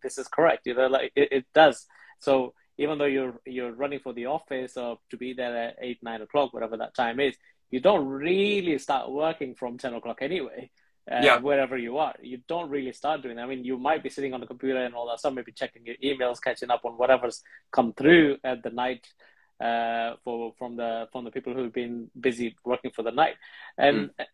this 0.00 0.18
is 0.18 0.28
correct. 0.28 0.66
You 0.66 0.74
know, 0.74 0.86
like 0.86 1.12
it, 1.16 1.28
it, 1.32 1.46
does. 1.52 1.86
So 2.20 2.54
even 2.78 2.96
though 2.96 3.06
you're 3.06 3.40
you're 3.44 3.72
running 3.72 3.98
for 3.98 4.12
the 4.12 4.26
office 4.26 4.76
or 4.76 4.98
to 5.10 5.16
be 5.16 5.32
there 5.32 5.56
at 5.56 5.76
eight 5.82 5.98
nine 6.00 6.22
o'clock, 6.22 6.54
whatever 6.54 6.76
that 6.76 6.94
time 6.94 7.18
is, 7.18 7.34
you 7.72 7.80
don't 7.80 8.06
really 8.06 8.78
start 8.78 9.10
working 9.10 9.56
from 9.56 9.78
ten 9.78 9.94
o'clock 9.94 10.18
anyway. 10.20 10.70
Uh, 11.10 11.20
yeah. 11.22 11.38
Wherever 11.38 11.78
you 11.78 11.96
are, 11.96 12.14
you 12.20 12.38
don't 12.46 12.68
really 12.68 12.92
start 12.92 13.22
doing 13.22 13.36
that. 13.36 13.42
I 13.42 13.46
mean, 13.46 13.64
you 13.64 13.78
might 13.78 14.02
be 14.02 14.10
sitting 14.10 14.34
on 14.34 14.40
the 14.40 14.46
computer 14.46 14.84
and 14.84 14.94
all 14.94 15.08
that 15.08 15.18
stuff, 15.20 15.32
maybe 15.32 15.52
checking 15.52 15.86
your 15.86 15.96
emails, 16.04 16.42
catching 16.42 16.70
up 16.70 16.84
on 16.84 16.92
whatever's 16.92 17.42
come 17.72 17.94
through 17.94 18.36
at 18.44 18.62
the 18.62 18.68
night 18.68 19.06
uh, 19.60 20.14
for 20.22 20.52
from 20.58 20.76
the 20.76 21.08
from 21.12 21.24
the 21.24 21.30
people 21.30 21.54
who've 21.54 21.72
been 21.72 22.10
busy 22.18 22.56
working 22.64 22.90
for 22.90 23.02
the 23.02 23.10
night, 23.10 23.36
and 23.76 24.10
mm. 24.10 24.26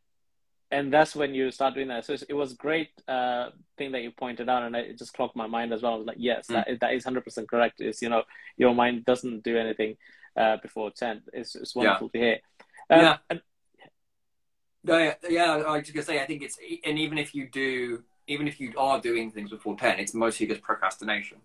and 0.71 0.93
that's 0.93 1.15
when 1.15 1.35
you 1.35 1.51
start 1.51 1.75
doing 1.75 1.89
that. 1.89 2.05
So 2.05 2.17
it 2.29 2.35
was 2.35 2.55
great 2.55 2.91
uh, 3.09 3.51
thing 3.79 3.93
that 3.93 4.03
you 4.03 4.11
pointed 4.11 4.49
out, 4.49 4.65
and 4.65 4.77
it 4.77 4.99
just 4.99 5.15
clocked 5.15 5.37
my 5.37 5.47
mind 5.47 5.73
as 5.73 5.83
well. 5.83 5.95
I 5.95 5.97
was 5.97 6.07
like, 6.07 6.17
yes, 6.19 6.49
mm. 6.49 6.55
that 6.55 6.81
that 6.81 6.93
is 6.95 7.05
hundred 7.05 7.25
percent 7.25 7.49
correct. 7.49 7.81
Is 7.81 8.03
you 8.03 8.09
know 8.09 8.25
your 8.57 8.75
mind 8.75 9.05
doesn't 9.05 9.45
do 9.45 9.57
anything 9.57 9.97
uh, 10.37 10.57
before 10.59 10.91
ten. 10.91 11.23
It's 11.33 11.55
it's 11.55 11.75
wonderful 11.75 12.11
yeah. 12.13 12.21
to 12.21 12.27
hear. 12.27 12.39
Um, 12.91 13.01
yeah. 13.01 13.17
And, 13.31 13.43
yeah, 14.85 15.15
yeah, 15.29 15.63
I 15.67 15.77
was 15.77 15.83
just 15.83 15.95
gonna 15.95 16.05
say, 16.05 16.21
I 16.21 16.27
think 16.27 16.43
it's, 16.43 16.59
and 16.85 16.99
even 16.99 17.19
if 17.19 17.35
you 17.35 17.49
do, 17.49 18.03
even 18.27 18.49
if 18.49 18.61
you 18.61 18.73
are 18.77 19.01
doing 19.01 19.31
things 19.31 19.51
before 19.51 19.77
ten, 19.77 19.99
it's 19.99 20.15
mostly 20.15 20.47
just 20.47 20.63
procrastination 20.63 21.39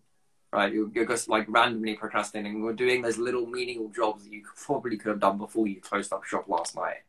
right? 0.51 0.73
You're, 0.73 0.89
you're 0.93 1.05
just 1.05 1.29
like 1.29 1.45
randomly 1.47 1.95
procrastinating. 1.95 2.61
We're 2.61 2.73
doing 2.73 3.01
those 3.01 3.17
little 3.17 3.45
menial 3.45 3.89
jobs 3.89 4.23
that 4.23 4.33
you 4.33 4.43
probably 4.65 4.97
could 4.97 5.09
have 5.09 5.19
done 5.19 5.37
before 5.37 5.67
you 5.67 5.79
closed 5.79 6.11
up 6.11 6.23
shop 6.23 6.47
last 6.47 6.75
night. 6.75 7.03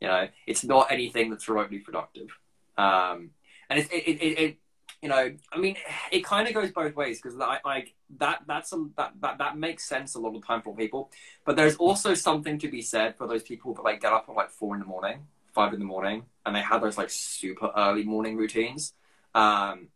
You 0.00 0.08
know, 0.08 0.28
it's 0.46 0.64
not 0.64 0.90
anything 0.90 1.30
that's 1.30 1.48
remotely 1.48 1.78
productive. 1.78 2.28
Um, 2.76 3.30
and 3.68 3.80
it, 3.80 3.90
it, 3.90 4.22
it, 4.22 4.38
it, 4.38 4.56
you 5.02 5.08
know, 5.08 5.34
I 5.52 5.58
mean, 5.58 5.76
it 6.10 6.24
kind 6.24 6.48
of 6.48 6.54
goes 6.54 6.70
both 6.70 6.94
ways 6.96 7.20
because 7.20 7.36
like 7.36 7.94
that, 8.18 8.42
that's 8.46 8.72
a, 8.72 8.86
that, 8.96 9.12
that, 9.20 9.38
that 9.38 9.56
makes 9.56 9.84
sense 9.84 10.14
a 10.14 10.18
lot 10.18 10.34
of 10.34 10.46
time 10.46 10.62
for 10.62 10.74
people. 10.74 11.10
But 11.44 11.56
there's 11.56 11.76
also 11.76 12.14
something 12.14 12.58
to 12.58 12.68
be 12.68 12.82
said 12.82 13.16
for 13.16 13.26
those 13.26 13.42
people 13.42 13.74
that 13.74 13.82
like 13.82 14.00
get 14.00 14.12
up 14.12 14.26
at 14.28 14.34
like 14.34 14.50
four 14.50 14.74
in 14.74 14.80
the 14.80 14.86
morning, 14.86 15.26
five 15.56 15.72
in 15.72 15.80
the 15.80 15.90
morning, 15.94 16.18
and 16.44 16.54
they 16.54 16.60
had 16.60 16.80
those 16.82 16.98
like 16.98 17.10
super 17.10 17.70
early 17.76 18.04
morning 18.04 18.36
routines. 18.36 18.94
Um, 19.34 19.88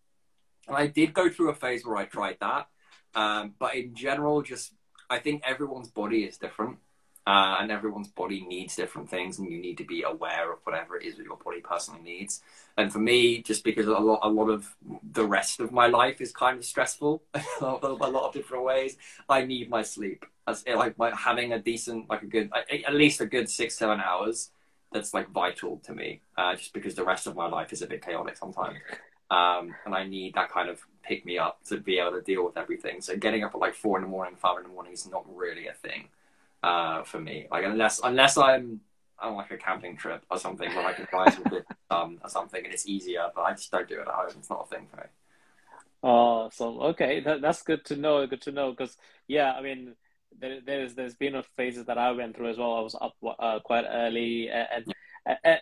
and 0.67 0.77
I 0.77 0.87
did 0.87 1.15
go 1.15 1.29
through 1.29 1.51
a 1.51 1.55
phase 1.55 1.85
where 1.87 1.97
I 1.97 2.05
tried 2.05 2.39
that 2.41 2.67
um, 3.15 3.55
but 3.59 3.75
in 3.75 3.95
general, 3.95 4.43
just 4.43 4.73
I 5.09 5.19
think 5.19 5.43
everyone's 5.45 5.89
body 5.89 6.25
is 6.25 6.39
different. 6.39 6.79
Uh, 7.27 7.59
and 7.61 7.71
everyone's 7.71 8.09
body 8.09 8.45
needs 8.49 8.75
different 8.75 9.09
things, 9.09 9.39
and 9.39 9.49
you 9.49 9.61
need 9.61 9.77
to 9.77 9.85
be 9.85 10.03
aware 10.03 10.51
of 10.53 10.59
whatever 10.65 10.97
it 10.97 11.05
is 11.05 11.17
that 11.17 11.23
your 11.23 11.37
body 11.37 11.61
personally 11.61 12.01
needs. 12.01 12.41
And 12.79 12.91
for 12.91 12.99
me, 12.99 13.43
just 13.43 13.63
because 13.63 13.87
a 13.87 13.93
lot, 13.93 14.21
a 14.23 14.29
lot 14.29 14.49
of 14.49 14.75
the 15.13 15.27
rest 15.27 15.61
of 15.61 15.71
my 15.71 15.87
life 15.87 16.21
is 16.21 16.33
kind 16.33 16.59
of 16.59 16.65
stressful, 16.65 17.23
a 17.61 17.67
lot 17.67 18.25
of 18.25 18.33
different 18.33 18.65
ways, 18.65 18.97
I 19.29 19.45
need 19.45 19.69
my 19.69 19.83
sleep. 19.83 20.25
As 20.49 20.65
like 20.67 20.99
my, 20.99 21.15
having 21.15 21.53
a 21.53 21.59
decent, 21.59 22.09
like 22.09 22.23
a 22.23 22.27
good, 22.27 22.51
at 22.55 22.95
least 22.95 23.21
a 23.21 23.27
good 23.27 23.51
six, 23.51 23.77
seven 23.77 24.01
hours. 24.01 24.51
That's 24.93 25.15
like 25.15 25.31
vital 25.31 25.81
to 25.85 25.95
me, 25.95 26.21
uh, 26.37 26.57
just 26.57 26.73
because 26.73 26.95
the 26.95 27.05
rest 27.05 27.27
of 27.27 27.37
my 27.37 27.47
life 27.47 27.73
is 27.73 27.83
a 27.83 27.87
bit 27.87 28.05
chaotic 28.05 28.37
sometimes. 28.37 28.79
Um, 29.31 29.77
and 29.85 29.95
I 29.95 30.05
need 30.05 30.35
that 30.35 30.51
kind 30.51 30.69
of 30.69 30.81
pick 31.05 31.25
me 31.25 31.39
up 31.39 31.63
to 31.69 31.77
be 31.77 31.99
able 32.01 32.13
to 32.13 32.21
deal 32.21 32.45
with 32.45 32.57
everything. 32.57 33.01
So 33.01 33.17
getting 33.17 33.45
up 33.45 33.55
at 33.55 33.61
like 33.61 33.75
four 33.75 33.97
in 33.99 34.03
the 34.03 34.09
morning, 34.09 34.35
five 34.37 34.57
in 34.59 34.65
the 34.65 34.69
morning 34.71 34.93
is 34.93 35.09
not 35.09 35.25
really 35.33 35.69
a 35.69 35.73
thing 35.75 36.09
uh, 36.65 37.05
for 37.05 37.21
me. 37.21 37.47
Like 37.51 37.65
unless 37.65 38.01
unless 38.03 38.37
I'm 38.37 38.81
on 39.21 39.37
like 39.37 39.53
a 39.53 39.57
camping 39.57 39.97
trip 39.97 40.25
or 40.31 40.39
something 40.39 40.69
where 40.75 40.85
I 40.85 40.93
can 40.93 41.07
fly 41.07 41.27
to 41.27 41.51
bit 41.51 41.67
um, 41.91 42.19
or 42.25 42.29
something 42.29 42.65
and 42.65 42.75
it's 42.75 42.89
easier, 42.89 43.29
but 43.35 43.43
I 43.43 43.53
just 43.53 43.71
don't 43.71 43.89
do 43.89 44.01
it 44.01 44.09
at 44.09 44.09
home. 44.09 44.31
It's 44.37 44.51
not 44.51 44.67
a 44.67 44.75
thing 44.75 44.89
for 44.91 44.97
me. 44.97 45.07
Awesome. 46.03 46.81
Okay, 46.81 47.21
that, 47.21 47.41
that's 47.41 47.63
good 47.63 47.85
to 47.85 47.97
know. 47.97 48.27
Good 48.27 48.43
to 48.43 48.53
know 48.53 48.73
because 48.73 48.97
yeah, 49.29 49.53
I 49.53 49.63
mean. 49.63 49.95
There, 50.39 50.61
there's 50.65 50.95
there's 50.95 51.15
been 51.15 51.35
a 51.35 51.43
phases 51.57 51.87
that 51.87 51.99
I 51.99 52.13
went 52.13 52.37
through 52.37 52.51
as 52.51 52.59
well. 52.59 52.75
I 52.75 52.81
was 52.81 52.97
up 53.01 53.15
uh, 53.39 53.61
quite 53.61 53.85
early, 53.89 54.49
and, 54.49 54.87
and 55.45 55.61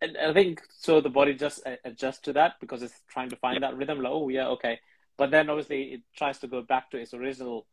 and 0.00 0.16
I 0.18 0.32
think 0.32 0.62
so 0.78 1.00
the 1.00 1.08
body 1.08 1.34
just 1.34 1.62
adjusts 1.84 2.20
to 2.20 2.32
that 2.34 2.54
because 2.60 2.82
it's 2.82 3.00
trying 3.08 3.30
to 3.30 3.36
find 3.36 3.62
that 3.62 3.76
rhythm. 3.76 4.00
Like, 4.00 4.12
oh 4.12 4.28
yeah, 4.28 4.48
okay. 4.48 4.78
But 5.16 5.30
then 5.30 5.48
obviously 5.48 5.82
it 5.84 6.02
tries 6.16 6.38
to 6.40 6.48
go 6.48 6.62
back 6.62 6.90
to 6.90 6.98
its 6.98 7.14
original 7.14 7.66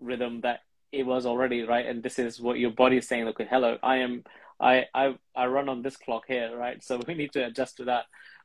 rhythm 0.00 0.40
that 0.42 0.60
it 0.92 1.04
was 1.04 1.26
already 1.26 1.62
right. 1.62 1.86
And 1.86 2.02
this 2.02 2.18
is 2.18 2.40
what 2.40 2.58
your 2.58 2.70
body 2.70 2.98
is 2.98 3.08
saying. 3.08 3.28
Okay, 3.28 3.46
hello, 3.48 3.78
I 3.82 3.96
am, 3.96 4.24
I, 4.60 4.86
I, 4.94 5.16
I 5.36 5.46
run 5.46 5.68
on 5.68 5.82
this 5.82 5.96
clock 5.96 6.24
here, 6.26 6.56
right? 6.56 6.82
So 6.82 7.00
we 7.06 7.14
need 7.14 7.32
to 7.32 7.46
adjust 7.46 7.76
to 7.78 7.84
that. 7.84 8.04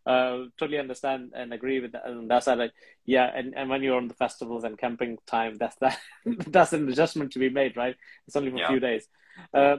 Uh, 0.09 0.45
totally 0.57 0.79
understand 0.79 1.31
and 1.35 1.53
agree 1.53 1.79
with 1.79 1.91
that. 1.91 2.05
And 2.05 2.29
that's 2.29 2.47
like, 2.47 2.71
yeah. 3.05 3.29
And, 3.33 3.53
and 3.55 3.69
when 3.69 3.83
you're 3.83 3.97
on 3.97 4.07
the 4.07 4.15
festivals 4.15 4.63
and 4.63 4.77
camping 4.77 5.17
time, 5.27 5.55
that's 5.57 5.75
that. 5.77 5.99
that's 6.47 6.73
an 6.73 6.89
adjustment 6.89 7.31
to 7.33 7.39
be 7.39 7.49
made, 7.49 7.77
right? 7.77 7.95
It's 8.25 8.35
only 8.35 8.49
for 8.49 8.57
yeah. 8.57 8.65
a 8.65 8.69
few 8.69 8.79
days. 8.79 9.07
Uh, 9.53 9.77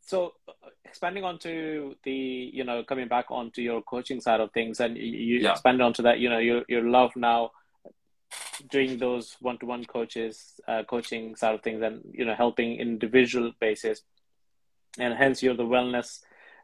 so 0.00 0.34
expanding 0.84 1.24
onto 1.24 1.94
the 2.04 2.12
you 2.12 2.62
know 2.62 2.84
coming 2.84 3.08
back 3.08 3.30
onto 3.30 3.62
your 3.62 3.82
coaching 3.82 4.20
side 4.20 4.40
of 4.40 4.52
things 4.52 4.78
and 4.80 4.96
you 4.96 5.40
yeah. 5.40 5.52
expand 5.52 5.80
onto 5.80 6.02
that 6.02 6.18
you 6.18 6.28
know 6.28 6.38
your 6.38 6.62
your 6.68 6.82
love 6.82 7.10
now 7.16 7.50
doing 8.70 8.98
those 8.98 9.36
one-to-one 9.40 9.84
coaches 9.86 10.60
uh, 10.68 10.82
coaching 10.84 11.34
side 11.34 11.54
of 11.54 11.62
things 11.62 11.82
and 11.82 12.02
you 12.12 12.24
know 12.24 12.34
helping 12.34 12.76
individual 12.76 13.52
basis 13.60 14.02
and 14.98 15.14
hence 15.14 15.42
you're 15.42 15.56
the 15.56 15.62
wellness 15.62 16.20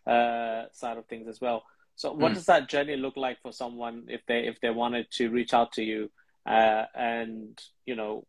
uh, 0.06 0.66
side 0.72 0.98
of 0.98 1.06
things 1.06 1.26
as 1.26 1.40
well 1.40 1.64
so 2.00 2.12
what 2.12 2.32
mm. 2.32 2.34
does 2.34 2.46
that 2.46 2.66
journey 2.66 2.96
look 2.96 3.16
like 3.16 3.38
for 3.42 3.52
someone 3.52 4.04
if 4.08 4.22
they 4.26 4.46
if 4.46 4.58
they 4.60 4.70
wanted 4.70 5.10
to 5.10 5.28
reach 5.28 5.52
out 5.52 5.72
to 5.72 5.82
you 5.82 6.10
uh, 6.46 6.84
and 6.94 7.60
you 7.84 7.94
know 7.94 8.24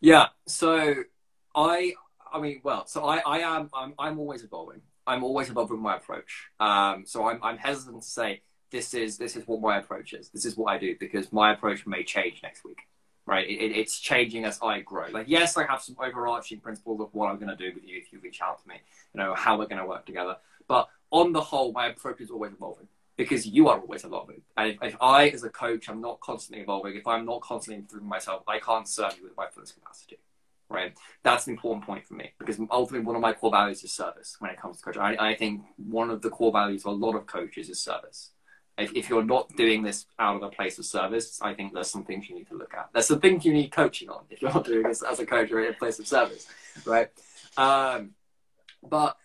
yeah 0.00 0.26
so 0.46 0.94
i 1.54 1.92
I 2.32 2.40
mean, 2.40 2.60
well, 2.62 2.86
so 2.86 3.04
I, 3.06 3.22
I 3.24 3.38
am, 3.38 3.70
I'm, 3.74 3.94
I'm 3.98 4.18
always 4.18 4.42
evolving. 4.42 4.82
I'm 5.06 5.24
always 5.24 5.48
evolving 5.48 5.80
my 5.80 5.96
approach. 5.96 6.48
Um, 6.60 7.04
so 7.06 7.26
I'm, 7.26 7.42
I'm 7.42 7.56
hesitant 7.56 8.02
to 8.02 8.08
say 8.08 8.42
this 8.70 8.92
is, 8.92 9.16
this 9.16 9.36
is 9.36 9.46
what 9.46 9.60
my 9.60 9.78
approach 9.78 10.12
is. 10.12 10.28
This 10.28 10.44
is 10.44 10.56
what 10.56 10.72
I 10.72 10.78
do 10.78 10.94
because 10.98 11.32
my 11.32 11.52
approach 11.52 11.86
may 11.86 12.04
change 12.04 12.42
next 12.42 12.64
week, 12.64 12.80
right? 13.24 13.48
It, 13.48 13.72
it's 13.72 13.98
changing 13.98 14.44
as 14.44 14.58
I 14.62 14.80
grow. 14.80 15.06
Like, 15.10 15.28
yes, 15.28 15.56
I 15.56 15.64
have 15.64 15.80
some 15.80 15.96
overarching 15.98 16.60
principles 16.60 17.00
of 17.00 17.08
what 17.12 17.30
I'm 17.30 17.36
going 17.36 17.48
to 17.48 17.56
do 17.56 17.74
with 17.74 17.84
you 17.84 17.96
if 17.96 18.12
you 18.12 18.20
reach 18.20 18.42
out 18.42 18.62
to 18.62 18.68
me, 18.68 18.74
you 19.14 19.20
know, 19.20 19.34
how 19.34 19.58
we're 19.58 19.66
going 19.66 19.80
to 19.80 19.86
work 19.86 20.04
together. 20.04 20.36
But 20.66 20.88
on 21.10 21.32
the 21.32 21.40
whole, 21.40 21.72
my 21.72 21.88
approach 21.88 22.20
is 22.20 22.30
always 22.30 22.52
evolving 22.52 22.88
because 23.16 23.46
you 23.46 23.68
are 23.68 23.80
always 23.80 24.04
evolving. 24.04 24.42
And 24.56 24.70
if, 24.70 24.78
if 24.82 24.96
I, 25.00 25.28
as 25.28 25.42
a 25.42 25.50
coach, 25.50 25.88
I'm 25.88 26.00
not 26.00 26.20
constantly 26.20 26.62
evolving, 26.62 26.96
if 26.96 27.06
I'm 27.06 27.24
not 27.24 27.40
constantly 27.40 27.80
improving 27.80 28.08
myself, 28.08 28.42
I 28.46 28.58
can't 28.58 28.86
serve 28.86 29.16
you 29.18 29.24
with 29.24 29.36
my 29.36 29.46
fullest 29.48 29.74
capacity 29.74 30.18
right? 30.70 30.94
That's 31.22 31.46
an 31.46 31.54
important 31.54 31.86
point 31.86 32.06
for 32.06 32.14
me 32.14 32.32
because 32.38 32.58
ultimately 32.70 33.06
one 33.06 33.16
of 33.16 33.22
my 33.22 33.32
core 33.32 33.50
values 33.50 33.82
is 33.84 33.92
service 33.92 34.36
when 34.38 34.50
it 34.50 34.60
comes 34.60 34.78
to 34.78 34.82
coaching. 34.82 35.02
I, 35.02 35.30
I 35.30 35.34
think 35.34 35.62
one 35.76 36.10
of 36.10 36.22
the 36.22 36.30
core 36.30 36.52
values 36.52 36.84
of 36.84 36.92
a 36.92 36.94
lot 36.94 37.14
of 37.14 37.26
coaches 37.26 37.68
is 37.68 37.80
service. 37.80 38.30
If, 38.76 38.94
if, 38.94 39.08
you're 39.08 39.24
not 39.24 39.48
doing 39.56 39.82
this 39.82 40.06
out 40.20 40.36
of 40.36 40.42
a 40.44 40.50
place 40.50 40.78
of 40.78 40.84
service, 40.84 41.40
I 41.42 41.52
think 41.52 41.74
there's 41.74 41.90
some 41.90 42.04
things 42.04 42.28
you 42.28 42.36
need 42.36 42.48
to 42.48 42.56
look 42.56 42.74
at. 42.74 42.90
There's 42.92 43.08
some 43.08 43.18
things 43.18 43.44
you 43.44 43.52
need 43.52 43.72
coaching 43.72 44.08
on 44.08 44.22
if 44.30 44.40
you're 44.40 44.52
not 44.52 44.64
doing 44.64 44.84
this 44.84 45.02
as 45.02 45.18
a 45.18 45.26
coach 45.26 45.50
or 45.50 45.64
in 45.64 45.70
a 45.70 45.76
place 45.76 45.98
of 45.98 46.06
service, 46.06 46.46
right? 46.84 47.08
Um, 47.56 48.10
but 48.88 49.16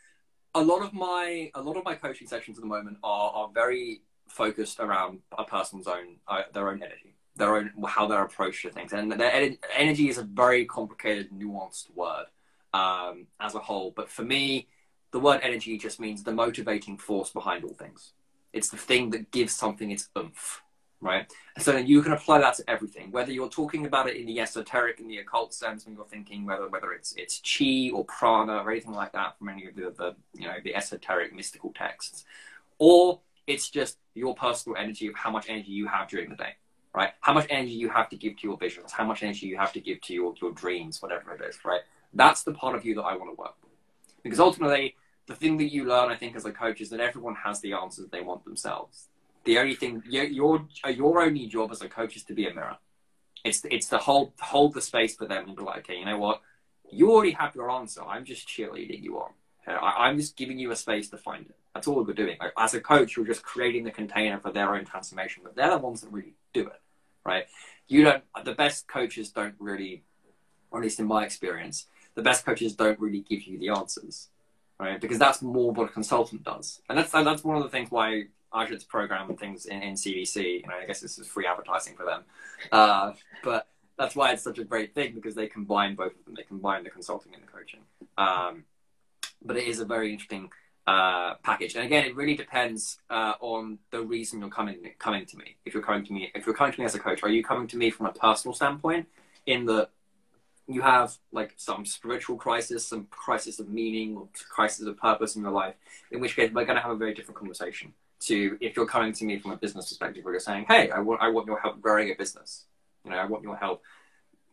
a 0.55 0.61
lot 0.61 0.81
of 0.81 0.93
my 0.93 1.51
a 1.55 1.61
lot 1.61 1.77
of 1.77 1.83
my 1.83 1.95
coaching 1.95 2.27
sessions 2.27 2.57
at 2.57 2.61
the 2.61 2.67
moment 2.67 2.97
are, 3.03 3.31
are 3.31 3.49
very 3.53 4.01
focused 4.27 4.79
around 4.79 5.19
a 5.37 5.43
person's 5.43 5.87
own 5.87 6.17
uh, 6.27 6.43
their 6.53 6.69
own 6.69 6.81
energy 6.81 7.13
their 7.35 7.55
own 7.55 7.71
how 7.87 8.07
their 8.07 8.23
approach 8.23 8.61
to 8.61 8.69
things. 8.69 8.93
And 8.93 9.11
their 9.11 9.51
energy 9.77 10.09
is 10.09 10.17
a 10.17 10.23
very 10.23 10.65
complicated, 10.65 11.31
nuanced 11.31 11.93
word 11.95 12.25
um, 12.73 13.27
as 13.39 13.55
a 13.55 13.59
whole. 13.59 13.91
But 13.95 14.09
for 14.09 14.23
me, 14.23 14.67
the 15.11 15.19
word 15.19 15.41
energy 15.43 15.77
just 15.77 15.99
means 15.99 16.23
the 16.23 16.31
motivating 16.31 16.97
force 16.97 17.31
behind 17.31 17.63
all 17.63 17.73
things. 17.73 18.13
It's 18.51 18.69
the 18.69 18.77
thing 18.77 19.09
that 19.11 19.31
gives 19.31 19.53
something 19.53 19.89
its 19.89 20.09
oomph, 20.17 20.62
right? 21.03 21.31
So 21.59 21.77
you 21.77 22.01
can 22.01 22.13
apply 22.13 22.39
that 22.39 22.55
to 22.55 22.69
everything, 22.69 23.11
whether 23.11 23.31
you're 23.31 23.49
talking 23.49 23.85
about 23.85 24.07
it 24.07 24.15
in 24.15 24.25
the 24.25 24.39
esoteric 24.39 24.99
and 24.99 25.09
the 25.09 25.17
occult 25.17 25.53
sense, 25.53 25.85
when 25.85 25.95
you're 25.95 26.05
thinking 26.05 26.45
whether 26.45 26.67
whether 26.67 26.91
it's 26.93 27.13
it's 27.17 27.41
chi 27.41 27.91
or 27.93 28.05
prana 28.05 28.57
or 28.57 28.71
anything 28.71 28.93
like 28.93 29.11
that 29.13 29.37
from 29.37 29.49
any 29.49 29.67
of 29.67 29.75
the, 29.75 29.93
the 29.97 30.15
you 30.33 30.47
know 30.47 30.55
the 30.63 30.75
esoteric 30.75 31.33
mystical 31.33 31.71
texts, 31.75 32.25
or 32.79 33.19
it's 33.45 33.69
just 33.69 33.97
your 34.15 34.33
personal 34.35 34.77
energy 34.77 35.07
of 35.07 35.15
how 35.15 35.29
much 35.29 35.45
energy 35.49 35.71
you 35.71 35.87
have 35.87 36.07
during 36.07 36.29
the 36.29 36.35
day 36.35 36.55
right? 36.93 37.11
How 37.21 37.33
much 37.33 37.47
energy 37.49 37.71
you 37.71 37.89
have 37.89 38.09
to 38.09 38.15
give 38.15 38.37
to 38.37 38.47
your 38.47 38.57
visions, 38.57 38.91
how 38.91 39.03
much 39.03 39.23
energy 39.23 39.47
you 39.47 39.57
have 39.57 39.73
to 39.73 39.79
give 39.79 40.01
to 40.01 40.13
your, 40.13 40.33
your 40.41 40.51
dreams, 40.51 41.01
whatever 41.01 41.33
it 41.33 41.41
is, 41.41 41.57
right? 41.65 41.81
That's 42.13 42.43
the 42.43 42.53
part 42.53 42.75
of 42.75 42.85
you 42.85 42.95
that 42.95 43.01
I 43.01 43.15
want 43.15 43.31
to 43.31 43.35
work 43.35 43.55
with. 43.63 43.71
Because 44.21 44.39
ultimately, 44.39 44.95
the 45.27 45.35
thing 45.35 45.57
that 45.57 45.73
you 45.73 45.85
learn, 45.85 46.11
I 46.11 46.15
think, 46.15 46.35
as 46.35 46.45
a 46.45 46.51
coach 46.51 46.81
is 46.81 46.89
that 46.91 46.99
everyone 46.99 47.35
has 47.35 47.61
the 47.61 47.73
answers 47.73 48.09
they 48.09 48.21
want 48.21 48.45
themselves. 48.45 49.07
The 49.45 49.59
only 49.59 49.75
thing, 49.75 50.03
your, 50.07 50.65
your 50.89 51.21
only 51.21 51.47
job 51.47 51.71
as 51.71 51.81
a 51.81 51.89
coach 51.89 52.15
is 52.15 52.23
to 52.25 52.33
be 52.33 52.47
a 52.47 52.53
mirror. 52.53 52.77
It's, 53.43 53.65
it's 53.69 53.87
to 53.89 53.97
hold, 53.97 54.31
hold 54.39 54.73
the 54.73 54.81
space 54.81 55.15
for 55.15 55.25
them 55.25 55.47
and 55.47 55.55
be 55.55 55.63
like, 55.63 55.79
okay, 55.79 55.97
you 55.97 56.05
know 56.05 56.17
what? 56.17 56.41
You 56.89 57.11
already 57.11 57.31
have 57.31 57.55
your 57.55 57.69
answer. 57.71 58.01
I'm 58.03 58.23
just 58.23 58.47
cheerleading 58.47 59.03
you 59.03 59.19
on. 59.19 59.31
I, 59.67 60.09
am 60.09 60.17
just 60.17 60.37
giving 60.37 60.59
you 60.59 60.71
a 60.71 60.75
space 60.75 61.09
to 61.09 61.17
find 61.17 61.45
it. 61.45 61.55
That's 61.73 61.87
all 61.87 62.03
we're 62.03 62.13
doing. 62.13 62.37
As 62.57 62.73
a 62.73 62.81
coach, 62.81 63.15
you're 63.15 63.25
just 63.25 63.43
creating 63.43 63.83
the 63.83 63.91
container 63.91 64.39
for 64.39 64.51
their 64.51 64.75
own 64.75 64.85
transformation, 64.85 65.41
but 65.43 65.55
they're 65.55 65.71
the 65.71 65.77
ones 65.77 66.01
that 66.01 66.11
really 66.11 66.35
do 66.53 66.67
it 66.67 66.81
right? 67.25 67.45
You 67.87 68.03
don't. 68.03 68.23
The 68.43 68.53
best 68.53 68.87
coaches 68.87 69.31
don't 69.31 69.55
really, 69.59 70.03
or 70.71 70.79
at 70.79 70.83
least 70.83 70.99
in 70.99 71.05
my 71.05 71.23
experience, 71.25 71.87
the 72.15 72.21
best 72.21 72.45
coaches 72.45 72.75
don't 72.75 72.99
really 72.99 73.21
give 73.21 73.43
you 73.43 73.57
the 73.57 73.69
answers, 73.69 74.29
right? 74.79 74.99
Because 74.99 75.19
that's 75.19 75.41
more 75.41 75.71
what 75.71 75.89
a 75.89 75.91
consultant 75.91 76.43
does, 76.43 76.81
and 76.89 76.97
that's 76.97 77.11
that's 77.11 77.43
one 77.43 77.57
of 77.57 77.63
the 77.63 77.69
things 77.69 77.91
why 77.91 78.25
Ajit's 78.53 78.83
program 78.83 79.29
and 79.29 79.39
things 79.39 79.65
in, 79.65 79.81
in 79.81 79.93
CVC. 79.93 80.61
You 80.61 80.67
know, 80.67 80.75
I 80.81 80.85
guess 80.85 80.99
this 80.99 81.17
is 81.17 81.27
free 81.27 81.45
advertising 81.45 81.95
for 81.95 82.05
them, 82.05 82.23
uh, 82.71 83.13
but 83.43 83.67
that's 83.97 84.15
why 84.15 84.31
it's 84.31 84.43
such 84.43 84.59
a 84.59 84.63
great 84.63 84.93
thing 84.95 85.13
because 85.13 85.35
they 85.35 85.47
combine 85.47 85.95
both 85.95 86.17
of 86.17 86.25
them. 86.25 86.35
They 86.35 86.43
combine 86.43 86.83
the 86.83 86.89
consulting 86.89 87.33
and 87.33 87.43
the 87.43 87.47
coaching. 87.47 87.81
Um, 88.17 88.63
but 89.43 89.57
it 89.57 89.67
is 89.67 89.79
a 89.79 89.85
very 89.85 90.11
interesting 90.11 90.49
uh, 90.87 91.35
package. 91.43 91.75
And 91.75 91.85
again, 91.85 92.05
it 92.05 92.15
really 92.15 92.35
depends 92.35 92.99
uh, 93.09 93.33
on 93.39 93.79
the 93.91 94.01
reason 94.01 94.39
you're 94.39 94.49
coming 94.49 94.77
coming 94.99 95.25
to 95.25 95.37
me. 95.37 95.55
If 95.65 95.73
you're 95.73 95.83
coming 95.83 96.05
to 96.05 96.13
me, 96.13 96.31
if 96.33 96.45
you're 96.45 96.55
coming 96.55 96.73
to 96.73 96.79
me 96.79 96.85
as 96.85 96.95
a 96.95 96.99
coach, 96.99 97.23
are 97.23 97.29
you 97.29 97.43
coming 97.43 97.67
to 97.67 97.77
me 97.77 97.89
from 97.89 98.05
a 98.07 98.11
personal 98.11 98.53
standpoint? 98.53 99.07
In 99.45 99.65
the 99.65 99.89
you 100.67 100.81
have 100.81 101.17
like 101.31 101.53
some 101.57 101.85
spiritual 101.85 102.37
crisis, 102.37 102.87
some 102.87 103.07
crisis 103.09 103.59
of 103.59 103.69
meaning, 103.69 104.15
or 104.15 104.27
crisis 104.49 104.87
of 104.87 104.97
purpose 104.97 105.35
in 105.35 105.41
your 105.41 105.51
life. 105.51 105.75
In 106.11 106.21
which 106.21 106.35
case, 106.35 106.51
we're 106.53 106.65
going 106.65 106.77
to 106.77 106.81
have 106.81 106.91
a 106.91 106.95
very 106.95 107.13
different 107.13 107.37
conversation. 107.37 107.93
To 108.27 108.57
if 108.61 108.75
you're 108.75 108.85
coming 108.85 109.13
to 109.13 109.25
me 109.25 109.39
from 109.39 109.51
a 109.51 109.57
business 109.57 109.89
perspective, 109.89 110.23
where 110.23 110.33
you're 110.33 110.39
saying, 110.39 110.65
"Hey, 110.67 110.89
I 110.91 110.99
want 110.99 111.21
I 111.21 111.29
want 111.29 111.47
your 111.47 111.59
help 111.59 111.81
growing 111.81 112.09
a 112.11 112.15
business. 112.15 112.65
You 113.03 113.11
know, 113.11 113.17
I 113.17 113.25
want 113.25 113.43
your 113.43 113.55
help 113.55 113.83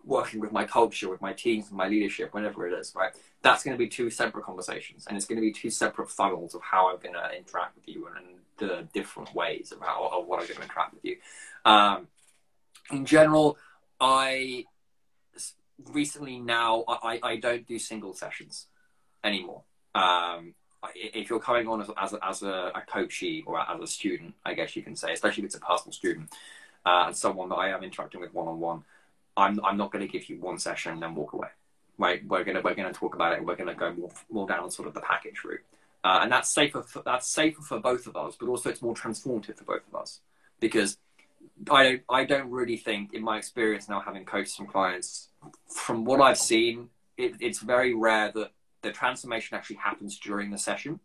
working 0.04 0.40
with 0.40 0.50
my 0.50 0.64
culture, 0.64 1.08
with 1.08 1.20
my 1.20 1.32
teams, 1.32 1.66
with 1.66 1.74
my 1.74 1.88
leadership, 1.88 2.32
whatever 2.32 2.66
it 2.66 2.72
is, 2.72 2.94
right? 2.96 3.12
That's 3.42 3.62
going 3.62 3.74
to 3.74 3.78
be 3.78 3.88
two 3.88 4.10
separate 4.10 4.44
conversations, 4.44 5.06
and 5.06 5.16
it's 5.16 5.26
going 5.26 5.36
to 5.36 5.42
be 5.42 5.52
two 5.52 5.70
separate 5.70 6.10
funnels 6.10 6.54
of 6.54 6.62
how 6.62 6.90
I'm 6.90 6.98
going 6.98 7.14
to 7.14 7.36
interact 7.36 7.76
with 7.76 7.88
you 7.88 8.08
and, 8.16 8.26
the 8.60 8.86
different 8.92 9.34
ways 9.34 9.72
of 9.72 9.80
how 9.80 10.10
of 10.12 10.26
what 10.26 10.38
I'm 10.38 10.46
going 10.46 10.58
to 10.58 10.64
interact 10.64 10.92
with 10.92 11.02
you. 11.02 11.16
Um, 11.64 12.08
in 12.90 13.06
general, 13.06 13.56
I 13.98 14.66
recently 15.92 16.38
now 16.38 16.84
I, 16.86 17.20
I 17.22 17.36
don't 17.36 17.66
do 17.66 17.78
single 17.78 18.12
sessions 18.12 18.66
anymore. 19.24 19.62
Um, 19.94 20.54
if 20.94 21.28
you're 21.28 21.40
coming 21.40 21.68
on 21.68 21.82
as, 21.82 21.90
as, 21.96 22.12
a, 22.12 22.26
as 22.26 22.42
a, 22.42 22.72
a 22.74 22.82
coachee 22.86 23.42
or 23.46 23.60
as 23.60 23.80
a 23.80 23.86
student, 23.86 24.34
I 24.44 24.54
guess 24.54 24.76
you 24.76 24.82
can 24.82 24.96
say, 24.96 25.12
especially 25.12 25.42
if 25.42 25.46
it's 25.46 25.54
a 25.54 25.60
personal 25.60 25.92
student 25.92 26.30
uh, 26.86 27.04
and 27.06 27.16
someone 27.16 27.48
that 27.50 27.56
I 27.56 27.70
am 27.70 27.82
interacting 27.82 28.20
with 28.20 28.32
one 28.34 28.48
on 28.48 28.60
one, 28.60 28.84
I'm 29.36 29.60
I'm 29.64 29.76
not 29.76 29.92
going 29.92 30.06
to 30.06 30.10
give 30.10 30.28
you 30.28 30.38
one 30.40 30.58
session 30.58 30.92
and 30.92 31.02
then 31.02 31.14
walk 31.14 31.32
away. 31.32 31.48
Right? 31.98 32.26
We're 32.26 32.44
gonna 32.44 32.62
we're 32.62 32.74
gonna 32.74 32.92
talk 32.92 33.14
about 33.14 33.32
it. 33.32 33.38
and 33.38 33.46
We're 33.46 33.56
gonna 33.56 33.74
go 33.74 33.92
more 33.92 34.10
more 34.30 34.48
down 34.48 34.70
sort 34.70 34.88
of 34.88 34.94
the 34.94 35.00
package 35.00 35.44
route, 35.44 35.60
uh, 36.02 36.20
and 36.22 36.32
that's 36.32 36.48
safer. 36.48 36.82
For, 36.82 37.02
that's 37.04 37.26
safer 37.28 37.60
for 37.60 37.78
both 37.78 38.06
of 38.06 38.16
us, 38.16 38.36
but 38.40 38.48
also 38.48 38.70
it's 38.70 38.80
more 38.80 38.94
transformative 38.94 39.58
for 39.58 39.64
both 39.64 39.86
of 39.86 40.00
us 40.00 40.20
because 40.60 40.96
I 41.70 41.82
don't 41.84 42.02
I 42.08 42.24
don't 42.24 42.50
really 42.50 42.76
think, 42.76 43.12
in 43.12 43.22
my 43.22 43.36
experience 43.36 43.88
now 43.88 44.00
having 44.00 44.24
coached 44.24 44.56
some 44.56 44.66
clients, 44.66 45.28
from 45.68 46.04
what 46.04 46.20
I've 46.20 46.38
seen, 46.38 46.88
it, 47.16 47.34
it's 47.40 47.58
very 47.60 47.94
rare 47.94 48.32
that 48.32 48.52
the 48.82 48.92
transformation 48.92 49.56
actually 49.56 49.76
happens 49.76 50.18
during 50.18 50.50
the 50.50 50.58
session. 50.58 51.00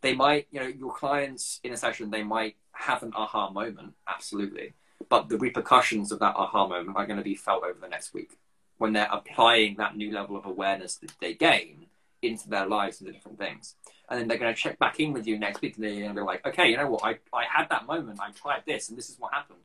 They 0.00 0.14
might, 0.14 0.46
you 0.50 0.60
know, 0.60 0.66
your 0.66 0.94
clients 0.94 1.60
in 1.64 1.72
a 1.72 1.76
session, 1.76 2.10
they 2.10 2.22
might 2.22 2.56
have 2.72 3.02
an 3.02 3.12
aha 3.14 3.50
moment, 3.50 3.94
absolutely 4.06 4.74
but 5.08 5.28
the 5.28 5.38
repercussions 5.38 6.12
of 6.12 6.18
that 6.18 6.36
aha 6.36 6.66
moment 6.66 6.96
are 6.96 7.06
going 7.06 7.18
to 7.18 7.24
be 7.24 7.34
felt 7.34 7.64
over 7.64 7.78
the 7.80 7.88
next 7.88 8.12
week 8.12 8.38
when 8.78 8.92
they're 8.92 9.08
applying 9.10 9.76
that 9.76 9.96
new 9.96 10.12
level 10.12 10.36
of 10.36 10.46
awareness 10.46 10.96
that 10.96 11.12
they 11.20 11.34
gain 11.34 11.86
into 12.22 12.48
their 12.48 12.66
lives 12.66 13.00
and 13.00 13.08
the 13.08 13.12
different 13.12 13.38
things. 13.38 13.74
And 14.08 14.18
then 14.18 14.28
they're 14.28 14.38
going 14.38 14.54
to 14.54 14.60
check 14.60 14.78
back 14.78 15.00
in 15.00 15.12
with 15.12 15.26
you 15.26 15.38
next 15.38 15.60
week 15.60 15.76
and 15.76 15.84
they're 15.84 15.94
going 15.94 16.08
to 16.08 16.14
be 16.14 16.20
like, 16.20 16.46
okay, 16.46 16.68
you 16.68 16.76
know 16.76 16.90
what? 16.90 17.04
I, 17.04 17.18
I 17.32 17.44
had 17.44 17.68
that 17.70 17.86
moment. 17.86 18.20
I 18.20 18.30
tried 18.30 18.62
this 18.66 18.88
and 18.88 18.96
this 18.96 19.08
is 19.08 19.18
what 19.18 19.32
happened. 19.32 19.58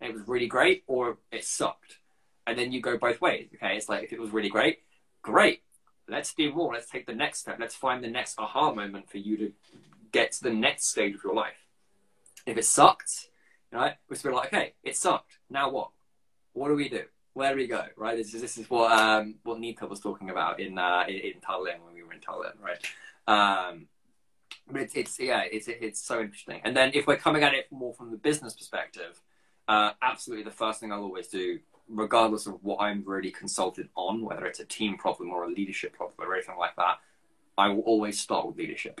And 0.00 0.10
it 0.10 0.14
was 0.14 0.26
really 0.28 0.46
great 0.46 0.84
or 0.86 1.18
it 1.32 1.44
sucked. 1.44 1.98
And 2.46 2.58
then 2.58 2.72
you 2.72 2.80
go 2.80 2.98
both 2.98 3.20
ways. 3.20 3.48
Okay. 3.54 3.76
It's 3.76 3.88
like, 3.88 4.04
if 4.04 4.12
it 4.12 4.20
was 4.20 4.30
really 4.30 4.48
great, 4.48 4.80
great. 5.22 5.62
Let's 6.08 6.32
do 6.34 6.52
more. 6.52 6.72
Let's 6.72 6.90
take 6.90 7.06
the 7.06 7.14
next 7.14 7.40
step. 7.40 7.58
Let's 7.60 7.74
find 7.74 8.02
the 8.02 8.08
next 8.08 8.38
aha 8.38 8.72
moment 8.72 9.10
for 9.10 9.18
you 9.18 9.36
to 9.38 9.52
get 10.12 10.32
to 10.32 10.42
the 10.42 10.52
next 10.52 10.86
stage 10.86 11.14
of 11.14 11.24
your 11.24 11.34
life. 11.34 11.66
If 12.46 12.56
it 12.56 12.64
sucked, 12.64 13.28
right? 13.72 13.94
We're 14.08 14.32
like, 14.32 14.46
okay, 14.46 14.72
it 14.82 14.96
sucked. 14.96 15.38
Now 15.50 15.70
what? 15.70 15.90
What 16.54 16.68
do 16.68 16.74
we 16.74 16.88
do? 16.88 17.04
Where 17.34 17.52
do 17.52 17.56
we 17.56 17.66
go? 17.66 17.84
Right? 17.96 18.16
This 18.16 18.34
is 18.34 18.40
this 18.40 18.58
is 18.58 18.68
what 18.70 18.90
um 18.90 19.36
what 19.44 19.60
Nika 19.60 19.86
was 19.86 20.00
talking 20.00 20.30
about 20.30 20.60
in 20.60 20.78
uh 20.78 21.04
in, 21.06 21.14
in 21.14 21.32
Tallinn 21.46 21.84
when 21.84 21.94
we 21.94 22.02
were 22.02 22.12
in 22.12 22.20
Tallinn, 22.20 22.58
right? 22.60 22.82
Um, 23.28 23.88
but 24.70 24.82
it's, 24.82 24.94
it's 24.94 25.20
yeah, 25.20 25.42
it's 25.50 25.68
it's 25.68 26.00
so 26.00 26.20
interesting. 26.20 26.60
And 26.64 26.76
then 26.76 26.92
if 26.94 27.06
we're 27.06 27.16
coming 27.16 27.42
at 27.42 27.54
it 27.54 27.70
more 27.70 27.94
from 27.94 28.10
the 28.10 28.16
business 28.16 28.54
perspective, 28.54 29.20
uh, 29.66 29.92
absolutely 30.02 30.44
the 30.44 30.50
first 30.50 30.80
thing 30.80 30.92
I'll 30.92 31.02
always 31.02 31.28
do, 31.28 31.60
regardless 31.88 32.46
of 32.46 32.62
what 32.62 32.80
I'm 32.80 33.02
really 33.06 33.30
consulted 33.30 33.88
on, 33.94 34.22
whether 34.22 34.46
it's 34.46 34.60
a 34.60 34.64
team 34.64 34.96
problem 34.96 35.30
or 35.30 35.44
a 35.44 35.48
leadership 35.48 35.94
problem 35.94 36.28
or 36.28 36.34
anything 36.34 36.56
like 36.58 36.76
that, 36.76 36.98
I 37.56 37.68
will 37.68 37.80
always 37.80 38.20
start 38.20 38.46
with 38.46 38.56
leadership. 38.56 39.00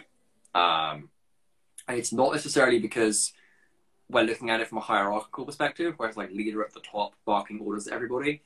Um, 0.54 1.10
and 1.86 1.98
it's 1.98 2.12
not 2.12 2.32
necessarily 2.32 2.78
because 2.78 3.32
we're 4.10 4.22
looking 4.22 4.50
at 4.50 4.60
it 4.60 4.68
from 4.68 4.78
a 4.78 4.82
hierarchical 4.82 5.44
perspective, 5.44 5.94
where 5.96 6.08
it's 6.08 6.16
like 6.16 6.30
leader 6.30 6.62
at 6.62 6.72
the 6.72 6.80
top 6.80 7.14
barking 7.24 7.60
orders 7.60 7.86
at 7.86 7.94
everybody. 7.94 8.42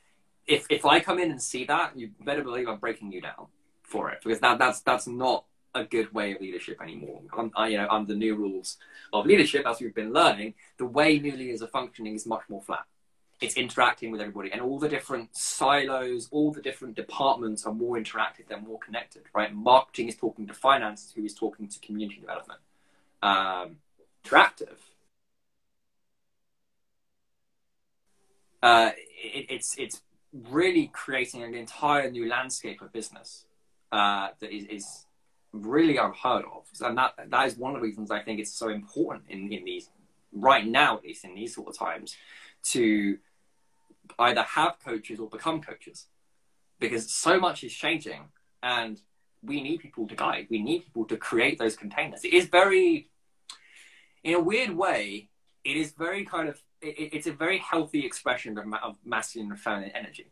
If 0.47 0.67
if 0.71 0.85
I 0.85 1.01
come 1.01 1.19
in 1.19 1.31
and 1.31 1.41
see 1.41 1.65
that, 1.67 1.97
you 1.97 2.11
better 2.21 2.43
believe 2.43 2.69
I'm 2.69 2.79
breaking 2.79 3.13
you 3.13 3.21
down 3.21 3.47
for 3.83 4.11
it 4.11 4.21
because 4.23 4.41
that 4.41 4.59
that's 4.59 4.81
that's 4.81 5.07
not 5.07 5.45
a 5.75 5.85
good 5.85 6.13
way 6.13 6.33
of 6.33 6.41
leadership 6.41 6.81
anymore. 6.83 7.23
I, 7.57 7.69
you 7.69 7.79
know, 7.79 7.89
under 7.89 8.13
the 8.13 8.19
new 8.19 8.35
rules 8.35 8.77
of 9.13 9.25
leadership, 9.25 9.67
as 9.67 9.81
we've 9.81 9.95
been 9.95 10.13
learning, 10.13 10.55
the 10.77 10.85
way 10.85 11.19
new 11.19 11.33
leaders 11.33 11.63
are 11.63 11.69
functioning 11.69 12.15
is 12.15 12.27
much 12.27 12.43
more 12.49 12.61
flat. 12.61 12.85
It's 13.43 13.57
interacting 13.57 14.11
with 14.11 14.21
everybody, 14.21 14.53
and 14.53 14.61
all 14.61 14.79
the 14.79 14.89
different 14.89 15.37
silos, 15.37 16.29
all 16.31 16.53
the 16.53 16.63
different 16.63 16.95
departments 16.95 17.67
are 17.67 17.75
more 17.75 17.97
interactive. 17.97 18.47
They're 18.49 18.61
more 18.61 18.79
connected, 18.79 19.23
right? 19.35 19.53
Marketing 19.53 20.09
is 20.09 20.17
talking 20.17 20.47
to 20.47 20.55
finance, 20.55 21.13
who 21.15 21.25
is 21.25 21.35
talking 21.35 21.69
to 21.69 21.79
community 21.81 22.21
development. 22.21 22.61
Um, 23.23 23.77
interactive 24.25 24.79
uh, 28.63 28.91
it, 28.97 29.47
it's 29.51 29.77
it's 29.79 30.03
really 30.51 30.89
creating 30.93 31.43
an 31.43 31.55
entire 31.55 32.11
new 32.11 32.29
landscape 32.29 32.81
of 32.81 32.93
business 32.93 33.45
uh, 33.91 34.29
that 34.41 34.55
is, 34.55 34.65
is 34.67 35.07
really 35.53 35.97
unheard 35.97 36.45
of, 36.45 36.65
and 36.81 36.97
that 36.97 37.15
that 37.29 37.47
is 37.47 37.57
one 37.57 37.75
of 37.75 37.81
the 37.81 37.87
reasons 37.87 38.11
I 38.11 38.21
think 38.21 38.41
it's 38.41 38.53
so 38.53 38.69
important 38.69 39.25
in 39.29 39.53
in 39.53 39.65
these 39.65 39.91
right 40.33 40.67
now, 40.67 40.97
at 40.97 41.05
least 41.05 41.25
in 41.25 41.35
these 41.35 41.55
sort 41.55 41.69
of 41.69 41.77
times, 41.77 42.17
to 42.63 43.19
either 44.19 44.43
have 44.43 44.77
coaches 44.85 45.19
or 45.19 45.29
become 45.29 45.61
coaches, 45.61 46.07
because 46.79 47.13
so 47.13 47.39
much 47.39 47.65
is 47.65 47.73
changing, 47.73 48.23
and 48.63 49.01
we 49.43 49.63
need 49.63 49.79
people 49.79 50.07
to 50.09 50.15
guide. 50.15 50.47
We 50.51 50.63
need 50.63 50.85
people 50.85 51.05
to 51.07 51.17
create 51.17 51.59
those 51.59 51.77
containers. 51.77 52.25
It 52.25 52.33
is 52.33 52.47
very, 52.47 53.09
in 54.23 54.35
a 54.35 54.41
weird 54.41 54.71
way, 54.71 55.29
it 55.65 55.77
is 55.77 55.93
very 55.93 56.25
kind 56.25 56.49
of 56.49 56.61
it, 56.81 57.11
it's 57.13 57.27
a 57.27 57.33
very 57.33 57.59
healthy 57.59 58.05
expression 58.05 58.59
of, 58.59 58.67
of, 58.83 58.97
masculine 59.05 59.51
and 59.51 59.61
feminine 59.61 59.91
energy, 59.95 60.32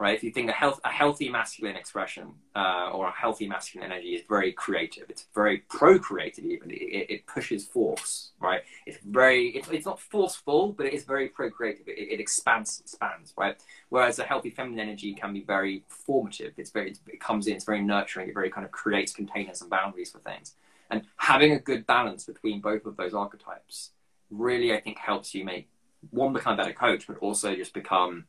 right? 0.00 0.16
If 0.16 0.24
you 0.24 0.30
think 0.30 0.48
a, 0.48 0.52
health, 0.52 0.80
a 0.82 0.88
healthy 0.88 1.28
masculine 1.28 1.76
expression 1.76 2.32
uh, 2.56 2.90
or 2.90 3.08
a 3.08 3.12
healthy 3.12 3.46
masculine 3.46 3.92
energy 3.92 4.14
is 4.14 4.22
very 4.26 4.50
creative, 4.50 5.10
it's 5.10 5.26
very 5.34 5.58
procreative 5.58 6.46
even. 6.46 6.70
It, 6.70 7.06
it 7.10 7.26
pushes 7.26 7.66
force, 7.66 8.30
right? 8.40 8.62
It's 8.86 8.96
very, 9.04 9.48
it's, 9.48 9.68
it's 9.68 9.84
not 9.84 10.00
forceful, 10.00 10.72
but 10.72 10.86
it 10.86 10.94
is 10.94 11.04
very 11.04 11.28
procreative. 11.28 11.86
It, 11.86 12.12
it 12.14 12.18
expands, 12.18 12.80
expands, 12.80 13.34
right? 13.36 13.62
Whereas 13.90 14.18
a 14.18 14.24
healthy 14.24 14.48
feminine 14.48 14.80
energy 14.80 15.12
can 15.12 15.34
be 15.34 15.42
very 15.42 15.84
formative. 15.86 16.54
It's 16.56 16.70
very, 16.70 16.96
it 17.06 17.20
comes 17.20 17.46
in, 17.46 17.56
it's 17.56 17.66
very 17.66 17.82
nurturing. 17.82 18.30
It 18.30 18.34
very 18.34 18.48
kind 18.48 18.64
of 18.64 18.72
creates 18.72 19.12
containers 19.12 19.60
and 19.60 19.68
boundaries 19.68 20.10
for 20.10 20.20
things. 20.20 20.54
And 20.88 21.02
having 21.18 21.52
a 21.52 21.58
good 21.58 21.86
balance 21.86 22.24
between 22.24 22.62
both 22.62 22.86
of 22.86 22.96
those 22.96 23.12
archetypes 23.12 23.90
really, 24.30 24.72
I 24.72 24.80
think, 24.80 24.96
helps 24.98 25.34
you 25.34 25.44
make 25.44 25.68
one 26.08 26.32
become 26.32 26.54
a 26.54 26.56
better 26.56 26.72
coach, 26.72 27.06
but 27.06 27.18
also 27.18 27.54
just 27.54 27.74
become 27.74 28.24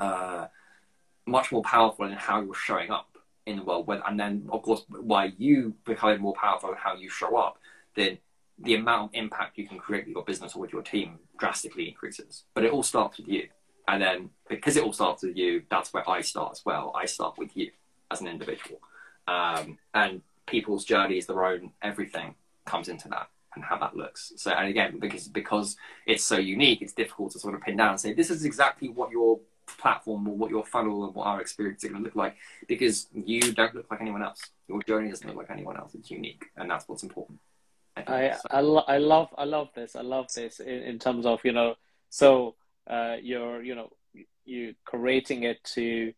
uh, 0.00 0.46
much 1.26 1.52
more 1.52 1.62
powerful 1.62 2.06
in 2.06 2.12
how 2.12 2.40
you're 2.40 2.54
showing 2.54 2.90
up 2.90 3.16
in 3.46 3.56
the 3.56 3.62
world. 3.62 3.88
And 4.06 4.18
then, 4.18 4.48
of 4.50 4.62
course, 4.62 4.84
why 4.88 5.32
you 5.36 5.74
become 5.84 6.20
more 6.20 6.34
powerful 6.34 6.70
in 6.70 6.76
how 6.76 6.94
you 6.94 7.08
show 7.08 7.36
up, 7.36 7.58
then 7.94 8.18
the 8.58 8.74
amount 8.74 9.10
of 9.10 9.14
impact 9.14 9.58
you 9.58 9.68
can 9.68 9.78
create 9.78 10.06
with 10.06 10.14
your 10.14 10.24
business 10.24 10.54
or 10.54 10.60
with 10.60 10.72
your 10.72 10.82
team 10.82 11.18
drastically 11.38 11.88
increases. 11.88 12.44
But 12.54 12.64
it 12.64 12.72
all 12.72 12.82
starts 12.82 13.18
with 13.18 13.28
you. 13.28 13.48
And 13.88 14.02
then 14.02 14.30
because 14.48 14.76
it 14.76 14.82
all 14.82 14.92
starts 14.92 15.22
with 15.22 15.36
you, 15.36 15.62
that's 15.70 15.92
where 15.92 16.08
I 16.08 16.20
start 16.20 16.52
as 16.52 16.64
well. 16.64 16.92
I 16.94 17.06
start 17.06 17.38
with 17.38 17.56
you 17.56 17.70
as 18.10 18.20
an 18.20 18.26
individual. 18.26 18.80
Um, 19.28 19.78
and 19.94 20.22
people's 20.46 20.84
journeys, 20.84 21.26
their 21.26 21.44
own 21.44 21.72
everything 21.82 22.34
comes 22.64 22.88
into 22.88 23.08
that 23.08 23.28
and 23.54 23.64
how 23.64 23.78
that 23.78 23.96
looks. 23.96 24.32
So, 24.36 24.50
and 24.50 24.68
again, 24.68 24.98
because 24.98 25.28
because 25.28 25.76
it's 26.06 26.24
so 26.24 26.36
unique, 26.36 26.82
it's 26.82 26.92
difficult 26.92 27.32
to 27.32 27.38
sort 27.38 27.54
of 27.54 27.60
pin 27.60 27.76
down 27.76 27.90
and 27.90 28.00
say 28.00 28.12
this 28.12 28.30
is 28.30 28.44
exactly 28.44 28.88
what 28.88 29.10
your 29.10 29.40
platform 29.66 30.28
or 30.28 30.36
what 30.36 30.50
your 30.50 30.64
funnel 30.64 31.04
and 31.04 31.14
what 31.14 31.26
our 31.26 31.40
experience 31.40 31.84
is 31.84 31.90
going 31.90 32.02
to 32.02 32.04
look 32.04 32.16
like, 32.16 32.36
because 32.68 33.08
you 33.12 33.40
don't 33.52 33.74
look 33.74 33.86
like 33.90 34.00
anyone 34.00 34.22
else. 34.22 34.40
Your 34.68 34.82
journey 34.82 35.10
doesn't 35.10 35.26
look 35.26 35.36
like 35.36 35.50
anyone 35.50 35.76
else. 35.76 35.94
It's 35.94 36.10
unique, 36.10 36.44
and 36.56 36.70
that's 36.70 36.88
what's 36.88 37.02
important. 37.02 37.38
I 37.96 38.02
I, 38.06 38.32
so. 38.32 38.40
I, 38.50 38.60
lo- 38.60 38.84
I, 38.86 38.98
love 38.98 39.28
I 39.38 39.44
love 39.44 39.68
this. 39.74 39.96
I 39.96 40.02
love 40.02 40.26
this 40.34 40.60
in, 40.60 40.82
in 40.82 40.98
terms 40.98 41.24
of 41.24 41.40
you 41.44 41.52
know 41.52 41.76
so 42.10 42.54
uh, 42.88 43.16
you're 43.20 43.62
you 43.62 43.74
know 43.74 43.90
you 44.44 44.74
creating 44.84 45.42
it 45.42 45.62
to 45.64 46.12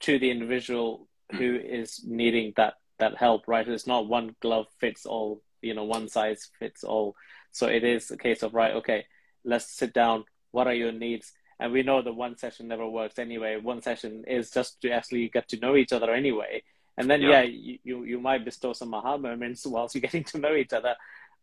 to 0.00 0.18
the 0.18 0.30
individual 0.30 1.08
who 1.32 1.56
is 1.56 2.02
needing 2.06 2.52
that 2.56 2.74
that 2.98 3.16
help 3.16 3.48
right 3.48 3.68
it's 3.68 3.86
not 3.86 4.08
one 4.08 4.36
glove 4.40 4.66
fits 4.78 5.06
all 5.06 5.42
you 5.62 5.74
know 5.74 5.84
one 5.84 6.08
size 6.08 6.50
fits 6.58 6.84
all 6.84 7.14
so 7.50 7.66
it 7.66 7.82
is 7.82 8.10
a 8.10 8.16
case 8.16 8.42
of 8.42 8.54
right 8.54 8.74
okay 8.74 9.04
let's 9.44 9.72
sit 9.72 9.92
down 9.92 10.24
what 10.52 10.66
are 10.66 10.74
your 10.74 10.92
needs 10.92 11.32
and 11.58 11.72
we 11.72 11.82
know 11.82 12.02
that 12.02 12.12
one 12.12 12.36
session 12.36 12.68
never 12.68 12.86
works 12.86 13.18
anyway. 13.18 13.56
One 13.56 13.80
session 13.80 14.24
is 14.26 14.50
just 14.50 14.80
to 14.82 14.90
actually 14.90 15.28
get 15.28 15.48
to 15.48 15.58
know 15.58 15.76
each 15.76 15.92
other 15.92 16.12
anyway. 16.12 16.62
And 16.98 17.10
then, 17.10 17.22
yeah, 17.22 17.42
yeah 17.42 17.78
you, 17.84 18.04
you 18.04 18.20
might 18.20 18.44
bestow 18.44 18.72
some 18.72 18.92
aha 18.94 19.16
moments 19.16 19.66
whilst 19.66 19.94
you're 19.94 20.02
getting 20.02 20.24
to 20.24 20.38
know 20.38 20.54
each 20.54 20.72
other. 20.72 20.94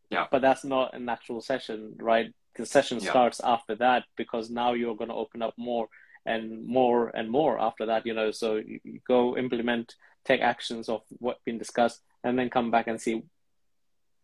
Yeah. 0.10 0.28
But 0.30 0.42
that's 0.42 0.64
not 0.64 0.94
a 0.94 1.00
natural 1.00 1.42
session, 1.42 1.96
right? 2.00 2.32
The 2.56 2.66
session 2.66 3.00
yeah. 3.00 3.10
starts 3.10 3.42
after 3.44 3.76
that 3.76 4.04
because 4.16 4.50
now 4.50 4.74
you're 4.74 4.96
going 4.96 5.10
to 5.10 5.16
open 5.16 5.42
up 5.42 5.56
more 5.58 5.88
and 6.26 6.66
more 6.68 7.10
and 7.10 7.30
more 7.30 7.60
after 7.60 7.88
that, 7.88 8.06
you 8.06 8.14
know. 8.14 8.30
So 8.32 8.56
you, 8.56 8.80
you 8.84 9.00
go 9.08 9.36
implement, 9.36 9.96
take 10.26 10.42
actions 10.42 10.90
of 10.90 11.02
what's 11.20 11.42
been 11.44 11.58
discussed, 11.58 12.02
and 12.24 12.38
then 12.38 12.52
come 12.52 12.70
back 12.70 12.88
and 12.88 13.02
see 13.02 13.24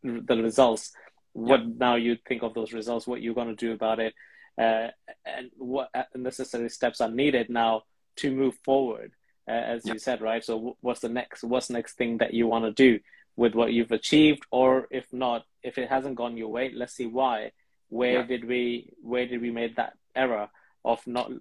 the 0.03 0.37
results. 0.37 0.91
What 1.33 1.65
now 1.65 1.95
you 1.95 2.17
think 2.27 2.43
of 2.43 2.53
those 2.53 2.73
results, 2.73 3.07
what 3.07 3.21
you're 3.21 3.33
going 3.33 3.55
to 3.55 3.55
do 3.55 3.73
about 3.73 3.99
it, 3.99 4.13
uh, 4.59 4.89
and 5.25 5.51
what 5.57 5.89
necessary 6.15 6.69
steps 6.69 7.01
are 7.01 7.09
needed 7.09 7.49
now 7.49 7.83
to 8.17 8.31
move 8.31 8.55
forward, 8.63 9.13
uh, 9.47 9.51
as 9.51 9.85
you 9.85 9.97
said, 9.97 10.21
right? 10.21 10.43
So 10.43 10.77
what's 10.81 10.99
the 10.99 11.09
next? 11.09 11.43
What's 11.43 11.67
the 11.67 11.73
next 11.73 11.93
thing 11.93 12.17
that 12.17 12.33
you 12.33 12.47
want 12.47 12.65
to 12.65 12.71
do 12.71 12.99
with 13.35 13.55
what 13.55 13.71
you've 13.71 13.91
achieved, 13.91 14.43
or 14.51 14.87
if 14.91 15.05
not, 15.13 15.45
if 15.63 15.77
it 15.77 15.89
hasn't 15.89 16.15
gone 16.15 16.35
your 16.35 16.49
way, 16.49 16.71
let's 16.75 16.93
see 16.93 17.07
why. 17.07 17.51
Where 17.87 18.23
did 18.23 18.45
we? 18.45 18.91
Where 19.01 19.25
did 19.25 19.41
we 19.41 19.49
make 19.49 19.77
that 19.77 19.93
error? 20.15 20.49
of 20.85 21.05
not 21.05 21.31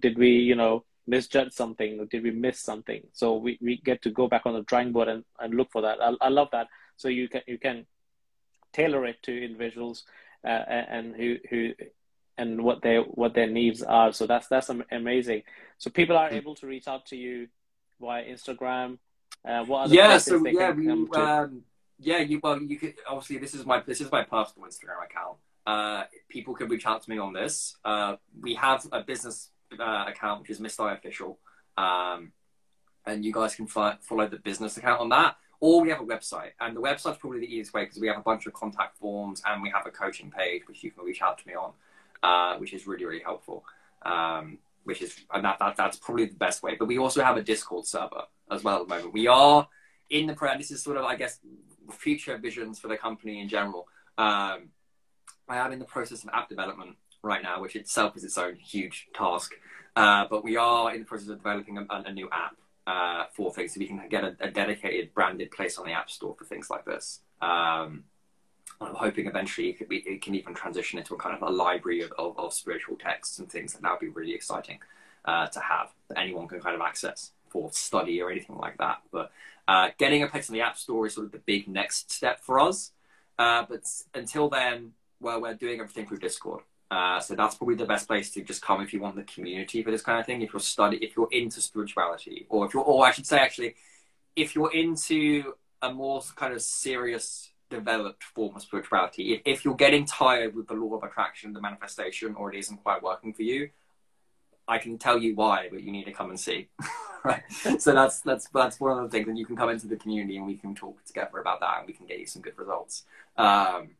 did 0.00 0.18
we 0.18 0.30
you 0.30 0.54
know 0.54 0.84
misjudge 1.06 1.52
something 1.52 2.00
or 2.00 2.06
did 2.06 2.22
we 2.22 2.30
miss 2.30 2.60
something 2.60 3.02
so 3.12 3.36
we, 3.36 3.58
we 3.60 3.80
get 3.84 4.02
to 4.02 4.10
go 4.10 4.28
back 4.28 4.42
on 4.44 4.54
the 4.54 4.62
drawing 4.62 4.92
board 4.92 5.08
and, 5.08 5.24
and 5.40 5.54
look 5.54 5.70
for 5.70 5.82
that 5.82 5.98
I, 6.02 6.12
I 6.20 6.28
love 6.28 6.48
that 6.52 6.68
so 6.96 7.08
you 7.08 7.28
can 7.28 7.42
you 7.46 7.58
can 7.58 7.86
tailor 8.72 9.06
it 9.06 9.22
to 9.22 9.44
individuals 9.44 10.04
uh, 10.44 10.48
and 10.48 11.16
who 11.16 11.36
who 11.50 11.72
and 12.38 12.62
what 12.62 12.82
their 12.82 13.02
what 13.02 13.34
their 13.34 13.46
needs 13.46 13.82
are 13.82 14.12
so 14.12 14.26
that's 14.26 14.48
that's 14.48 14.70
amazing 14.90 15.42
so 15.76 15.90
people 15.90 16.16
are 16.16 16.30
able 16.30 16.54
to 16.54 16.66
reach 16.66 16.88
out 16.88 17.04
to 17.06 17.16
you 17.16 17.48
via 18.00 18.24
instagram 18.24 18.98
uh, 19.44 19.64
what 19.64 19.84
other 19.84 19.94
yeah 19.94 20.16
so 20.18 20.44
yeah 20.46 20.70
we, 20.70 20.88
um, 20.88 21.62
yeah 21.98 22.18
you 22.18 22.40
well 22.42 22.60
you 22.62 22.78
could 22.78 22.94
obviously 23.06 23.38
this 23.38 23.54
is 23.54 23.66
my 23.66 23.82
this 23.86 24.00
is 24.00 24.10
my 24.10 24.22
personal 24.22 24.66
instagram 24.68 25.04
account 25.04 25.36
uh, 25.68 26.04
people 26.30 26.54
can 26.54 26.66
reach 26.66 26.86
out 26.86 27.02
to 27.02 27.10
me 27.10 27.18
on 27.18 27.34
this. 27.34 27.76
Uh, 27.84 28.16
we 28.40 28.54
have 28.54 28.86
a 28.90 29.02
business 29.02 29.50
uh, 29.78 30.06
account, 30.08 30.40
which 30.40 30.48
is 30.48 30.60
Mr. 30.60 30.90
Official. 30.96 31.38
Um, 31.76 32.32
and 33.04 33.22
you 33.22 33.34
guys 33.34 33.54
can 33.54 33.66
follow 33.66 34.26
the 34.26 34.38
business 34.42 34.78
account 34.78 35.02
on 35.02 35.10
that. 35.10 35.36
Or 35.60 35.82
we 35.82 35.90
have 35.90 36.00
a 36.00 36.06
website. 36.06 36.52
And 36.58 36.74
the 36.74 36.80
website's 36.80 37.18
probably 37.18 37.40
the 37.40 37.46
easiest 37.46 37.74
way 37.74 37.84
because 37.84 38.00
we 38.00 38.06
have 38.08 38.16
a 38.16 38.22
bunch 38.22 38.46
of 38.46 38.54
contact 38.54 38.96
forms 38.96 39.42
and 39.44 39.62
we 39.62 39.68
have 39.68 39.86
a 39.86 39.90
coaching 39.90 40.30
page, 40.30 40.62
which 40.66 40.82
you 40.82 40.90
can 40.90 41.04
reach 41.04 41.20
out 41.20 41.36
to 41.36 41.46
me 41.46 41.52
on, 41.54 41.72
uh, 42.22 42.56
which 42.56 42.72
is 42.72 42.86
really, 42.86 43.04
really 43.04 43.22
helpful. 43.22 43.64
Um, 44.02 44.58
which 44.84 45.02
is, 45.02 45.14
and 45.34 45.44
that, 45.44 45.58
that, 45.58 45.76
that's 45.76 45.98
probably 45.98 46.24
the 46.24 46.34
best 46.34 46.62
way. 46.62 46.74
But 46.74 46.88
we 46.88 46.98
also 46.98 47.22
have 47.22 47.36
a 47.36 47.42
Discord 47.42 47.86
server 47.86 48.22
as 48.50 48.64
well 48.64 48.80
at 48.80 48.88
the 48.88 48.94
moment. 48.94 49.12
We 49.12 49.26
are 49.26 49.68
in 50.08 50.26
the, 50.26 50.54
this 50.56 50.70
is 50.70 50.82
sort 50.82 50.96
of, 50.96 51.04
I 51.04 51.14
guess, 51.14 51.40
future 51.92 52.38
visions 52.38 52.78
for 52.78 52.88
the 52.88 52.96
company 52.96 53.40
in 53.40 53.48
general. 53.48 53.86
Um, 54.16 54.70
I 55.48 55.58
am 55.58 55.72
in 55.72 55.78
the 55.78 55.84
process 55.84 56.24
of 56.24 56.30
app 56.32 56.48
development 56.48 56.96
right 57.22 57.42
now, 57.42 57.60
which 57.60 57.76
itself 57.76 58.16
is 58.16 58.24
its 58.24 58.38
own 58.38 58.56
huge 58.56 59.08
task. 59.14 59.52
Uh, 59.96 60.24
but 60.30 60.44
we 60.44 60.56
are 60.56 60.94
in 60.94 61.00
the 61.00 61.06
process 61.06 61.28
of 61.28 61.38
developing 61.38 61.78
a, 61.78 61.86
a 61.90 62.12
new 62.12 62.28
app 62.30 62.56
uh, 62.86 63.24
for 63.34 63.52
things, 63.52 63.74
so 63.74 63.80
we 63.80 63.86
can 63.86 64.00
get 64.08 64.24
a, 64.24 64.36
a, 64.40 64.50
dedicated 64.50 65.12
branded 65.12 65.50
place 65.50 65.76
on 65.76 65.84
the 65.84 65.92
App 65.92 66.08
Store 66.10 66.34
for 66.38 66.44
things 66.44 66.70
like 66.70 66.86
this. 66.86 67.20
Um, 67.42 68.04
I'm 68.80 68.94
hoping 68.94 69.26
eventually 69.26 69.76
it, 69.78 69.88
be, 69.88 69.96
it, 69.98 70.22
can 70.22 70.34
even 70.34 70.54
transition 70.54 70.98
into 70.98 71.14
a 71.14 71.18
kind 71.18 71.34
of 71.34 71.42
a 71.42 71.50
library 71.50 72.02
of, 72.02 72.12
of, 72.16 72.38
of 72.38 72.52
spiritual 72.52 72.96
texts 72.96 73.38
and 73.38 73.50
things, 73.50 73.74
and 73.74 73.84
that 73.84 73.90
would 73.90 74.00
be 74.00 74.08
really 74.08 74.34
exciting 74.34 74.78
uh, 75.24 75.46
to 75.48 75.60
have 75.60 75.88
that 76.08 76.18
anyone 76.18 76.46
can 76.46 76.60
kind 76.60 76.74
of 76.74 76.80
access 76.80 77.32
for 77.48 77.70
study 77.72 78.20
or 78.22 78.30
anything 78.30 78.56
like 78.56 78.78
that. 78.78 78.98
But 79.10 79.32
uh, 79.66 79.88
getting 79.98 80.22
a 80.22 80.28
place 80.28 80.48
on 80.48 80.54
the 80.54 80.62
App 80.62 80.76
Store 80.76 81.06
is 81.06 81.14
sort 81.14 81.26
of 81.26 81.32
the 81.32 81.38
big 81.38 81.66
next 81.66 82.12
step 82.12 82.40
for 82.40 82.60
us. 82.60 82.92
Uh, 83.38 83.64
but 83.68 83.82
until 84.14 84.48
then, 84.48 84.92
well, 85.20 85.40
we're 85.40 85.54
doing 85.54 85.80
everything 85.80 86.06
through 86.06 86.18
Discord. 86.18 86.62
Uh, 86.90 87.20
so 87.20 87.34
that's 87.34 87.54
probably 87.54 87.74
the 87.74 87.84
best 87.84 88.06
place 88.08 88.30
to 88.30 88.42
just 88.42 88.62
come 88.62 88.80
if 88.80 88.94
you 88.94 89.00
want 89.00 89.14
the 89.14 89.22
community 89.24 89.82
for 89.82 89.90
this 89.90 90.02
kind 90.02 90.18
of 90.18 90.24
thing. 90.24 90.40
If 90.40 90.52
you're 90.52 90.60
study, 90.60 90.96
if 90.98 91.16
you're 91.16 91.28
into 91.30 91.60
spirituality, 91.60 92.46
or 92.48 92.64
if 92.66 92.72
you're, 92.72 92.82
or 92.82 93.06
I 93.06 93.12
should 93.12 93.26
say, 93.26 93.38
actually, 93.38 93.74
if 94.36 94.54
you're 94.54 94.72
into 94.72 95.52
a 95.82 95.92
more 95.92 96.22
kind 96.34 96.54
of 96.54 96.62
serious, 96.62 97.50
developed 97.70 98.24
form 98.24 98.56
of 98.56 98.62
spirituality, 98.62 99.34
if, 99.34 99.42
if 99.44 99.64
you're 99.64 99.74
getting 99.74 100.06
tired 100.06 100.54
with 100.54 100.68
the 100.68 100.74
law 100.74 100.96
of 100.96 101.02
attraction, 101.02 101.52
the 101.52 101.60
manifestation, 101.60 102.34
or 102.34 102.52
it 102.52 102.58
isn't 102.58 102.82
quite 102.82 103.02
working 103.02 103.32
for 103.32 103.42
you, 103.42 103.70
I 104.66 104.78
can 104.78 104.98
tell 104.98 105.18
you 105.18 105.34
why, 105.34 105.68
but 105.70 105.82
you 105.82 105.90
need 105.90 106.04
to 106.04 106.12
come 106.12 106.30
and 106.30 106.38
see. 106.38 106.68
right. 107.24 107.42
So 107.78 107.94
that's 107.94 108.20
that's 108.20 108.48
that's 108.48 108.78
one 108.78 108.98
of 108.98 109.04
the 109.04 109.16
things, 109.16 109.28
and 109.28 109.38
you 109.38 109.46
can 109.46 109.56
come 109.56 109.70
into 109.70 109.86
the 109.86 109.96
community 109.96 110.36
and 110.36 110.46
we 110.46 110.56
can 110.56 110.74
talk 110.74 111.02
together 111.04 111.38
about 111.38 111.60
that, 111.60 111.78
and 111.78 111.86
we 111.86 111.94
can 111.94 112.06
get 112.06 112.18
you 112.18 112.26
some 112.26 112.42
good 112.42 112.58
results. 112.58 113.04
Um, 113.36 113.90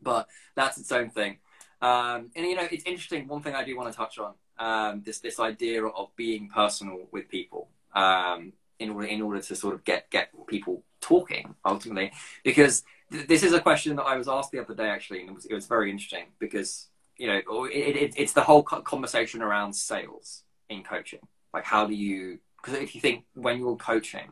but 0.00 0.28
that's 0.54 0.78
its 0.78 0.92
own 0.92 1.10
thing. 1.10 1.38
Um, 1.82 2.30
and 2.36 2.46
you 2.46 2.54
know, 2.54 2.68
it's 2.70 2.84
interesting. 2.84 3.26
One 3.26 3.42
thing 3.42 3.54
I 3.54 3.64
do 3.64 3.76
want 3.76 3.90
to 3.90 3.96
touch 3.96 4.18
on 4.18 4.34
um, 4.58 5.02
this 5.04 5.18
this 5.18 5.40
idea 5.40 5.84
of 5.84 6.14
being 6.14 6.48
personal 6.48 7.08
with 7.10 7.28
people 7.28 7.68
um, 7.94 8.52
in 8.78 8.90
order 8.90 9.06
in 9.08 9.22
order 9.22 9.40
to 9.40 9.56
sort 9.56 9.74
of 9.74 9.84
get 9.84 10.10
get 10.10 10.30
people 10.46 10.84
talking 11.10 11.54
ultimately, 11.64 12.12
because 12.44 12.84
th- 13.12 13.26
this 13.26 13.42
is 13.42 13.52
a 13.52 13.60
question 13.68 13.96
that 13.96 14.08
I 14.12 14.16
was 14.16 14.28
asked 14.28 14.52
the 14.52 14.60
other 14.64 14.74
day 14.82 14.88
actually, 14.96 15.20
and 15.20 15.30
it 15.30 15.34
was, 15.38 15.46
it 15.52 15.54
was 15.54 15.66
very 15.66 15.90
interesting 15.90 16.26
because 16.38 16.88
you 17.16 17.26
know 17.26 17.64
it, 17.66 17.94
it, 18.04 18.10
it's 18.16 18.34
the 18.38 18.46
whole 18.48 18.62
conversation 18.62 19.42
around 19.42 19.72
sales 19.74 20.44
in 20.68 20.82
coaching. 20.82 21.24
Like, 21.52 21.64
how 21.64 21.86
do 21.86 21.94
you? 21.94 22.38
Because 22.56 22.80
if 22.80 22.94
you 22.94 23.00
think 23.00 23.24
when 23.34 23.58
you're 23.58 23.76
coaching, 23.76 24.28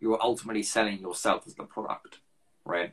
you're 0.00 0.22
ultimately 0.22 0.62
selling 0.62 0.98
yourself 1.00 1.44
as 1.46 1.54
the 1.54 1.64
product, 1.64 2.20
right? 2.64 2.92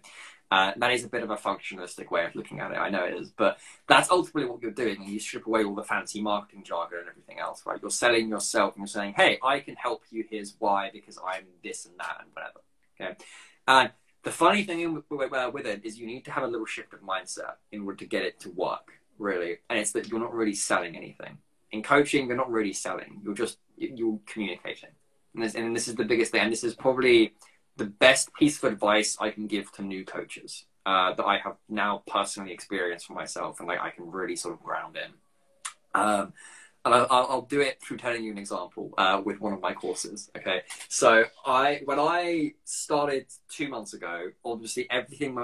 Uh, 0.52 0.72
that 0.78 0.92
is 0.92 1.04
a 1.04 1.08
bit 1.08 1.22
of 1.22 1.30
a 1.30 1.36
functionalistic 1.36 2.10
way 2.10 2.26
of 2.26 2.34
looking 2.34 2.60
at 2.60 2.72
it. 2.72 2.78
I 2.78 2.90
know 2.90 3.04
it 3.04 3.14
is, 3.22 3.30
but 3.30 3.60
that's 3.88 4.10
ultimately 4.10 4.50
what 4.50 4.64
you're 4.64 4.72
doing. 4.72 4.98
And 4.98 5.08
you 5.08 5.20
strip 5.20 5.46
away 5.46 5.64
all 5.64 5.76
the 5.76 5.84
fancy 5.84 6.22
marketing 6.22 6.64
jargon 6.64 7.00
and 7.02 7.10
everything 7.10 7.38
else, 7.38 7.62
right? 7.68 7.80
You're 7.80 7.92
selling 7.92 8.30
yourself 8.30 8.74
and 8.76 8.82
you're 8.82 8.88
saying, 8.88 9.14
"Hey, 9.14 9.38
I 9.44 9.60
can 9.60 9.76
help 9.76 10.02
you. 10.10 10.26
Here's 10.30 10.56
why. 10.58 10.90
Because 10.92 11.20
I'm 11.24 11.46
this 11.64 11.86
and 11.86 11.96
that 12.00 12.18
and 12.22 12.30
whatever." 12.34 12.62
Okay. 13.00 13.16
And 13.68 13.92
the 14.24 14.32
funny 14.32 14.64
thing 14.64 15.04
with 15.10 15.66
it 15.66 15.82
is 15.84 15.98
you 15.98 16.08
need 16.08 16.26
to 16.26 16.32
have 16.32 16.44
a 16.44 16.48
little 16.48 16.66
shift 16.66 16.94
of 16.94 17.02
mindset 17.02 17.56
in 17.72 17.82
order 17.82 17.98
to 17.98 18.06
get 18.06 18.24
it 18.24 18.40
to 18.42 18.50
work, 18.52 18.92
really. 19.18 19.58
And 19.70 19.80
it's 19.80 19.92
that 19.94 20.10
you're 20.10 20.20
not 20.20 20.34
really 20.34 20.54
selling 20.54 20.96
anything. 20.96 21.38
In 21.72 21.84
coaching, 21.84 22.28
you're 22.28 22.36
not 22.36 22.52
really 22.52 22.74
selling. 22.74 23.22
You're 23.24 23.36
just 23.36 23.60
you're 23.78 24.20
communicating. 24.26 24.90
And 25.36 25.44
this, 25.44 25.56
and 25.56 25.76
this 25.76 25.88
is 25.88 25.96
the 25.96 26.04
biggest 26.04 26.32
thing. 26.32 26.42
And 26.42 26.52
this 26.52 26.64
is 26.64 26.76
probably 26.76 27.34
the 27.78 27.86
best 27.86 28.34
piece 28.34 28.62
of 28.62 28.72
advice 28.72 29.18
I 29.20 29.30
can 29.30 29.48
give 29.48 29.72
to 29.74 29.84
new 29.84 30.04
coaches 30.04 30.66
uh, 30.86 31.14
that 31.14 31.26
I 31.26 31.38
have 31.38 31.56
now 31.70 32.04
personally 32.08 32.52
experienced 32.52 33.06
for 33.06 33.14
myself 33.14 33.60
and 33.60 33.68
like 33.68 33.80
I 33.80 33.92
can 33.92 34.12
really 34.12 34.36
sort 34.36 34.56
of 34.56 34.64
ground 34.64 34.98
in. 34.98 35.12
Um, 36.00 36.34
and 36.86 36.94
I'll, 36.94 37.08
I'll, 37.10 37.42
do 37.42 37.62
it 37.62 37.82
through 37.82 37.98
telling 37.98 38.24
you 38.24 38.32
an 38.32 38.38
example 38.38 38.94
uh, 38.98 39.22
with 39.24 39.42
one 39.42 39.54
of 39.54 39.62
my 39.62 39.74
courses. 39.74 40.32
Okay, 40.38 40.62
so 40.88 41.26
I 41.46 41.82
when 41.86 42.00
I 42.00 42.54
started 42.64 43.26
two 43.50 43.68
months 43.68 43.94
ago, 43.94 44.32
obviously 44.46 44.90
everything 44.90 45.38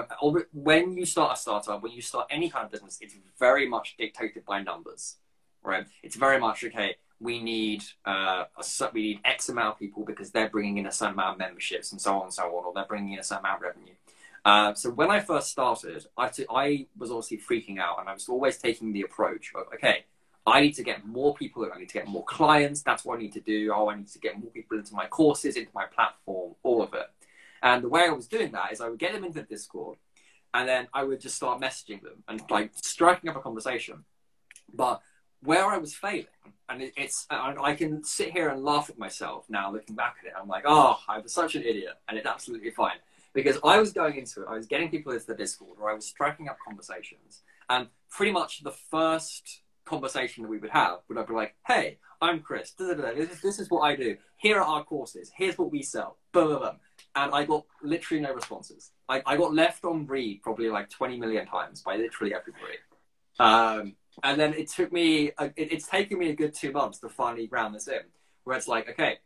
when 0.52 0.96
you 0.96 1.04
start 1.04 1.36
a 1.36 1.40
startup, 1.40 1.82
when 1.82 1.92
you 1.92 2.02
start 2.02 2.26
any 2.30 2.48
kind 2.48 2.64
of 2.64 2.70
business, 2.70 2.98
it's 3.00 3.14
very 3.38 3.68
much 3.68 3.96
dictated 3.98 4.44
by 4.44 4.62
numbers, 4.62 5.16
right? 5.62 5.86
It's 6.02 6.16
very 6.16 6.40
much 6.40 6.64
okay 6.64 6.96
we 7.20 7.42
need 7.42 7.82
uh, 8.06 8.44
a, 8.56 8.90
we 8.92 9.02
need 9.02 9.20
X 9.24 9.48
amount 9.48 9.74
of 9.74 9.78
people 9.78 10.04
because 10.04 10.30
they're 10.30 10.50
bringing 10.50 10.78
in 10.78 10.86
a 10.86 10.92
certain 10.92 11.14
amount 11.14 11.34
of 11.34 11.38
memberships 11.38 11.92
and 11.92 12.00
so 12.00 12.14
on 12.16 12.24
and 12.24 12.34
so 12.34 12.44
on, 12.44 12.64
or 12.64 12.72
they're 12.74 12.84
bringing 12.84 13.14
in 13.14 13.18
a 13.18 13.24
certain 13.24 13.44
amount 13.44 13.58
of 13.58 13.62
revenue. 13.62 13.94
Uh, 14.44 14.74
so 14.74 14.90
when 14.90 15.10
I 15.10 15.20
first 15.20 15.50
started, 15.50 16.06
I, 16.16 16.28
t- 16.28 16.46
I 16.48 16.86
was 16.96 17.10
obviously 17.10 17.38
freaking 17.38 17.78
out, 17.78 17.98
and 17.98 18.08
I 18.08 18.12
was 18.12 18.28
always 18.28 18.58
taking 18.58 18.92
the 18.92 19.02
approach 19.02 19.52
of, 19.54 19.66
okay, 19.74 20.04
I 20.46 20.60
need 20.60 20.74
to 20.74 20.84
get 20.84 21.04
more 21.04 21.34
people, 21.34 21.68
I 21.74 21.78
need 21.78 21.88
to 21.88 21.94
get 21.94 22.06
more 22.06 22.24
clients. 22.24 22.82
That's 22.82 23.04
what 23.04 23.18
I 23.18 23.22
need 23.22 23.32
to 23.32 23.40
do. 23.40 23.72
Oh, 23.74 23.90
I 23.90 23.96
need 23.96 24.08
to 24.08 24.18
get 24.18 24.38
more 24.38 24.50
people 24.50 24.78
into 24.78 24.94
my 24.94 25.06
courses, 25.06 25.56
into 25.56 25.72
my 25.74 25.86
platform, 25.86 26.54
all 26.62 26.82
of 26.82 26.94
it. 26.94 27.06
And 27.62 27.82
the 27.82 27.88
way 27.88 28.02
I 28.02 28.10
was 28.10 28.28
doing 28.28 28.52
that 28.52 28.72
is 28.72 28.80
I 28.80 28.88
would 28.88 28.98
get 28.98 29.12
them 29.12 29.24
into 29.24 29.40
the 29.40 29.46
Discord, 29.46 29.98
and 30.54 30.68
then 30.68 30.86
I 30.94 31.02
would 31.02 31.20
just 31.20 31.34
start 31.34 31.60
messaging 31.60 32.00
them 32.02 32.22
and 32.28 32.40
like 32.48 32.70
striking 32.76 33.28
up 33.28 33.36
a 33.36 33.40
conversation. 33.40 34.04
But 34.72 35.00
where 35.42 35.66
I 35.66 35.78
was 35.78 35.94
failing, 35.94 36.26
and 36.68 36.82
it, 36.82 36.92
it's 36.96 37.26
I 37.28 37.74
can 37.74 38.04
sit 38.04 38.30
here 38.30 38.48
and 38.48 38.62
laugh 38.62 38.88
at 38.88 38.98
myself 38.98 39.46
now 39.48 39.72
looking 39.72 39.96
back 39.96 40.16
at 40.20 40.28
it. 40.28 40.32
I'm 40.40 40.48
like, 40.48 40.64
oh, 40.66 40.98
I 41.08 41.18
was 41.18 41.32
such 41.32 41.56
an 41.56 41.62
idiot, 41.62 41.94
and 42.08 42.16
it's 42.16 42.26
absolutely 42.26 42.70
fine 42.70 42.98
because 43.34 43.58
I 43.64 43.78
was 43.78 43.92
going 43.92 44.16
into 44.16 44.42
it. 44.42 44.48
I 44.48 44.54
was 44.54 44.66
getting 44.66 44.90
people 44.90 45.12
into 45.12 45.26
the 45.26 45.34
Discord, 45.34 45.78
or 45.80 45.90
I 45.90 45.94
was 45.94 46.06
striking 46.06 46.48
up 46.48 46.58
conversations, 46.64 47.42
and 47.68 47.88
pretty 48.10 48.32
much 48.32 48.62
the 48.62 48.70
first 48.70 49.62
conversation 49.86 50.42
that 50.42 50.48
we 50.48 50.58
would 50.58 50.70
have 50.70 50.98
would 51.08 51.18
I 51.18 51.22
be 51.22 51.32
like, 51.32 51.54
hey, 51.66 51.98
I'm 52.20 52.40
Chris. 52.40 52.72
This, 52.72 53.58
is 53.58 53.70
what 53.70 53.80
I 53.80 53.96
do. 53.96 54.16
Here 54.36 54.58
are 54.58 54.64
our 54.64 54.84
courses. 54.84 55.30
Here's 55.34 55.56
what 55.56 55.70
we 55.70 55.82
sell. 55.82 56.18
Boom, 56.32 56.48
boom, 56.48 56.58
boom. 56.60 56.76
And 57.14 57.34
I 57.34 57.44
got 57.44 57.64
literally 57.82 58.22
no 58.22 58.32
responses. 58.32 58.92
I, 59.08 59.22
I 59.24 59.36
got 59.36 59.54
left 59.54 59.84
on 59.84 60.06
read 60.06 60.42
probably 60.42 60.68
like 60.68 60.90
20 60.90 61.18
million 61.18 61.46
times 61.46 61.82
by 61.82 61.96
literally 61.96 62.34
everybody. 62.34 62.78
Um, 63.38 63.96
and 64.22 64.40
then 64.40 64.54
it 64.54 64.68
took 64.68 64.92
me, 64.92 65.32
it, 65.38 65.52
it's 65.56 65.88
taken 65.88 66.18
me 66.18 66.30
a 66.30 66.34
good 66.34 66.54
two 66.54 66.72
months 66.72 66.98
to 66.98 67.08
finally 67.08 67.46
ground 67.46 67.74
this 67.74 67.88
in, 67.88 68.00
where 68.44 68.56
it's 68.56 68.68
like, 68.68 68.88
okay, 68.90 69.18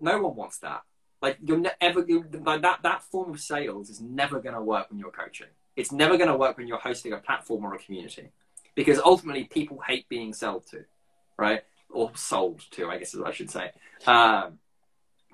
no 0.00 0.20
one 0.20 0.34
wants 0.34 0.58
that. 0.58 0.82
Like 1.20 1.38
you're 1.40 1.58
ne- 1.58 1.70
ever 1.80 2.04
you, 2.06 2.24
like 2.44 2.62
that 2.62 2.80
that 2.82 3.04
form 3.04 3.30
of 3.30 3.40
sales 3.40 3.88
is 3.88 4.00
never 4.00 4.40
going 4.40 4.56
to 4.56 4.60
work 4.60 4.90
when 4.90 4.98
you're 4.98 5.12
coaching. 5.12 5.46
It's 5.76 5.92
never 5.92 6.16
going 6.16 6.28
to 6.28 6.36
work 6.36 6.58
when 6.58 6.66
you're 6.66 6.78
hosting 6.78 7.12
a 7.12 7.18
platform 7.18 7.64
or 7.64 7.74
a 7.74 7.78
community, 7.78 8.30
because 8.74 8.98
ultimately 8.98 9.44
people 9.44 9.80
hate 9.86 10.08
being 10.08 10.32
sold 10.32 10.66
to, 10.68 10.84
right? 11.36 11.62
Or 11.90 12.10
sold 12.14 12.62
to, 12.72 12.88
I 12.88 12.98
guess 12.98 13.14
is 13.14 13.20
what 13.20 13.28
I 13.28 13.32
should 13.32 13.50
say, 13.50 13.70
um, 14.06 14.58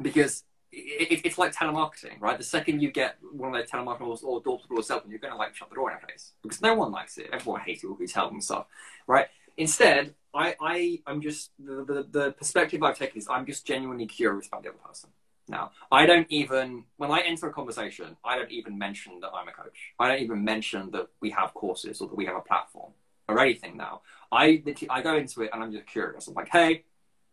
because 0.01 0.45
it, 0.73 1.21
it's 1.25 1.39
like 1.39 1.55
telemarketing, 1.55 2.21
right? 2.21 2.37
The 2.37 2.45
second 2.45 2.81
you 2.81 2.91
get 2.91 3.17
one 3.33 3.55
of 3.55 3.61
those 3.61 3.71
telemarketers 3.71 4.23
or 4.23 4.41
door-to-door 4.41 4.83
salesmen, 4.83 5.11
you're 5.11 5.21
going 5.21 5.33
to 5.33 5.39
like 5.39 5.55
shut 5.55 5.69
the 5.69 5.77
door 5.77 5.91
in 5.91 5.97
their 5.99 6.09
face 6.09 6.33
because 6.43 6.61
no 6.61 6.75
one 6.75 6.93
likes 6.93 7.19
it. 7.19 7.31
Everyone 7.33 7.61
hates 7.61 7.85
it 7.85 8.11
tell 8.11 8.29
them 8.29 8.41
stuff, 8.41 8.67
right? 9.07 9.27
Instead, 9.57 10.15
I, 10.35 10.55
I, 10.61 11.01
I'm 11.07 11.21
just 11.21 11.51
the, 11.59 11.85
the, 11.85 12.07
the 12.11 12.33
perspective 12.33 12.83
I've 12.83 12.99
taken 12.99 13.19
is 13.19 13.29
I'm 13.29 13.47
just 13.47 13.67
genuinely 13.67 14.07
curious 14.07 14.47
about 14.47 14.63
the 14.63 14.71
other 14.71 14.79
person. 14.79 15.11
Now, 15.49 15.71
I 15.91 16.05
don't 16.05 16.27
even 16.31 16.85
when 16.99 17.11
I 17.11 17.21
enter 17.21 17.49
a 17.49 17.53
conversation, 17.53 18.17
I 18.23 18.37
don't 18.37 18.51
even 18.51 18.77
mention 18.77 19.21
that 19.21 19.31
I'm 19.35 19.49
a 19.49 19.53
coach. 19.53 19.95
I 19.99 20.09
don't 20.09 20.21
even 20.21 20.45
mention 20.45 20.91
that 20.91 21.09
we 21.21 21.31
have 21.31 21.55
courses 21.55 22.01
or 22.01 22.09
that 22.09 22.17
we 22.17 22.27
have 22.27 22.37
a 22.37 22.41
platform 22.41 22.93
or 23.29 23.39
anything. 23.41 23.77
Now, 23.77 24.01
I 24.33 24.63
I 24.89 25.03
go 25.03 25.17
into 25.17 25.43
it 25.43 25.51
and 25.53 25.63
I'm 25.63 25.73
just 25.73 25.87
curious. 25.87 26.27
I'm 26.27 26.35
like, 26.35 26.49
hey, 26.49 26.85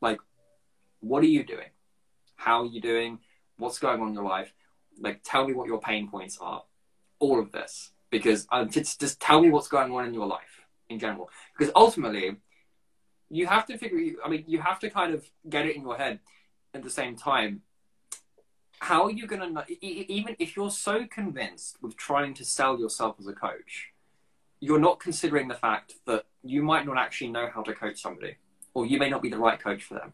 like, 0.02 0.20
what 1.00 1.24
are 1.24 1.28
you 1.28 1.44
doing? 1.44 1.70
How 2.36 2.62
are 2.64 2.66
you 2.66 2.82
doing? 2.82 3.20
What's 3.58 3.80
going 3.80 4.02
on 4.02 4.10
in 4.10 4.14
your 4.14 4.24
life? 4.24 4.54
Like, 5.00 5.22
tell 5.24 5.48
me 5.48 5.54
what 5.54 5.68
your 5.68 5.80
pain 5.80 6.10
points 6.10 6.38
are. 6.40 6.64
All 7.20 7.40
of 7.40 7.52
this, 7.54 7.92
because 8.10 8.46
um, 8.52 8.70
just 8.70 9.00
just 9.00 9.20
tell 9.20 9.42
me 9.42 9.50
what's 9.50 9.70
going 9.70 9.92
on 9.92 10.06
in 10.06 10.14
your 10.14 10.28
life 10.28 10.62
in 10.90 11.00
general. 11.00 11.30
Because 11.58 11.72
ultimately, 11.76 12.36
you 13.30 13.48
have 13.48 13.66
to 13.68 13.78
figure. 13.78 14.16
I 14.24 14.30
mean, 14.30 14.44
you 14.48 14.60
have 14.60 14.80
to 14.80 14.90
kind 14.90 15.14
of 15.14 15.24
get 15.50 15.66
it 15.66 15.78
in 15.78 15.82
your 15.82 15.96
head 15.96 16.20
at 16.74 16.84
the 16.84 16.90
same 16.90 17.16
time. 17.16 17.62
How 18.80 19.06
are 19.06 19.12
you 19.12 19.26
going 19.28 19.56
to? 19.56 19.86
Even 19.86 20.36
if 20.40 20.58
you're 20.58 20.72
so 20.72 21.06
convinced 21.06 21.78
with 21.82 21.96
trying 21.96 22.34
to 22.36 22.46
sell 22.46 22.78
yourself 22.78 23.16
as 23.20 23.28
a 23.28 23.34
coach, 23.34 23.94
you're 24.60 24.80
not 24.80 25.00
considering 25.00 25.48
the 25.48 25.56
fact 25.56 25.96
that 26.06 26.26
you 26.44 26.64
might 26.64 26.86
not 26.86 26.98
actually 26.98 27.30
know 27.30 27.50
how 27.54 27.62
to 27.64 27.74
coach 27.74 28.02
somebody, 28.02 28.38
or 28.74 28.86
you 28.86 29.00
may 29.00 29.10
not 29.10 29.22
be 29.22 29.30
the 29.30 29.38
right 29.38 29.60
coach 29.60 29.84
for 29.84 29.96
them, 29.96 30.14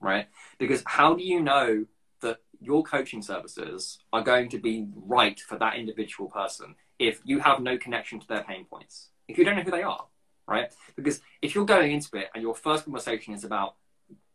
right? 0.00 0.28
Because 0.58 0.82
how 0.86 1.14
do 1.14 1.22
you 1.22 1.40
know 1.40 1.86
that 2.20 2.38
your 2.60 2.82
coaching 2.82 3.22
services 3.22 3.98
are 4.12 4.22
going 4.22 4.48
to 4.50 4.58
be 4.58 4.86
right 4.94 5.40
for 5.40 5.58
that 5.58 5.76
individual 5.76 6.28
person 6.28 6.74
if 6.98 7.20
you 7.24 7.40
have 7.40 7.60
no 7.60 7.76
connection 7.76 8.20
to 8.20 8.28
their 8.28 8.44
pain 8.44 8.64
points, 8.64 9.08
if 9.26 9.36
you 9.36 9.44
don't 9.44 9.56
know 9.56 9.62
who 9.62 9.70
they 9.70 9.82
are, 9.82 10.06
right? 10.46 10.72
Because 10.94 11.20
if 11.40 11.54
you're 11.54 11.64
going 11.64 11.92
into 11.92 12.16
it 12.16 12.28
and 12.34 12.42
your 12.42 12.54
first 12.54 12.84
conversation 12.84 13.34
is 13.34 13.44
about 13.44 13.74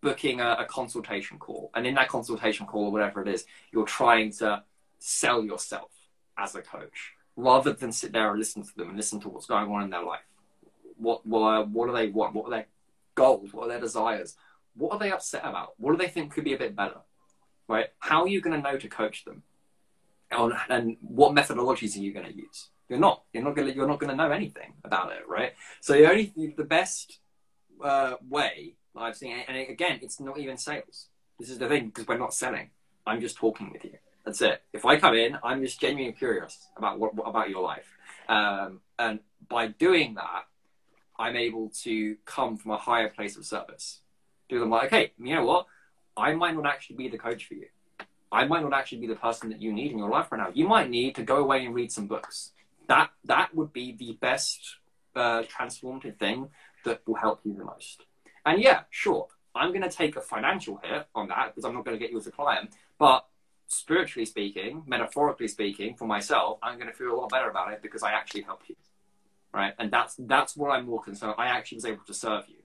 booking 0.01 0.41
a, 0.41 0.57
a 0.59 0.65
consultation 0.65 1.39
call, 1.39 1.71
and 1.75 1.87
in 1.87 1.95
that 1.95 2.09
consultation 2.09 2.65
call 2.65 2.85
or 2.85 2.91
whatever 2.91 3.21
it 3.21 3.27
is, 3.27 3.45
you're 3.71 3.85
trying 3.85 4.31
to 4.31 4.63
sell 4.99 5.43
yourself 5.43 5.91
as 6.37 6.55
a 6.55 6.61
coach 6.61 7.13
rather 7.37 7.71
than 7.71 7.93
sit 7.93 8.11
there 8.11 8.29
and 8.29 8.39
listen 8.39 8.63
to 8.63 8.75
them 8.75 8.89
and 8.89 8.97
listen 8.97 9.21
to 9.21 9.29
what's 9.29 9.45
going 9.45 9.71
on 9.71 9.83
in 9.83 9.89
their 9.89 10.03
life. 10.03 10.27
What 10.97 11.25
what, 11.25 11.69
what 11.69 11.87
do 11.87 11.93
they 11.93 12.09
want? 12.09 12.35
What 12.35 12.47
are 12.47 12.51
their 12.51 12.67
goals? 13.15 13.53
What 13.53 13.67
are 13.67 13.69
their 13.69 13.79
desires? 13.79 14.35
What 14.75 14.91
are 14.91 14.99
they 14.99 15.11
upset 15.11 15.45
about? 15.45 15.73
What 15.77 15.93
do 15.93 15.97
they 15.97 16.09
think 16.09 16.33
could 16.33 16.43
be 16.43 16.53
a 16.53 16.57
bit 16.57 16.75
better? 16.75 17.01
right? 17.67 17.87
How 17.99 18.23
are 18.23 18.27
you 18.27 18.41
going 18.41 18.61
to 18.61 18.71
know 18.71 18.77
to 18.77 18.87
coach 18.87 19.25
them? 19.25 19.43
On, 20.31 20.53
and 20.69 20.97
what 21.01 21.33
methodologies 21.33 21.95
are 21.95 22.01
you 22.01 22.13
going 22.13 22.25
to 22.25 22.35
use? 22.35 22.69
You're 22.89 22.99
not. 22.99 23.23
You're 23.33 23.43
not 23.43 23.55
going 23.55 23.67
to. 23.69 23.75
You're 23.75 23.87
not 23.87 23.99
going 23.99 24.09
to 24.09 24.15
know 24.15 24.31
anything 24.31 24.73
about 24.83 25.11
it, 25.11 25.27
right? 25.27 25.53
So 25.81 25.93
the 25.93 26.09
only 26.09 26.33
the 26.57 26.63
best 26.63 27.19
uh, 27.83 28.15
way 28.27 28.75
I've 28.95 29.15
seen, 29.15 29.37
and 29.47 29.57
again, 29.57 29.99
it's 30.01 30.19
not 30.19 30.37
even 30.37 30.57
sales. 30.57 31.07
This 31.39 31.49
is 31.49 31.59
the 31.59 31.67
thing 31.67 31.87
because 31.87 32.07
we're 32.07 32.17
not 32.17 32.33
selling. 32.33 32.71
I'm 33.05 33.21
just 33.21 33.37
talking 33.37 33.71
with 33.71 33.85
you. 33.85 33.97
That's 34.27 34.41
it. 34.41 34.61
If 34.73 34.83
I 34.83 34.99
come 34.99 35.15
in, 35.15 35.37
I'm 35.41 35.61
just 35.61 35.79
genuinely 35.79 36.11
curious 36.11 36.67
about 36.75 36.99
what, 36.99 37.15
what 37.15 37.29
about 37.29 37.49
your 37.49 37.63
life, 37.63 37.87
um, 38.27 38.81
and 38.99 39.19
by 39.47 39.67
doing 39.67 40.15
that, 40.15 40.43
I'm 41.17 41.37
able 41.37 41.69
to 41.83 42.17
come 42.25 42.57
from 42.57 42.71
a 42.71 42.77
higher 42.77 43.07
place 43.07 43.37
of 43.37 43.45
service. 43.45 44.01
Do 44.49 44.59
them 44.59 44.69
like, 44.69 44.87
okay, 44.87 45.13
you 45.17 45.33
know 45.33 45.45
what? 45.45 45.67
I 46.17 46.33
might 46.33 46.55
not 46.55 46.65
actually 46.65 46.97
be 46.97 47.07
the 47.07 47.17
coach 47.17 47.45
for 47.45 47.53
you. 47.53 47.67
I 48.29 48.43
might 48.43 48.63
not 48.63 48.73
actually 48.73 48.97
be 48.97 49.07
the 49.07 49.15
person 49.15 49.47
that 49.47 49.61
you 49.61 49.71
need 49.71 49.93
in 49.93 49.97
your 49.97 50.09
life 50.09 50.29
right 50.29 50.39
now. 50.39 50.51
You 50.53 50.67
might 50.67 50.89
need 50.89 51.15
to 51.15 51.23
go 51.23 51.37
away 51.37 51.65
and 51.65 51.73
read 51.73 51.93
some 51.93 52.07
books. 52.07 52.51
That 52.89 53.11
that 53.23 53.55
would 53.55 53.71
be 53.71 53.93
the 53.93 54.17
best 54.19 54.59
uh, 55.15 55.43
transformative 55.43 56.19
thing 56.19 56.49
that 56.83 56.99
will 57.07 57.15
help 57.15 57.39
you 57.45 57.53
the 57.53 57.63
most. 57.63 58.03
And 58.45 58.61
yeah, 58.61 58.81
sure, 58.89 59.27
I'm 59.55 59.69
going 59.69 59.89
to 59.89 59.89
take 59.89 60.17
a 60.17 60.21
financial 60.21 60.81
hit 60.83 61.07
on 61.15 61.29
that 61.29 61.55
because 61.55 61.63
I'm 61.63 61.73
not 61.73 61.85
going 61.85 61.97
to 61.97 62.03
get 62.03 62.11
you 62.11 62.17
as 62.17 62.27
a 62.27 62.31
client. 62.31 62.71
But 62.99 63.25
spiritually 63.67 64.25
speaking, 64.25 64.83
metaphorically 64.85 65.47
speaking, 65.47 65.95
for 65.95 66.05
myself, 66.05 66.59
I'm 66.63 66.75
going 66.75 66.87
to 66.87 66.93
feel 66.93 67.13
a 67.13 67.17
lot 67.17 67.29
better 67.29 67.49
about 67.49 67.73
it 67.73 67.81
because 67.81 68.03
I 68.03 68.11
actually 68.11 68.43
helped 68.43 68.69
you, 68.69 68.75
right? 69.53 69.73
And 69.77 69.91
that's 69.91 70.15
that's 70.19 70.55
what 70.55 70.71
I'm 70.71 70.85
more 70.85 71.01
concerned. 71.01 71.35
I 71.37 71.47
actually 71.47 71.77
was 71.77 71.85
able 71.85 72.03
to 72.05 72.13
serve 72.13 72.45
you, 72.47 72.63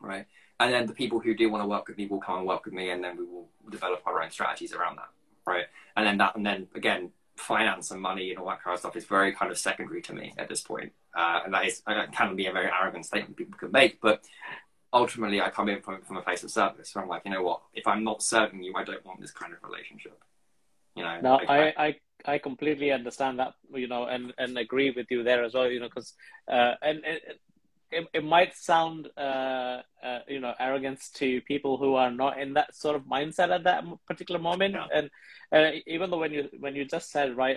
right? 0.00 0.26
and 0.58 0.72
then 0.72 0.86
the 0.86 0.92
people 0.92 1.20
who 1.20 1.34
do 1.34 1.50
want 1.50 1.62
to 1.62 1.68
work 1.68 1.88
with 1.88 1.96
me 1.96 2.06
will 2.06 2.20
come 2.20 2.38
and 2.38 2.46
work 2.46 2.64
with 2.64 2.74
me 2.74 2.90
and 2.90 3.02
then 3.02 3.16
we 3.16 3.24
will 3.24 3.48
develop 3.70 4.02
our 4.06 4.22
own 4.22 4.30
strategies 4.30 4.72
around 4.72 4.96
that 4.96 5.08
right 5.46 5.66
and 5.96 6.06
then 6.06 6.18
that 6.18 6.36
and 6.36 6.46
then 6.46 6.66
again 6.74 7.10
finance 7.36 7.90
and 7.90 8.00
money 8.00 8.30
and 8.30 8.38
all 8.38 8.48
that 8.48 8.62
kind 8.62 8.72
of 8.74 8.80
stuff 8.80 8.96
is 8.96 9.04
very 9.04 9.32
kind 9.32 9.50
of 9.50 9.58
secondary 9.58 10.00
to 10.00 10.14
me 10.14 10.32
at 10.38 10.48
this 10.48 10.62
point 10.62 10.92
uh, 11.14 11.40
and 11.44 11.52
that 11.52 11.66
is 11.66 11.82
that 11.86 12.12
can 12.12 12.34
be 12.34 12.46
a 12.46 12.52
very 12.52 12.70
arrogant 12.70 13.04
statement 13.04 13.36
people 13.36 13.58
can 13.58 13.70
make 13.70 14.00
but 14.00 14.24
ultimately 14.92 15.40
i 15.40 15.50
come 15.50 15.68
in 15.68 15.80
from, 15.80 16.00
from 16.02 16.16
a 16.16 16.22
place 16.22 16.42
of 16.44 16.50
service 16.50 16.90
so 16.90 17.00
i'm 17.00 17.08
like 17.08 17.22
you 17.24 17.30
know 17.30 17.42
what? 17.42 17.62
If 17.74 17.86
i'm 17.86 18.04
not 18.04 18.22
serving 18.22 18.62
you 18.62 18.74
i 18.76 18.84
don't 18.84 19.04
want 19.04 19.20
this 19.20 19.32
kind 19.32 19.52
of 19.52 19.58
relationship. 19.62 20.18
You 20.94 21.02
know 21.02 21.20
no 21.20 21.40
I, 21.48 21.74
I 21.76 21.96
I 22.24 22.38
completely 22.38 22.90
understand 22.90 23.38
that, 23.38 23.54
you 23.72 23.86
know, 23.86 24.06
and, 24.06 24.32
and 24.38 24.58
agree 24.58 24.90
with 24.90 25.06
you 25.10 25.22
there 25.22 25.44
as 25.44 25.54
well, 25.54 25.70
you 25.70 25.78
know, 25.78 25.88
because, 25.88 26.14
uh, 26.48 26.72
and, 26.82 27.04
and 27.04 27.20
it, 27.90 28.08
it 28.12 28.24
might 28.24 28.54
sound 28.56 29.08
uh, 29.16 29.82
uh, 30.02 30.18
you 30.26 30.40
know 30.40 30.54
arrogance 30.58 31.08
to 31.10 31.40
people 31.42 31.76
who 31.76 31.94
are 31.94 32.10
not 32.10 32.38
in 32.38 32.54
that 32.54 32.74
sort 32.74 32.96
of 32.96 33.02
mindset 33.02 33.54
at 33.54 33.64
that 33.64 33.84
particular 34.06 34.40
moment. 34.40 34.74
Yeah. 34.74 34.86
and 34.92 35.10
uh, 35.52 35.78
even 35.86 36.10
though 36.10 36.18
when 36.18 36.32
you 36.32 36.48
when 36.58 36.74
you 36.74 36.84
just 36.84 37.10
said 37.10 37.36
right 37.36 37.56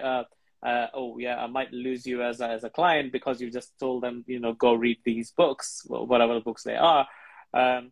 uh, 0.64 0.88
oh 0.94 1.18
yeah 1.18 1.38
i 1.38 1.48
might 1.48 1.72
lose 1.72 2.06
you 2.06 2.22
as 2.22 2.42
a, 2.42 2.48
as 2.48 2.64
a 2.64 2.70
client 2.70 3.12
because 3.12 3.40
you 3.40 3.50
just 3.50 3.78
told 3.80 4.04
them 4.04 4.24
you 4.28 4.40
know 4.40 4.54
go 4.54 4.74
read 4.74 4.98
these 5.04 5.32
books 5.32 5.84
whatever 5.88 6.34
the 6.34 6.40
books 6.40 6.64
they 6.64 6.76
are 6.76 7.08
um, 7.54 7.92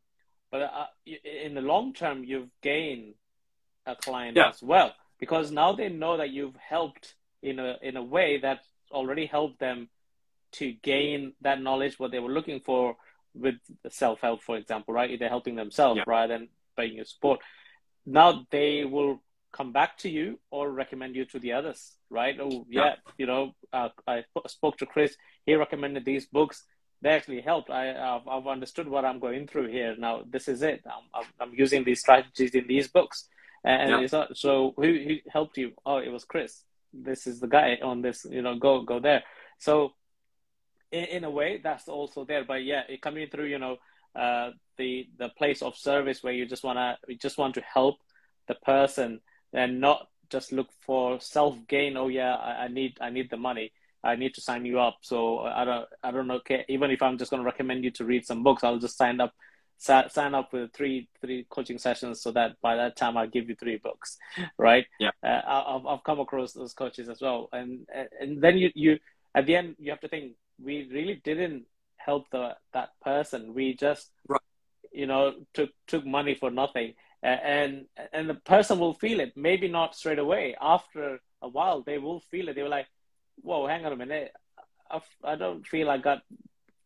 but 0.51 0.61
uh, 0.61 0.85
in 1.43 1.53
the 1.53 1.61
long 1.61 1.93
term 1.93 2.23
you've 2.23 2.49
gained 2.61 3.13
a 3.85 3.95
client 3.95 4.35
yeah. 4.35 4.49
as 4.49 4.61
well 4.61 4.93
because 5.19 5.51
now 5.51 5.73
they 5.73 5.89
know 5.89 6.17
that 6.17 6.29
you've 6.29 6.55
helped 6.55 7.15
in 7.41 7.59
a 7.59 7.77
in 7.81 7.97
a 7.97 8.03
way 8.03 8.39
that 8.39 8.59
already 8.91 9.25
helped 9.25 9.59
them 9.59 9.89
to 10.53 10.71
gain 10.71 11.33
that 11.41 11.61
knowledge, 11.61 11.99
what 11.99 12.11
they 12.11 12.19
were 12.19 12.31
looking 12.31 12.61
for 12.61 12.95
with 13.33 13.55
self 13.89 14.21
help, 14.21 14.41
for 14.41 14.57
example, 14.57 14.93
right? 14.93 15.17
They're 15.19 15.29
helping 15.29 15.55
themselves 15.55 15.97
yeah. 15.97 16.03
rather 16.07 16.33
than 16.37 16.49
paying 16.75 16.93
you 16.93 17.05
support. 17.05 17.39
Now 18.05 18.45
they 18.49 18.85
will 18.85 19.21
come 19.57 19.71
back 19.71 19.97
to 19.97 20.09
you 20.09 20.39
or 20.51 20.71
recommend 20.71 21.15
you 21.15 21.25
to 21.25 21.39
the 21.39 21.53
others, 21.53 21.97
right? 22.09 22.37
Oh, 22.39 22.65
yeah, 22.69 22.85
yeah. 22.85 22.93
you 23.17 23.25
know, 23.25 23.53
uh, 23.73 23.89
I 24.07 24.23
spoke 24.47 24.77
to 24.77 24.85
Chris. 24.85 25.15
He 25.45 25.55
recommended 25.55 26.05
these 26.05 26.27
books. 26.27 26.63
They 27.01 27.09
actually 27.09 27.41
helped. 27.41 27.69
I, 27.69 27.91
I've, 27.91 28.27
I've 28.27 28.47
understood 28.47 28.87
what 28.87 29.05
I'm 29.05 29.19
going 29.19 29.47
through 29.47 29.69
here. 29.69 29.95
Now 29.97 30.23
this 30.29 30.47
is 30.47 30.61
it. 30.61 30.83
I'm, 30.85 31.25
I'm, 31.39 31.53
using 31.53 31.83
these 31.83 31.99
strategies 31.99 32.55
in 32.55 32.67
these 32.67 32.87
books. 32.87 33.27
And 33.63 33.89
yeah. 33.89 34.07
not, 34.11 34.37
so 34.37 34.73
who, 34.77 34.83
who 34.83 35.15
helped 35.29 35.57
you? 35.57 35.71
Oh, 35.85 35.97
it 35.97 36.09
was 36.09 36.25
Chris. 36.25 36.63
This 36.93 37.27
is 37.27 37.39
the 37.39 37.47
guy 37.47 37.77
on 37.83 38.01
this. 38.01 38.25
You 38.29 38.41
know, 38.41 38.55
go 38.55 38.81
go 38.81 38.99
there. 38.99 39.23
So 39.59 39.93
in, 40.91 41.05
in 41.05 41.23
a 41.23 41.29
way 41.29 41.59
that's 41.63 41.87
also 41.87 42.25
there 42.25 42.43
but 42.43 42.63
yeah 42.63 42.83
it 42.87 43.01
coming 43.01 43.27
through 43.29 43.45
you 43.45 43.59
know 43.59 43.77
uh, 44.15 44.51
the 44.77 45.07
the 45.19 45.29
place 45.29 45.61
of 45.61 45.75
service 45.75 46.23
where 46.23 46.33
you 46.33 46.45
just 46.45 46.63
wanna 46.63 46.97
you 47.07 47.17
just 47.17 47.37
want 47.37 47.53
to 47.55 47.61
help 47.61 47.97
the 48.47 48.55
person 48.55 49.19
and 49.53 49.79
not 49.79 50.07
just 50.29 50.51
look 50.51 50.69
for 50.81 51.19
self 51.19 51.55
gain 51.67 51.95
oh 51.95 52.09
yeah 52.09 52.35
I, 52.35 52.65
I, 52.65 52.67
need 52.67 52.97
i 53.01 53.09
need 53.09 53.29
the 53.29 53.37
money. 53.37 53.71
I 54.03 54.15
need 54.15 54.35
to 54.35 54.41
sign 54.41 54.65
you 54.65 54.79
up. 54.79 54.97
So 55.01 55.39
i 55.39 55.65
don't 55.65 55.87
i 56.03 56.11
don't 56.11 56.27
know 56.27 56.41
even 56.69 56.91
if 56.91 57.01
i'm 57.01 57.17
just 57.17 57.31
going 57.31 57.41
to 57.41 57.45
recommend 57.45 57.83
you 57.83 57.91
to 57.91 58.05
read 58.05 58.25
some 58.25 58.43
books 58.43 58.63
i'll 58.63 58.79
just 58.79 58.97
sign 58.97 59.19
up 59.19 59.33
sign 59.77 60.33
up 60.33 60.53
with 60.53 60.73
three 60.73 61.07
three 61.21 61.45
coaching 61.49 61.77
sessions 61.77 62.21
so 62.21 62.31
that 62.31 62.59
by 62.61 62.75
that 62.75 62.95
time 62.95 63.15
i'll 63.15 63.27
give 63.27 63.47
you 63.47 63.55
three 63.55 63.77
books 63.77 64.17
right? 64.57 64.85
Yeah. 64.99 65.11
Uh, 65.23 65.41
I've, 65.45 65.85
I've 65.85 66.03
come 66.03 66.19
across 66.19 66.53
those 66.53 66.73
coaches 66.73 67.09
as 67.09 67.21
well. 67.21 67.49
And 67.51 67.87
and 68.19 68.41
then 68.41 68.57
you 68.57 68.71
you 68.75 68.99
at 69.35 69.45
the 69.45 69.55
end 69.55 69.75
you 69.79 69.91
have 69.91 70.01
to 70.01 70.07
think 70.07 70.33
we 70.61 70.89
really 70.91 71.21
didn't 71.23 71.65
help 71.97 72.29
the 72.31 72.55
that 72.73 72.89
person. 73.03 73.53
We 73.53 73.75
just 73.75 74.09
right. 74.27 74.41
you 74.91 75.07
know 75.07 75.33
took 75.53 75.69
took 75.87 76.05
money 76.05 76.35
for 76.35 76.51
nothing, 76.51 76.93
and 77.29 77.85
and 78.13 78.29
the 78.29 78.35
person 78.35 78.79
will 78.79 78.93
feel 78.93 79.19
it. 79.19 79.33
Maybe 79.35 79.67
not 79.67 79.95
straight 79.95 80.19
away. 80.19 80.55
After 80.61 81.19
a 81.41 81.47
while, 81.47 81.81
they 81.81 81.97
will 81.97 82.21
feel 82.31 82.49
it. 82.49 82.55
They 82.55 82.63
were 82.63 82.69
like, 82.69 82.87
"Whoa, 83.41 83.67
hang 83.67 83.85
on 83.85 83.93
a 83.93 83.97
minute." 83.97 84.33
I, 84.89 85.01
I 85.23 85.35
don't 85.35 85.65
feel 85.67 85.89
I 85.89 85.97
got 85.97 86.21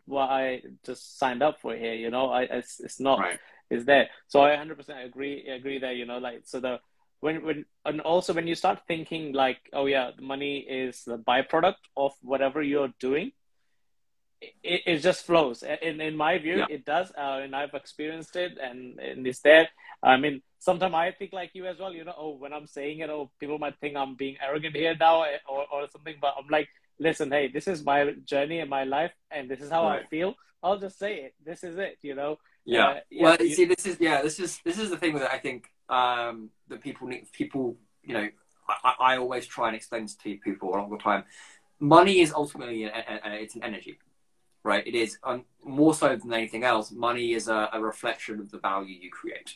what 0.05 0.29
I 0.29 0.63
just 0.85 1.17
signed 1.19 1.43
up 1.43 1.61
for 1.61 1.75
here. 1.75 1.93
You 1.93 2.09
know, 2.09 2.29
I 2.29 2.43
it's, 2.43 2.79
it's 2.79 2.99
not 2.99 3.19
Right. 3.19 3.39
is 3.69 3.85
there. 3.85 4.09
So 4.27 4.41
I 4.41 4.55
100% 4.57 5.05
agree 5.05 5.47
agree 5.47 5.79
there. 5.79 5.93
You 5.93 6.05
know, 6.05 6.17
like 6.17 6.41
so 6.45 6.59
the 6.59 6.79
when 7.19 7.43
when 7.45 7.65
and 7.85 8.01
also 8.01 8.33
when 8.33 8.47
you 8.47 8.55
start 8.55 8.79
thinking 8.87 9.33
like, 9.33 9.59
oh 9.73 9.85
yeah, 9.85 10.11
the 10.15 10.23
money 10.23 10.59
is 10.59 11.03
the 11.05 11.17
byproduct 11.17 11.83
of 11.95 12.13
whatever 12.21 12.61
you're 12.61 12.93
doing. 12.99 13.31
It, 14.41 14.81
it 14.85 14.97
just 14.99 15.25
flows. 15.25 15.63
In 15.63 16.01
in 16.01 16.15
my 16.17 16.37
view, 16.39 16.57
Yeah. 16.57 16.65
it 16.69 16.83
does, 16.85 17.11
uh, 17.17 17.39
and 17.43 17.55
I've 17.55 17.75
experienced 17.75 18.35
it, 18.35 18.57
and 18.57 18.99
and 18.99 19.27
it's 19.27 19.41
there. 19.41 19.69
I 20.01 20.17
mean, 20.17 20.41
sometimes 20.59 20.95
I 20.95 21.11
think 21.11 21.31
like 21.31 21.51
you 21.53 21.67
as 21.67 21.77
well. 21.79 21.93
You 21.93 22.03
know, 22.05 22.15
oh, 22.17 22.33
when 22.41 22.51
I'm 22.53 22.65
saying 22.67 22.99
it, 22.99 23.09
oh, 23.09 23.29
people 23.39 23.59
might 23.59 23.77
think 23.79 23.95
I'm 23.95 24.15
being 24.15 24.37
arrogant 24.41 24.75
here 24.75 24.95
now, 24.99 25.23
eh, 25.23 25.37
or 25.47 25.65
or 25.71 25.87
something. 25.91 26.15
But 26.19 26.33
I'm 26.39 26.47
like, 26.49 26.69
listen, 26.99 27.29
hey, 27.31 27.49
this 27.53 27.67
is 27.67 27.85
my 27.85 28.13
journey 28.25 28.59
in 28.59 28.69
my 28.69 28.83
life, 28.83 29.11
and 29.29 29.47
this 29.49 29.61
is 29.61 29.69
how 29.69 29.85
I 29.87 30.03
feel. 30.09 30.33
I'll 30.63 30.79
just 30.79 30.97
say 30.97 31.13
it. 31.25 31.33
This 31.45 31.63
is 31.63 31.77
it. 31.77 31.97
You 32.01 32.15
know. 32.15 32.39
Yeah. 32.65 32.87
Uh, 32.87 32.99
yeah, 33.11 33.23
well, 33.23 33.37
you 33.39 33.47
you- 33.47 33.55
see, 33.55 33.65
this 33.65 33.85
is 33.85 33.97
yeah, 33.99 34.21
this 34.23 34.39
is 34.39 34.59
this 34.65 34.79
is 34.79 34.89
the 34.89 34.97
thing 34.97 35.13
that 35.19 35.31
I 35.31 35.37
think 35.37 35.69
um, 35.89 36.49
that 36.69 36.81
people 36.81 37.07
need. 37.07 37.31
People, 37.31 37.77
you 38.03 38.13
know, 38.15 38.27
I, 38.67 38.75
I 38.83 38.93
I 39.13 39.17
always 39.17 39.45
try 39.45 39.67
and 39.67 39.75
explain 39.75 40.03
this 40.03 40.15
to 40.15 40.35
people 40.37 40.73
all 40.73 40.89
the 40.89 40.97
time. 40.97 41.25
Money 41.79 42.21
is 42.21 42.31
ultimately 42.33 42.83
an, 42.85 42.91
a, 42.93 43.29
a, 43.29 43.33
it's 43.41 43.55
an 43.55 43.63
energy, 43.63 43.97
right? 44.63 44.85
It 44.85 44.95
is 44.95 45.17
um, 45.23 45.45
more 45.63 45.93
so 45.93 46.15
than 46.15 46.33
anything 46.33 46.63
else. 46.63 46.91
Money 46.91 47.33
is 47.33 47.47
a, 47.47 47.69
a 47.73 47.81
reflection 47.81 48.39
of 48.39 48.51
the 48.51 48.59
value 48.59 48.95
you 48.99 49.09
create, 49.09 49.55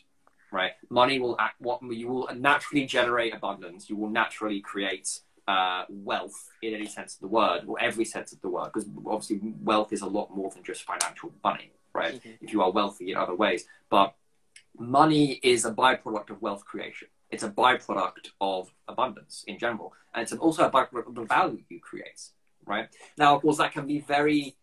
right? 0.51 0.71
Money 0.89 1.19
will 1.19 1.35
act 1.39 1.55
what 1.59 1.81
you 1.83 2.07
will 2.07 2.29
naturally 2.35 2.85
generate 2.85 3.33
abundance. 3.33 3.89
You 3.89 3.95
will 3.97 4.09
naturally 4.09 4.61
create 4.61 5.19
uh, 5.47 5.85
wealth 5.89 6.49
in 6.63 6.73
any 6.73 6.87
sense 6.87 7.15
of 7.15 7.21
the 7.21 7.27
word, 7.27 7.61
or 7.67 7.79
every 7.79 8.05
sense 8.05 8.33
of 8.33 8.41
the 8.41 8.49
word, 8.49 8.65
because 8.73 8.89
obviously 9.05 9.39
wealth 9.61 9.93
is 9.93 10.01
a 10.01 10.07
lot 10.07 10.35
more 10.35 10.49
than 10.49 10.63
just 10.63 10.83
financial 10.83 11.31
money, 11.43 11.71
right? 11.93 12.15
Mhm. 12.15 12.37
If 12.41 12.51
you 12.51 12.63
are 12.63 12.71
wealthy 12.71 13.11
in 13.11 13.17
other 13.17 13.35
ways, 13.35 13.65
but 13.89 14.15
money 14.77 15.39
is 15.43 15.63
a 15.65 15.71
byproduct 15.71 16.31
of 16.31 16.41
wealth 16.41 16.65
creation. 16.65 17.09
It's 17.29 17.43
a 17.43 17.49
byproduct 17.49 18.29
of 18.41 18.73
abundance 18.87 19.43
in 19.47 19.59
general, 19.59 19.93
and 20.13 20.23
it's 20.23 20.33
also 20.33 20.65
a 20.65 20.71
byproduct 20.71 21.07
of 21.07 21.15
the 21.15 21.25
value 21.25 21.63
you 21.69 21.79
create, 21.79 22.21
right? 22.65 22.89
Now, 23.17 23.35
of 23.35 23.41
course, 23.43 23.57
that 23.57 23.71
can 23.71 23.85
be 23.85 23.99
very, 23.99 24.55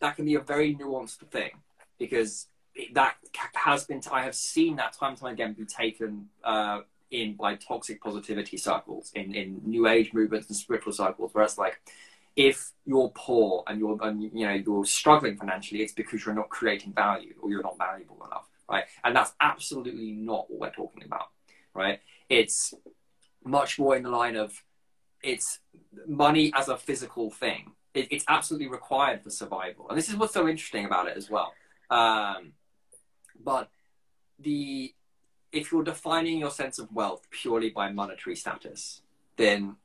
that 0.00 0.16
can 0.16 0.24
be 0.24 0.34
a 0.34 0.40
very 0.40 0.74
nuanced 0.74 1.18
thing 1.30 1.50
because 1.98 2.48
that 2.92 3.16
has 3.54 3.84
been. 3.84 4.00
I 4.12 4.22
have 4.22 4.34
seen 4.34 4.76
that 4.76 4.92
time 4.92 5.10
and 5.10 5.18
time 5.18 5.32
again 5.32 5.54
be 5.54 5.64
taken 5.64 6.28
uh, 6.44 6.80
in 7.10 7.34
by 7.34 7.54
toxic 7.56 8.02
positivity 8.02 8.56
circles, 8.56 9.12
in 9.14 9.34
in 9.34 9.60
New 9.64 9.86
Age 9.88 10.12
movements 10.12 10.48
and 10.48 10.56
spiritual 10.56 10.92
circles, 10.92 11.32
where 11.32 11.44
it's 11.44 11.58
like, 11.58 11.80
if 12.34 12.72
you're 12.84 13.10
poor 13.14 13.64
and 13.66 13.78
you're 13.78 13.98
and, 14.02 14.22
you 14.22 14.46
know 14.46 14.52
you're 14.52 14.84
struggling 14.84 15.36
financially, 15.36 15.82
it's 15.82 15.92
because 15.92 16.24
you're 16.24 16.34
not 16.34 16.48
creating 16.48 16.92
value 16.92 17.34
or 17.40 17.50
you're 17.50 17.62
not 17.62 17.78
valuable 17.78 18.22
enough, 18.26 18.46
right? 18.68 18.84
And 19.04 19.16
that's 19.16 19.32
absolutely 19.40 20.12
not 20.12 20.50
what 20.50 20.60
we're 20.60 20.84
talking 20.84 21.04
about, 21.04 21.28
right? 21.74 22.00
It's 22.28 22.74
much 23.44 23.78
more 23.78 23.96
in 23.96 24.02
the 24.02 24.10
line 24.10 24.36
of 24.36 24.62
it's 25.22 25.60
money 26.06 26.52
as 26.54 26.68
a 26.68 26.76
physical 26.76 27.30
thing. 27.30 27.72
It, 27.96 28.08
it's 28.10 28.24
absolutely 28.28 28.68
required 28.68 29.22
for 29.22 29.30
survival, 29.30 29.88
and 29.88 29.98
this 29.98 30.08
is 30.08 30.16
what's 30.16 30.34
so 30.34 30.46
interesting 30.46 30.84
about 30.84 31.08
it 31.08 31.16
as 31.16 31.30
well. 31.30 31.52
Um, 31.90 32.52
but 33.42 33.70
the 34.38 34.94
if 35.52 35.72
you're 35.72 35.84
defining 35.84 36.38
your 36.38 36.50
sense 36.50 36.78
of 36.78 36.92
wealth 36.92 37.26
purely 37.30 37.70
by 37.70 37.90
monetary 37.90 38.36
status, 38.36 39.00
then 39.36 39.76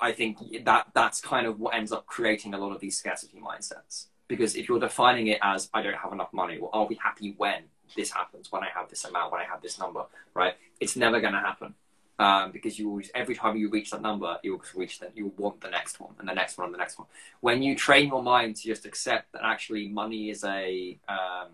I 0.00 0.12
think 0.12 0.38
that 0.64 0.86
that's 0.94 1.20
kind 1.20 1.46
of 1.46 1.60
what 1.60 1.74
ends 1.74 1.92
up 1.92 2.06
creating 2.06 2.54
a 2.54 2.58
lot 2.58 2.72
of 2.72 2.80
these 2.80 2.96
scarcity 2.96 3.38
mindsets. 3.38 4.06
Because 4.28 4.56
if 4.56 4.68
you're 4.68 4.80
defining 4.80 5.26
it 5.26 5.38
as 5.42 5.68
I 5.74 5.82
don't 5.82 5.96
have 5.96 6.12
enough 6.12 6.32
money, 6.32 6.56
or 6.56 6.70
I'll 6.72 6.88
be 6.88 6.94
happy 6.94 7.34
when 7.36 7.64
this 7.96 8.10
happens, 8.10 8.50
when 8.50 8.62
I 8.62 8.68
have 8.74 8.88
this 8.88 9.04
amount, 9.04 9.32
when 9.32 9.42
I 9.42 9.44
have 9.44 9.60
this 9.60 9.78
number, 9.78 10.04
right? 10.34 10.54
It's 10.80 10.96
never 10.96 11.20
going 11.20 11.34
to 11.34 11.40
happen. 11.40 11.74
Um, 12.18 12.52
because 12.52 12.78
you 12.78 12.88
always, 12.88 13.10
every 13.14 13.34
time 13.34 13.56
you 13.56 13.68
reach 13.68 13.90
that 13.90 14.02
number, 14.02 14.38
you'll 14.42 14.62
reach 14.76 15.00
that 15.00 15.16
you 15.16 15.32
want 15.36 15.60
the 15.60 15.70
next 15.70 15.98
one 15.98 16.14
and 16.20 16.28
the 16.28 16.34
next 16.34 16.56
one 16.56 16.66
and 16.66 16.74
the 16.74 16.78
next 16.78 16.98
one. 16.98 17.08
When 17.40 17.62
you 17.62 17.74
train 17.74 18.08
your 18.08 18.22
mind 18.22 18.56
to 18.56 18.62
just 18.62 18.84
accept 18.86 19.32
that 19.32 19.42
actually 19.42 19.88
money 19.88 20.30
is 20.30 20.44
a 20.44 20.98
um, 21.08 21.48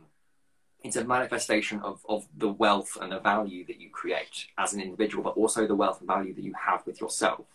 it's 0.82 0.96
a 0.96 1.04
manifestation 1.04 1.80
of, 1.80 2.04
of 2.08 2.26
the 2.36 2.48
wealth 2.48 2.96
and 3.00 3.10
the 3.12 3.18
value 3.18 3.64
that 3.66 3.80
you 3.80 3.90
create 3.90 4.46
as 4.56 4.72
an 4.72 4.80
individual, 4.80 5.24
but 5.24 5.36
also 5.36 5.66
the 5.66 5.74
wealth 5.74 6.00
and 6.00 6.06
value 6.06 6.34
that 6.34 6.44
you 6.44 6.54
have 6.54 6.86
with 6.86 7.00
yourself. 7.00 7.46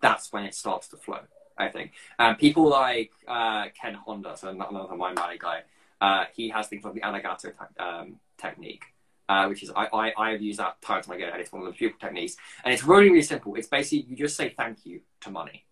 That's 0.00 0.32
when 0.32 0.44
it 0.44 0.54
starts 0.54 0.88
to 0.88 0.96
flow, 0.96 1.20
I 1.56 1.68
think. 1.68 1.92
Um, 2.18 2.36
people 2.36 2.68
like 2.68 3.10
uh, 3.26 3.66
Ken 3.78 3.94
Honda, 3.94 4.36
so 4.36 4.48
another 4.48 4.96
My 4.96 5.12
Money 5.12 5.38
guy, 5.38 5.62
uh, 6.00 6.24
he 6.34 6.48
has 6.50 6.68
things 6.68 6.84
like 6.84 6.94
the 6.94 7.00
Arigato 7.00 7.52
te- 7.52 7.82
um, 7.82 8.16
technique, 8.38 8.84
uh, 9.28 9.46
which 9.46 9.62
is, 9.62 9.70
I, 9.74 9.88
I, 9.92 10.12
I 10.16 10.30
have 10.30 10.42
used 10.42 10.58
that 10.58 10.80
time 10.80 10.96
and 10.96 11.06
time 11.06 11.16
again, 11.16 11.30
and 11.32 11.40
it's 11.40 11.52
one 11.52 11.62
of 11.62 11.66
the 11.66 11.78
beautiful 11.78 12.00
techniques. 12.00 12.36
And 12.64 12.72
it's 12.72 12.84
really, 12.84 13.10
really 13.10 13.22
simple. 13.22 13.54
It's 13.54 13.68
basically, 13.68 14.06
you 14.08 14.16
just 14.16 14.36
say 14.36 14.54
thank 14.56 14.86
you 14.86 15.00
to 15.22 15.30
money. 15.30 15.64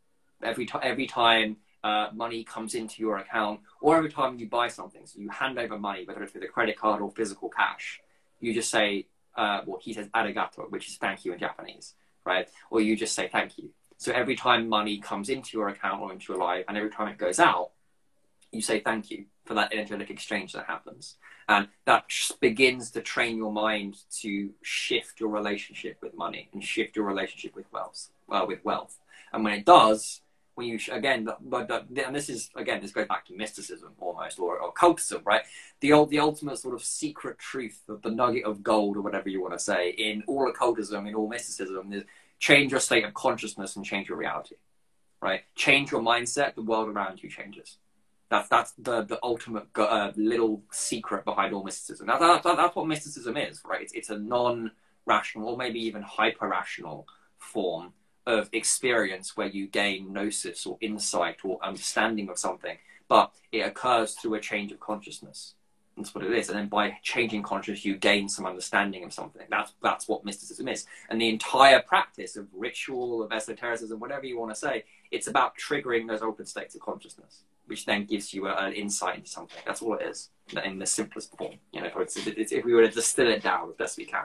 Every, 0.42 0.66
t- 0.66 0.78
every 0.82 1.07
time 1.07 1.57
uh, 1.82 2.09
money 2.14 2.44
comes 2.44 2.74
into 2.74 3.02
your 3.02 3.16
account, 3.18 3.61
or 3.80 3.96
every 3.96 4.11
time 4.11 4.38
you 4.38 4.48
buy 4.48 4.68
something, 4.68 5.07
so 5.07 5.18
you 5.18 5.30
hand 5.30 5.59
over 5.59 5.78
money, 5.78 6.04
whether 6.04 6.22
it's 6.22 6.34
with 6.34 6.42
a 6.42 6.48
credit 6.48 6.78
card 6.78 7.00
or 7.00 7.11
physical 7.11 7.48
cash, 7.48 8.00
you 8.40 8.52
just 8.52 8.70
say, 8.70 9.07
uh, 9.36 9.62
well, 9.64 9.78
he 9.80 9.92
says 9.92 10.09
arigato, 10.09 10.70
which 10.70 10.88
is 10.88 10.96
thank 10.96 11.24
you 11.24 11.32
in 11.32 11.38
Japanese, 11.38 11.94
right? 12.24 12.48
Or 12.70 12.80
you 12.80 12.96
just 12.96 13.14
say 13.14 13.28
thank 13.28 13.57
you. 13.57 13.70
So 13.96 14.12
every 14.12 14.36
time 14.36 14.68
money 14.68 14.98
comes 14.98 15.30
into 15.30 15.57
your 15.57 15.68
account 15.68 16.02
or 16.02 16.12
into 16.12 16.32
your 16.32 16.42
life, 16.42 16.66
and 16.68 16.76
every 16.76 16.90
time 16.90 17.09
it 17.09 17.16
goes 17.16 17.38
out, 17.38 17.70
you 18.52 18.61
say 18.61 18.80
thank 18.80 19.11
you 19.11 19.24
for 19.47 19.55
that 19.55 19.72
energetic 19.72 20.11
exchange 20.11 20.53
that 20.53 20.66
happens. 20.66 21.16
And 21.49 21.68
that 21.84 22.07
begins 22.40 22.90
to 22.92 23.01
train 23.01 23.36
your 23.36 23.53
mind 23.53 23.97
to 24.20 24.51
shift 24.62 25.20
your 25.20 25.28
relationship 25.28 25.99
with 26.03 26.14
money 26.14 26.49
and 26.53 26.62
shift 26.62 26.97
your 26.97 27.07
relationship 27.07 27.55
with 27.55 27.72
wealth. 27.72 28.09
Uh, 28.28 28.44
with 28.44 28.64
wealth, 28.64 28.99
and 29.32 29.44
when 29.44 29.53
it 29.53 29.64
does, 29.64 30.20
when 30.57 30.66
you 30.66 30.80
again, 30.90 31.28
but 31.40 31.70
and 31.70 32.16
this 32.16 32.28
is 32.28 32.51
again, 32.57 32.82
this 32.82 32.90
goes 32.90 33.07
back 33.07 33.24
to 33.26 33.36
mysticism 33.36 33.92
almost 34.01 34.40
or, 34.40 34.59
or 34.59 34.72
cultism, 34.74 35.24
right? 35.24 35.42
The 35.78 35.92
old, 35.92 36.11
the 36.11 36.18
ultimate 36.18 36.59
sort 36.59 36.74
of 36.74 36.82
secret 36.82 37.38
truth 37.38 37.82
of 37.88 38.03
the 38.03 38.11
nugget 38.11 38.44
of 38.44 38.64
gold 38.64 38.97
or 38.97 39.03
whatever 39.03 39.28
you 39.28 39.40
want 39.40 39.53
to 39.53 39.61
say 39.61 39.90
in 39.90 40.24
all 40.26 40.49
occultism, 40.49 41.07
in 41.07 41.14
all 41.14 41.28
mysticism, 41.28 41.92
is 41.92 42.03
change 42.40 42.72
your 42.72 42.80
state 42.80 43.05
of 43.05 43.14
consciousness 43.14 43.76
and 43.76 43.84
change 43.84 44.09
your 44.09 44.18
reality, 44.18 44.57
right? 45.22 45.42
Change 45.55 45.92
your 45.92 46.01
mindset, 46.01 46.57
the 46.57 46.62
world 46.62 46.88
around 46.88 47.22
you 47.22 47.30
changes. 47.30 47.78
That's 48.28 48.48
that's 48.48 48.72
the 48.72 49.02
the 49.02 49.18
ultimate 49.22 49.66
uh, 49.76 50.12
little 50.16 50.62
secret 50.72 51.24
behind 51.24 51.54
all 51.54 51.62
mysticism. 51.62 52.06
That, 52.08 52.20
that, 52.20 52.42
that, 52.42 52.56
that's 52.56 52.74
what 52.74 52.88
mysticism 52.88 53.36
is, 53.36 53.62
right? 53.64 53.82
It's, 53.82 53.92
it's 53.92 54.10
a 54.10 54.18
non-rational 54.18 55.48
or 55.48 55.56
maybe 55.56 55.80
even 55.80 56.02
hyper-rational 56.02 57.06
form 57.38 57.92
of 58.26 58.48
experience 58.52 59.36
where 59.36 59.46
you 59.46 59.68
gain 59.68 60.12
gnosis 60.12 60.66
or 60.66 60.76
insight 60.80 61.44
or 61.44 61.64
understanding 61.64 62.28
of 62.28 62.38
something, 62.38 62.78
but 63.08 63.30
it 63.52 63.60
occurs 63.60 64.14
through 64.14 64.34
a 64.34 64.40
change 64.40 64.72
of 64.72 64.80
consciousness. 64.80 65.54
That's 65.96 66.14
what 66.14 66.24
it 66.24 66.32
is. 66.32 66.48
And 66.50 66.58
then 66.58 66.68
by 66.68 66.98
changing 67.02 67.42
consciousness, 67.42 67.84
you 67.84 67.96
gain 67.96 68.28
some 68.28 68.44
understanding 68.44 69.04
of 69.04 69.12
something. 69.14 69.46
That's 69.48 69.72
that's 69.82 70.08
what 70.08 70.24
mysticism 70.24 70.68
is. 70.68 70.84
And 71.08 71.20
the 71.20 71.28
entire 71.28 71.80
practice 71.80 72.36
of 72.36 72.48
ritual, 72.52 73.22
of 73.22 73.32
esotericism, 73.32 73.98
whatever 73.98 74.26
you 74.26 74.38
want 74.38 74.50
to 74.50 74.56
say, 74.56 74.84
it's 75.10 75.28
about 75.28 75.56
triggering 75.56 76.06
those 76.08 76.20
open 76.20 76.44
states 76.44 76.74
of 76.74 76.82
consciousness, 76.82 77.44
which 77.66 77.84
then 77.86 78.04
gives 78.04 78.32
you 78.32 78.46
a, 78.46 78.54
an 78.54 78.72
insight 78.72 79.16
into 79.16 79.30
something. 79.30 79.58
That's 79.66 79.82
all 79.82 79.94
it 79.94 80.06
is 80.06 80.30
in 80.64 80.78
the 80.78 80.86
simplest 80.86 81.36
form. 81.36 81.54
You 81.72 81.82
know, 81.82 81.90
it's, 81.98 82.16
it's, 82.26 82.52
if 82.52 82.64
we 82.64 82.74
were 82.74 82.86
to 82.86 82.90
distill 82.90 83.28
it 83.28 83.42
down 83.42 83.68
as 83.68 83.74
best 83.76 83.98
we 83.98 84.04
can. 84.04 84.24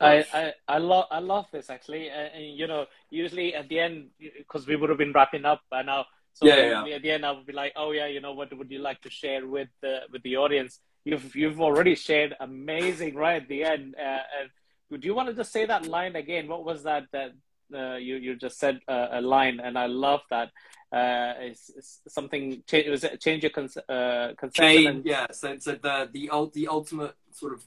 I, 0.00 0.24
I, 0.32 0.52
I 0.68 0.78
love 0.78 1.06
I 1.10 1.18
love 1.18 1.46
this 1.50 1.70
actually, 1.70 2.08
uh, 2.08 2.14
and 2.34 2.56
you 2.56 2.66
know, 2.68 2.86
usually 3.10 3.54
at 3.54 3.68
the 3.68 3.80
end, 3.80 4.10
because 4.38 4.66
we 4.66 4.76
would 4.76 4.90
have 4.90 4.98
been 4.98 5.12
wrapping 5.12 5.44
up 5.44 5.62
by 5.70 5.82
now. 5.82 6.06
So 6.34 6.46
Yeah, 6.46 6.56
yeah, 6.56 6.84
yeah. 6.86 6.96
at 6.96 7.02
the 7.02 7.10
end, 7.10 7.26
I 7.26 7.32
would 7.32 7.46
be 7.46 7.52
like, 7.52 7.72
"Oh 7.74 7.90
yeah, 7.90 8.06
you 8.06 8.20
know, 8.20 8.32
what 8.32 8.56
would 8.56 8.70
you 8.70 8.78
like 8.78 9.00
to 9.02 9.10
share 9.10 9.44
with 9.46 9.68
the 9.80 10.02
with 10.12 10.22
the 10.22 10.36
audience?" 10.36 10.78
You've 11.04 11.34
you've 11.34 11.60
already 11.60 11.96
shared 11.96 12.36
amazing 12.38 13.16
right 13.16 13.42
at 13.42 13.48
the 13.48 13.64
end. 13.64 13.96
Uh, 13.98 14.20
and 14.38 15.00
do 15.00 15.06
you 15.08 15.14
want 15.14 15.30
to 15.30 15.34
just 15.34 15.50
say 15.50 15.66
that 15.66 15.86
line 15.86 16.14
again? 16.14 16.46
What 16.46 16.64
was 16.64 16.84
that 16.84 17.04
that 17.12 17.32
uh, 17.74 17.96
you 17.96 18.16
you 18.16 18.36
just 18.36 18.58
said 18.60 18.80
uh, 18.86 19.08
a 19.12 19.20
line, 19.20 19.58
and 19.58 19.76
I 19.76 19.86
love 19.86 20.20
that. 20.30 20.50
Uh, 20.90 21.34
it's, 21.40 21.70
it's 21.76 22.00
something 22.08 22.62
change 22.66 22.88
was 22.88 23.04
it 23.04 23.20
change 23.20 23.42
your 23.42 23.50
con- 23.50 23.68
uh, 23.88 24.28
conception. 24.38 24.64
Change, 24.64 24.86
and- 24.86 25.04
yeah. 25.04 25.26
So, 25.32 25.56
so 25.58 25.72
the 25.72 26.08
the 26.12 26.30
the 26.54 26.68
ultimate 26.68 27.14
sort 27.30 27.52
of 27.52 27.64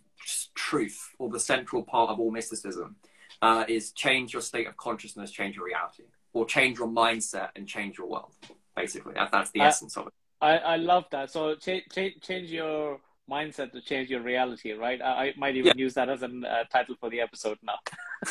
truth 0.56 1.10
or 1.20 1.30
the 1.30 1.40
central 1.40 1.84
part 1.84 2.10
of 2.10 2.20
all 2.20 2.32
mysticism 2.32 2.96
uh, 3.42 3.66
is 3.68 3.92
change 3.92 4.34
your 4.34 4.42
state 4.42 4.68
of 4.68 4.76
consciousness, 4.78 5.32
change 5.32 5.56
your 5.56 5.66
reality, 5.66 6.04
or 6.34 6.46
change 6.46 6.80
your 6.80 6.88
mindset 6.88 7.50
and 7.56 7.68
change 7.68 7.98
your 7.98 8.08
world. 8.08 8.32
Basically, 8.76 9.14
that, 9.14 9.32
that's 9.32 9.52
the 9.52 9.62
I- 9.62 9.68
essence 9.68 9.98
of 9.98 10.08
it. 10.08 10.14
I, 10.42 10.58
I 10.58 10.76
love 10.78 11.06
that. 11.12 11.30
So 11.30 11.54
change 11.56 11.84
change 11.94 12.22
change 12.22 12.50
your 12.50 13.00
mindset 13.30 13.72
to 13.74 13.82
change 13.82 14.10
your 14.10 14.22
reality, 14.22 14.72
right? 14.74 15.00
I, 15.00 15.28
I 15.28 15.34
might 15.38 15.56
even 15.56 15.78
use 15.78 15.94
that 15.94 16.10
as 16.10 16.24
a 16.24 16.26
uh, 16.26 16.64
title 16.72 16.96
for 17.00 17.12
the 17.12 17.22
episode 17.22 17.60
now. 17.62 17.78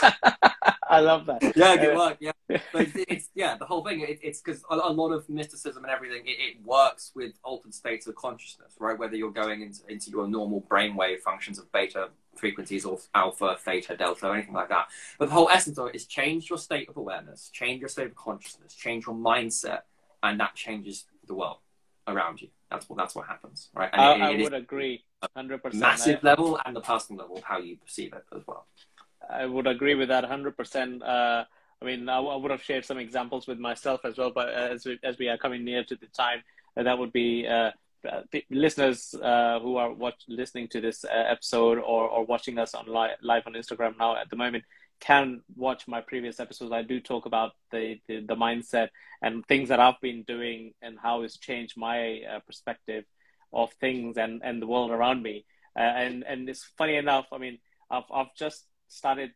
I 0.90 1.00
love 1.00 1.26
that. 1.26 1.40
Yeah, 1.56 1.76
good 1.76 1.94
Uh, 1.94 1.98
work. 1.98 2.16
Yeah, 2.20 2.32
but 2.48 2.82
it's, 2.82 2.96
it's, 3.08 3.28
yeah, 3.34 3.56
the 3.56 3.64
whole 3.64 3.84
thing. 3.84 4.00
It, 4.00 4.18
it's 4.22 4.40
because 4.40 4.64
a, 4.68 4.74
a, 4.74 4.92
lot 4.92 5.12
of 5.12 5.28
mysticism 5.28 5.84
and 5.84 5.92
everything 5.92 6.26
it, 6.26 6.38
it, 6.38 6.64
works 6.64 7.12
with 7.14 7.34
altered 7.44 7.72
states 7.72 8.08
of 8.08 8.16
consciousness, 8.16 8.74
right? 8.80 8.98
Whether 8.98 9.16
you're 9.16 9.30
going 9.30 9.62
into, 9.62 9.80
into 9.88 10.10
your 10.10 10.26
normal 10.26 10.62
brainwave 10.68 11.20
functions 11.20 11.58
of 11.60 11.70
beta 11.72 12.08
frequencies 12.34 12.84
or 12.84 12.98
alpha, 13.14 13.56
theta, 13.60 13.96
delta, 13.96 14.26
or 14.26 14.34
anything 14.34 14.54
like 14.54 14.68
that. 14.68 14.88
But 15.18 15.28
the 15.28 15.34
whole 15.34 15.48
essence 15.48 15.78
of 15.78 15.88
it 15.88 15.94
is 15.94 16.06
change 16.06 16.50
your 16.50 16.58
state 16.58 16.88
of 16.88 16.96
awareness, 16.96 17.50
change 17.52 17.80
your 17.80 17.88
state 17.88 18.06
of 18.06 18.16
consciousness, 18.16 18.74
change 18.74 19.06
your 19.06 19.14
mindset, 19.14 19.82
and 20.22 20.40
that 20.40 20.56
changes 20.56 21.04
the 21.26 21.34
world 21.34 21.58
around 22.08 22.42
you. 22.42 22.48
That's 22.70 22.88
what 22.88 22.98
that's 22.98 23.14
what 23.14 23.26
happens, 23.26 23.68
right? 23.74 23.90
And 23.92 24.00
I, 24.00 24.14
it, 24.14 24.20
it 24.20 24.40
I 24.40 24.42
would 24.44 24.54
agree, 24.54 25.04
hundred 25.36 25.62
percent. 25.62 25.80
Massive 25.80 26.22
level 26.22 26.58
and 26.64 26.74
the 26.74 26.80
personal 26.80 27.20
level 27.20 27.36
of 27.36 27.42
how 27.42 27.58
you 27.58 27.76
perceive 27.76 28.12
it 28.12 28.24
as 28.34 28.42
well. 28.46 28.66
I 29.30 29.46
would 29.46 29.66
agree 29.66 29.94
with 29.94 30.08
that 30.08 30.24
hundred 30.24 30.54
uh, 30.54 30.56
percent. 30.56 31.02
I 31.02 31.46
mean, 31.84 32.08
I, 32.08 32.18
I, 32.18 32.36
would 32.36 32.50
have 32.50 32.62
shared 32.62 32.84
some 32.84 32.98
examples 32.98 33.46
with 33.46 33.58
myself 33.58 34.04
as 34.04 34.18
well, 34.18 34.30
but 34.30 34.50
as 34.50 34.84
we, 34.84 34.98
as 35.02 35.16
we 35.18 35.28
are 35.28 35.38
coming 35.38 35.64
near 35.64 35.82
to 35.84 35.96
the 35.96 36.08
time, 36.08 36.42
uh, 36.76 36.82
that 36.82 36.98
would 36.98 37.12
be 37.12 37.46
uh, 37.46 37.70
uh, 38.08 38.22
listeners 38.50 39.14
uh, 39.14 39.60
who 39.60 39.76
are 39.76 39.92
watch, 39.92 40.22
listening 40.28 40.68
to 40.68 40.80
this 40.80 41.04
uh, 41.04 41.08
episode 41.10 41.78
or, 41.78 42.08
or 42.08 42.24
watching 42.24 42.58
us 42.58 42.74
on 42.74 42.86
li- 42.86 43.16
live 43.22 43.42
on 43.46 43.54
Instagram 43.54 43.98
now 43.98 44.16
at 44.16 44.28
the 44.30 44.36
moment 44.36 44.64
can 45.00 45.40
watch 45.56 45.88
my 45.88 46.00
previous 46.00 46.40
episodes. 46.40 46.72
I 46.72 46.82
do 46.82 47.00
talk 47.00 47.26
about 47.26 47.52
the, 47.72 47.98
the, 48.06 48.20
the 48.20 48.36
mindset 48.36 48.88
and 49.22 49.44
things 49.46 49.70
that 49.70 49.80
I've 49.80 50.00
been 50.02 50.22
doing 50.24 50.74
and 50.82 50.98
how 51.02 51.22
it's 51.22 51.38
changed 51.38 51.76
my 51.76 52.20
uh, 52.20 52.40
perspective 52.40 53.04
of 53.52 53.72
things 53.80 54.18
and, 54.18 54.42
and 54.44 54.60
the 54.60 54.66
world 54.66 54.90
around 54.90 55.22
me. 55.22 55.46
Uh, 55.76 55.80
and 55.82 56.24
and 56.24 56.48
it's 56.48 56.64
funny 56.76 56.96
enough. 56.96 57.26
I 57.32 57.38
mean, 57.38 57.58
I've 57.90 58.04
I've 58.12 58.34
just 58.36 58.66
started 58.90 59.32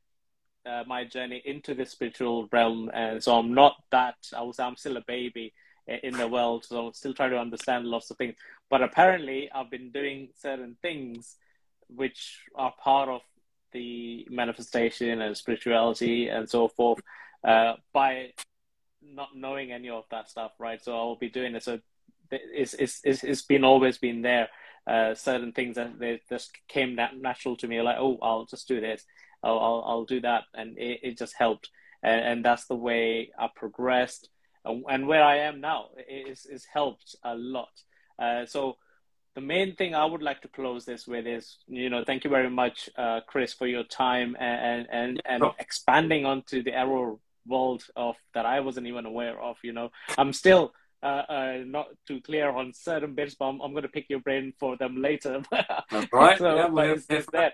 uh, 0.67 0.85
my 0.87 1.05
journey 1.05 1.43
into 1.45 1.75
the 1.75 1.87
spiritual 1.87 2.49
realm, 2.53 2.91
and 2.93 3.23
so 3.23 3.39
I'm 3.39 3.55
not 3.55 3.77
that. 3.91 4.17
I 4.37 4.43
was 4.43 4.59
I'm 4.59 4.77
still 4.77 4.97
a 4.97 5.05
baby 5.07 5.53
in 5.87 6.17
the 6.17 6.29
world, 6.29 6.65
so 6.65 6.87
I'm 6.87 6.95
still 6.95 7.15
trying 7.15 7.31
to 7.31 7.39
understand 7.39 7.87
lots 7.87 8.11
of 8.11 8.17
things. 8.17 8.35
But 8.71 8.83
apparently, 8.83 9.51
I've 9.55 9.71
been 9.71 9.91
doing 9.91 10.29
certain 10.37 10.77
things 10.81 11.37
which 11.89 12.41
are 12.55 12.73
part 12.83 13.09
of 13.09 13.21
the 13.73 14.27
manifestation 14.31 15.21
and 15.21 15.37
spirituality 15.37 16.29
and 16.29 16.49
so 16.49 16.69
forth 16.69 17.01
uh, 17.43 17.75
by 17.93 18.31
not 19.03 19.37
knowing 19.37 19.73
any 19.73 19.91
of 19.91 20.05
that 20.11 20.31
stuff, 20.31 20.53
right? 20.59 20.83
So 20.83 20.97
I'll 20.97 21.17
be 21.17 21.29
doing 21.29 21.55
it. 21.55 21.63
So 21.63 21.81
it's 22.31 22.75
it's 22.75 23.01
it's, 23.05 23.23
it's 23.23 23.43
been 23.43 23.65
always 23.65 23.99
been 23.99 24.23
there. 24.23 24.49
Uh, 24.87 25.15
certain 25.15 25.53
things 25.53 25.77
that 25.77 25.99
they 25.99 26.21
just 26.29 26.51
came 26.69 26.97
that 26.97 27.17
natural 27.17 27.57
to 27.57 27.67
me, 27.67 27.81
like 27.81 27.97
oh, 27.99 28.19
I'll 28.23 28.45
just 28.45 28.69
do 28.69 28.81
this, 28.81 29.05
I'll 29.45 29.59
I'll, 29.59 29.85
I'll 29.87 30.05
do 30.05 30.21
that, 30.23 30.45
and 30.55 30.79
it, 30.79 31.01
it 31.03 31.19
just 31.19 31.35
helped, 31.39 31.71
and, 32.03 32.21
and 32.21 32.45
that's 32.45 32.67
the 32.67 32.77
way 32.77 33.31
I 33.39 33.49
progressed, 33.55 34.29
and 34.65 35.07
where 35.07 35.23
I 35.23 35.39
am 35.39 35.61
now 35.61 35.89
is 36.09 36.47
is 36.47 36.65
helped 36.65 37.17
a 37.23 37.35
lot. 37.35 37.71
Uh, 38.19 38.47
so 38.47 38.77
the 39.35 39.41
main 39.41 39.75
thing 39.75 39.95
I 39.95 40.05
would 40.05 40.23
like 40.23 40.41
to 40.43 40.49
close 40.49 40.85
this 40.85 41.07
with 41.07 41.27
is, 41.27 41.59
you 41.67 41.91
know, 41.91 42.05
thank 42.05 42.23
you 42.23 42.31
very 42.31 42.51
much, 42.51 42.89
uh, 42.97 43.21
Chris, 43.27 43.53
for 43.53 43.67
your 43.67 43.85
time 43.85 44.37
and 44.39 44.87
and 44.91 45.23
and 45.25 45.45
expanding 45.59 46.25
onto 46.25 46.63
the 46.63 46.73
error 46.73 47.17
world 47.47 47.85
of 47.97 48.17
that 48.33 48.47
I 48.47 48.61
wasn't 48.61 48.87
even 48.87 49.07
aware 49.07 49.41
of. 49.41 49.57
You 49.63 49.73
know, 49.73 49.91
I'm 50.17 50.33
still 50.33 50.73
uh, 51.03 51.23
uh, 51.29 51.59
not 51.67 51.89
too 52.07 52.21
clear 52.23 52.49
on 52.51 52.73
certain 52.73 53.15
bits, 53.15 53.35
but 53.35 53.47
I'm, 53.47 53.61
I'm 53.61 53.73
going 53.73 53.83
to 53.83 53.89
pick 53.89 54.09
your 54.09 54.21
brain 54.21 54.55
for 54.59 54.77
them 54.77 54.97
later. 54.97 55.43
Right. 56.13 56.39
so, 56.39 56.57
yeah, 56.57 56.69
but 56.69 56.89
it's, 56.89 57.07
it's 57.11 57.27
there. 57.31 57.53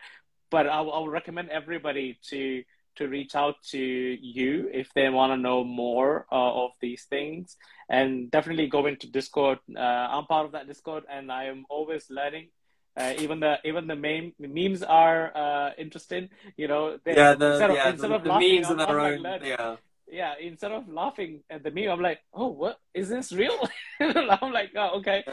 But 0.51 0.67
I 0.67 0.81
will 0.81 1.09
recommend 1.09 1.51
everybody 1.51 2.19
to 2.31 2.65
to 2.97 3.09
reach 3.09 3.35
out 3.35 3.57
to 3.71 3.79
you 3.79 4.69
if 4.73 4.93
they 4.95 5.09
want 5.09 5.33
to 5.33 5.37
know 5.37 5.65
more 5.65 6.27
uh, 6.31 6.65
of 6.65 6.73
these 6.81 7.05
things. 7.05 7.57
And 7.89 8.31
definitely 8.31 8.67
go 8.67 8.87
into 8.87 9.07
discord. 9.07 9.59
Uh, 9.75 9.81
i'm 9.81 10.27
part 10.27 10.47
of 10.47 10.53
that 10.53 10.67
discord 10.67 11.05
and 11.11 11.33
i 11.33 11.45
am 11.45 11.67
always 11.69 12.11
learning. 12.11 12.49
Uh, 12.97 13.15
even 13.19 13.39
the 13.41 13.59
even 13.65 13.87
the 13.87 13.95
meme, 13.95 14.35
memes 14.39 14.83
are 14.83 15.31
uh, 15.37 15.71
interesting 15.79 16.29
you 16.57 16.67
know? 16.69 16.99
They, 17.05 17.15
yeah 17.17 17.35
the, 17.35 17.53
instead 17.53 17.71
of, 17.71 17.77
yeah, 17.77 17.91
instead 17.91 18.11
the, 18.11 18.15
of 18.17 18.25
the 18.25 18.39
memes 18.39 18.67
are 18.71 18.77
their 18.77 19.01
own 19.01 19.23
yeah 19.45 19.77
yeah, 20.13 20.35
instead 20.41 20.73
of 20.73 20.89
laughing 20.89 21.43
at 21.51 21.63
the 21.63 21.71
meme, 21.71 21.89
I'm 21.89 22.01
like, 22.01 22.21
oh, 22.35 22.49
what 22.49 22.81
is 22.95 23.09
this 23.09 23.33
real? 23.33 23.69
I'm 24.01 24.53
like, 24.53 24.71
oh, 24.77 24.99
okay. 24.99 25.25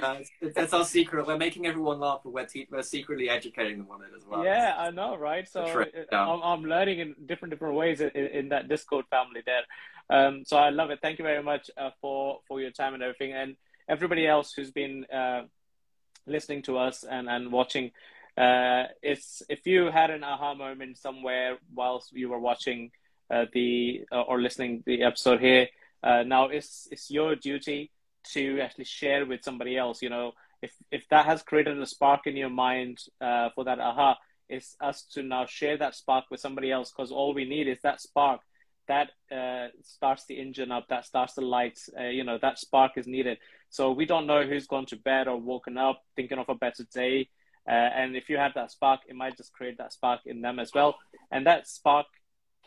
That's 0.42 0.74
our 0.74 0.86
secret. 0.86 1.26
We're 1.26 1.38
making 1.38 1.66
everyone 1.66 2.00
laugh, 2.00 2.22
but 2.24 2.34
we're, 2.34 2.46
te- 2.46 2.68
we're 2.72 2.84
secretly 2.84 3.30
educating 3.30 3.80
them 3.80 3.88
on 3.92 4.02
it 4.02 4.12
as 4.16 4.26
well. 4.26 4.44
Yeah, 4.44 4.76
I 4.78 4.92
know, 4.92 5.16
right? 5.18 5.48
So 5.48 5.66
yeah. 5.66 6.04
I'm, 6.12 6.42
I'm, 6.42 6.66
learning 6.66 7.00
in 7.00 7.16
different 7.26 7.52
different 7.52 7.76
ways 7.76 8.02
in, 8.02 8.10
in 8.10 8.50
that 8.50 8.68
Discord 8.68 9.06
family 9.10 9.42
there. 9.46 9.64
Um, 10.10 10.44
so 10.46 10.58
I 10.58 10.70
love 10.70 10.90
it. 10.92 11.00
Thank 11.02 11.20
you 11.20 11.24
very 11.26 11.44
much 11.44 11.70
uh, 11.78 11.92
for 12.02 12.40
for 12.48 12.62
your 12.62 12.72
time 12.72 12.94
and 12.94 13.04
everything, 13.04 13.34
and 13.34 13.56
everybody 13.90 14.28
else 14.28 14.54
who's 14.54 14.72
been 14.72 15.06
uh, 15.06 15.44
listening 16.26 16.62
to 16.64 16.78
us 16.78 17.04
and 17.04 17.30
and 17.30 17.52
watching. 17.52 17.92
Uh, 18.38 18.84
it's 19.02 19.42
if 19.50 19.66
you 19.66 19.90
had 19.90 20.12
an 20.12 20.24
aha 20.24 20.54
moment 20.54 20.98
somewhere 20.98 21.58
whilst 21.74 22.14
you 22.14 22.30
were 22.30 22.40
watching 22.40 22.92
the 23.30 24.06
uh, 24.12 24.22
or 24.22 24.42
listening 24.42 24.84
the 24.86 25.04
episode 25.04 25.40
here. 25.40 25.68
Uh, 26.04 26.24
now 26.24 26.46
it's 26.46 26.88
it's 26.92 27.10
your 27.10 27.36
duty 27.36 27.92
to 28.34 28.60
actually 28.62 28.86
share 28.86 29.26
with 29.26 29.44
somebody 29.44 29.78
else. 29.78 30.02
You 30.02 30.10
know, 30.10 30.34
if 30.62 30.74
if 30.92 31.08
that 31.10 31.26
has 31.26 31.44
created 31.44 31.80
a 31.82 31.86
spark 31.86 32.28
in 32.28 32.36
your 32.36 32.50
mind 32.50 33.00
uh, 33.22 33.50
for 33.56 33.64
that 33.66 33.80
aha, 33.80 34.18
it's 34.50 34.76
us 34.80 35.04
to 35.14 35.24
now 35.24 35.46
share 35.46 35.78
that 35.78 35.96
spark 35.96 36.26
with 36.32 36.40
somebody 36.40 36.72
else 36.72 36.92
because 36.92 37.12
all 37.12 37.34
we 37.34 37.46
need 37.46 37.68
is 37.68 37.80
that 37.84 38.02
spark 38.02 38.42
that 38.88 39.12
uh, 39.32 39.68
starts 39.84 40.26
the 40.26 40.40
engine 40.40 40.72
up, 40.72 40.88
that 40.90 41.06
starts 41.06 41.34
the 41.34 41.42
lights. 41.42 41.90
Uh, 41.98 42.04
you 42.06 42.24
know, 42.24 42.38
that 42.42 42.58
spark 42.58 42.94
is 42.98 43.06
needed. 43.06 43.38
So 43.70 43.92
we 43.92 44.06
don't 44.06 44.28
know 44.28 44.46
who's 44.46 44.68
gone 44.68 44.86
to 44.88 44.96
bed 44.96 45.28
or 45.28 45.38
woken 45.38 45.78
up 45.78 46.04
thinking 46.16 46.40
of 46.40 46.50
a 46.50 46.56
better 46.56 46.86
day. 46.94 47.30
Uh, 47.68 47.72
and 47.72 48.16
if 48.16 48.30
you 48.30 48.38
have 48.38 48.54
that 48.56 48.72
spark, 48.72 49.02
it 49.08 49.16
might 49.16 49.36
just 49.36 49.52
create 49.52 49.78
that 49.78 49.92
spark 49.92 50.22
in 50.26 50.42
them 50.42 50.58
as 50.58 50.72
well. 50.74 50.98
And 51.32 51.46
that 51.48 51.68
spark 51.68 52.06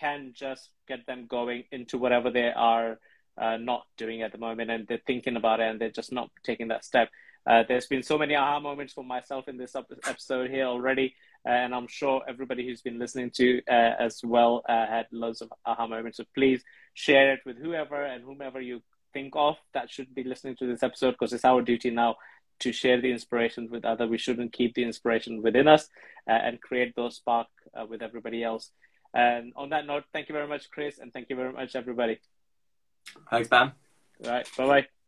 can 0.01 0.33
just 0.35 0.71
get 0.89 1.07
them 1.07 1.27
going 1.29 1.65
into 1.71 1.99
whatever 1.99 2.31
they 2.31 2.51
are 2.51 2.99
uh, 3.39 3.57
not 3.57 3.87
doing 3.97 4.23
at 4.23 4.33
the 4.33 4.39
moment 4.39 4.71
and 4.71 4.87
they're 4.87 5.01
thinking 5.07 5.37
about 5.37 5.61
it 5.61 5.71
and 5.71 5.81
they're 5.81 5.91
just 5.91 6.13
not 6.13 6.31
taking 6.43 6.69
that 6.69 6.85
step. 6.85 7.09
Uh, 7.47 7.65
there's 7.67 7.87
been 7.87 8.03
so 8.03 8.19
many 8.19 8.35
aha 8.35 8.61
moments 8.61 8.93
for 8.93 9.05
myself 9.05 9.49
in 9.49 9.57
this 9.57 9.75
episode 9.75 10.51
here 10.51 10.67
already, 10.67 11.15
and 11.47 11.75
I'm 11.75 11.89
sure 11.89 12.23
everybody 12.29 12.67
who's 12.67 12.83
been 12.83 12.99
listening 12.99 13.31
to 13.37 13.63
uh, 13.67 13.95
as 13.99 14.21
well 14.23 14.63
uh, 14.69 14.87
had 14.87 15.07
loads 15.11 15.41
of 15.41 15.51
aha 15.65 15.87
moments. 15.87 16.19
So 16.19 16.25
please 16.35 16.63
share 16.93 17.33
it 17.33 17.41
with 17.47 17.57
whoever 17.57 18.03
and 18.05 18.23
whomever 18.23 18.61
you 18.61 18.83
think 19.15 19.33
of 19.37 19.57
that 19.73 19.91
should 19.91 20.15
be 20.15 20.23
listening 20.23 20.57
to 20.57 20.67
this 20.67 20.83
episode 20.83 21.13
because 21.13 21.33
it's 21.33 21.45
our 21.45 21.63
duty 21.63 21.91
now 21.91 22.17
to 22.61 22.73
share 22.73 23.01
the 23.01 23.11
inspiration 23.11 23.69
with 23.71 23.87
others. 23.87 24.11
We 24.11 24.19
shouldn't 24.19 24.53
keep 24.53 24.75
the 24.75 24.85
inspiration 24.85 25.43
within 25.43 25.67
us 25.67 25.89
uh, 26.29 26.33
and 26.33 26.61
create 26.61 26.95
those 26.95 27.17
spark 27.17 27.49
uh, 27.75 27.87
with 27.87 28.03
everybody 28.03 28.45
else. 28.45 28.71
And 29.13 29.53
on 29.57 29.71
that 29.71 29.87
note, 29.87 30.05
thank 30.13 30.29
you 30.29 30.33
very 30.33 30.47
much, 30.47 30.71
Chris, 30.71 30.99
and 30.99 31.13
thank 31.13 31.31
you 31.31 31.37
very 31.37 31.53
much, 31.53 31.75
everybody. 31.75 32.21
Thanks, 33.31 33.49
Ben. 33.49 33.73
All 34.25 34.31
right. 34.31 34.49
Bye 34.57 34.67
bye. 34.67 35.00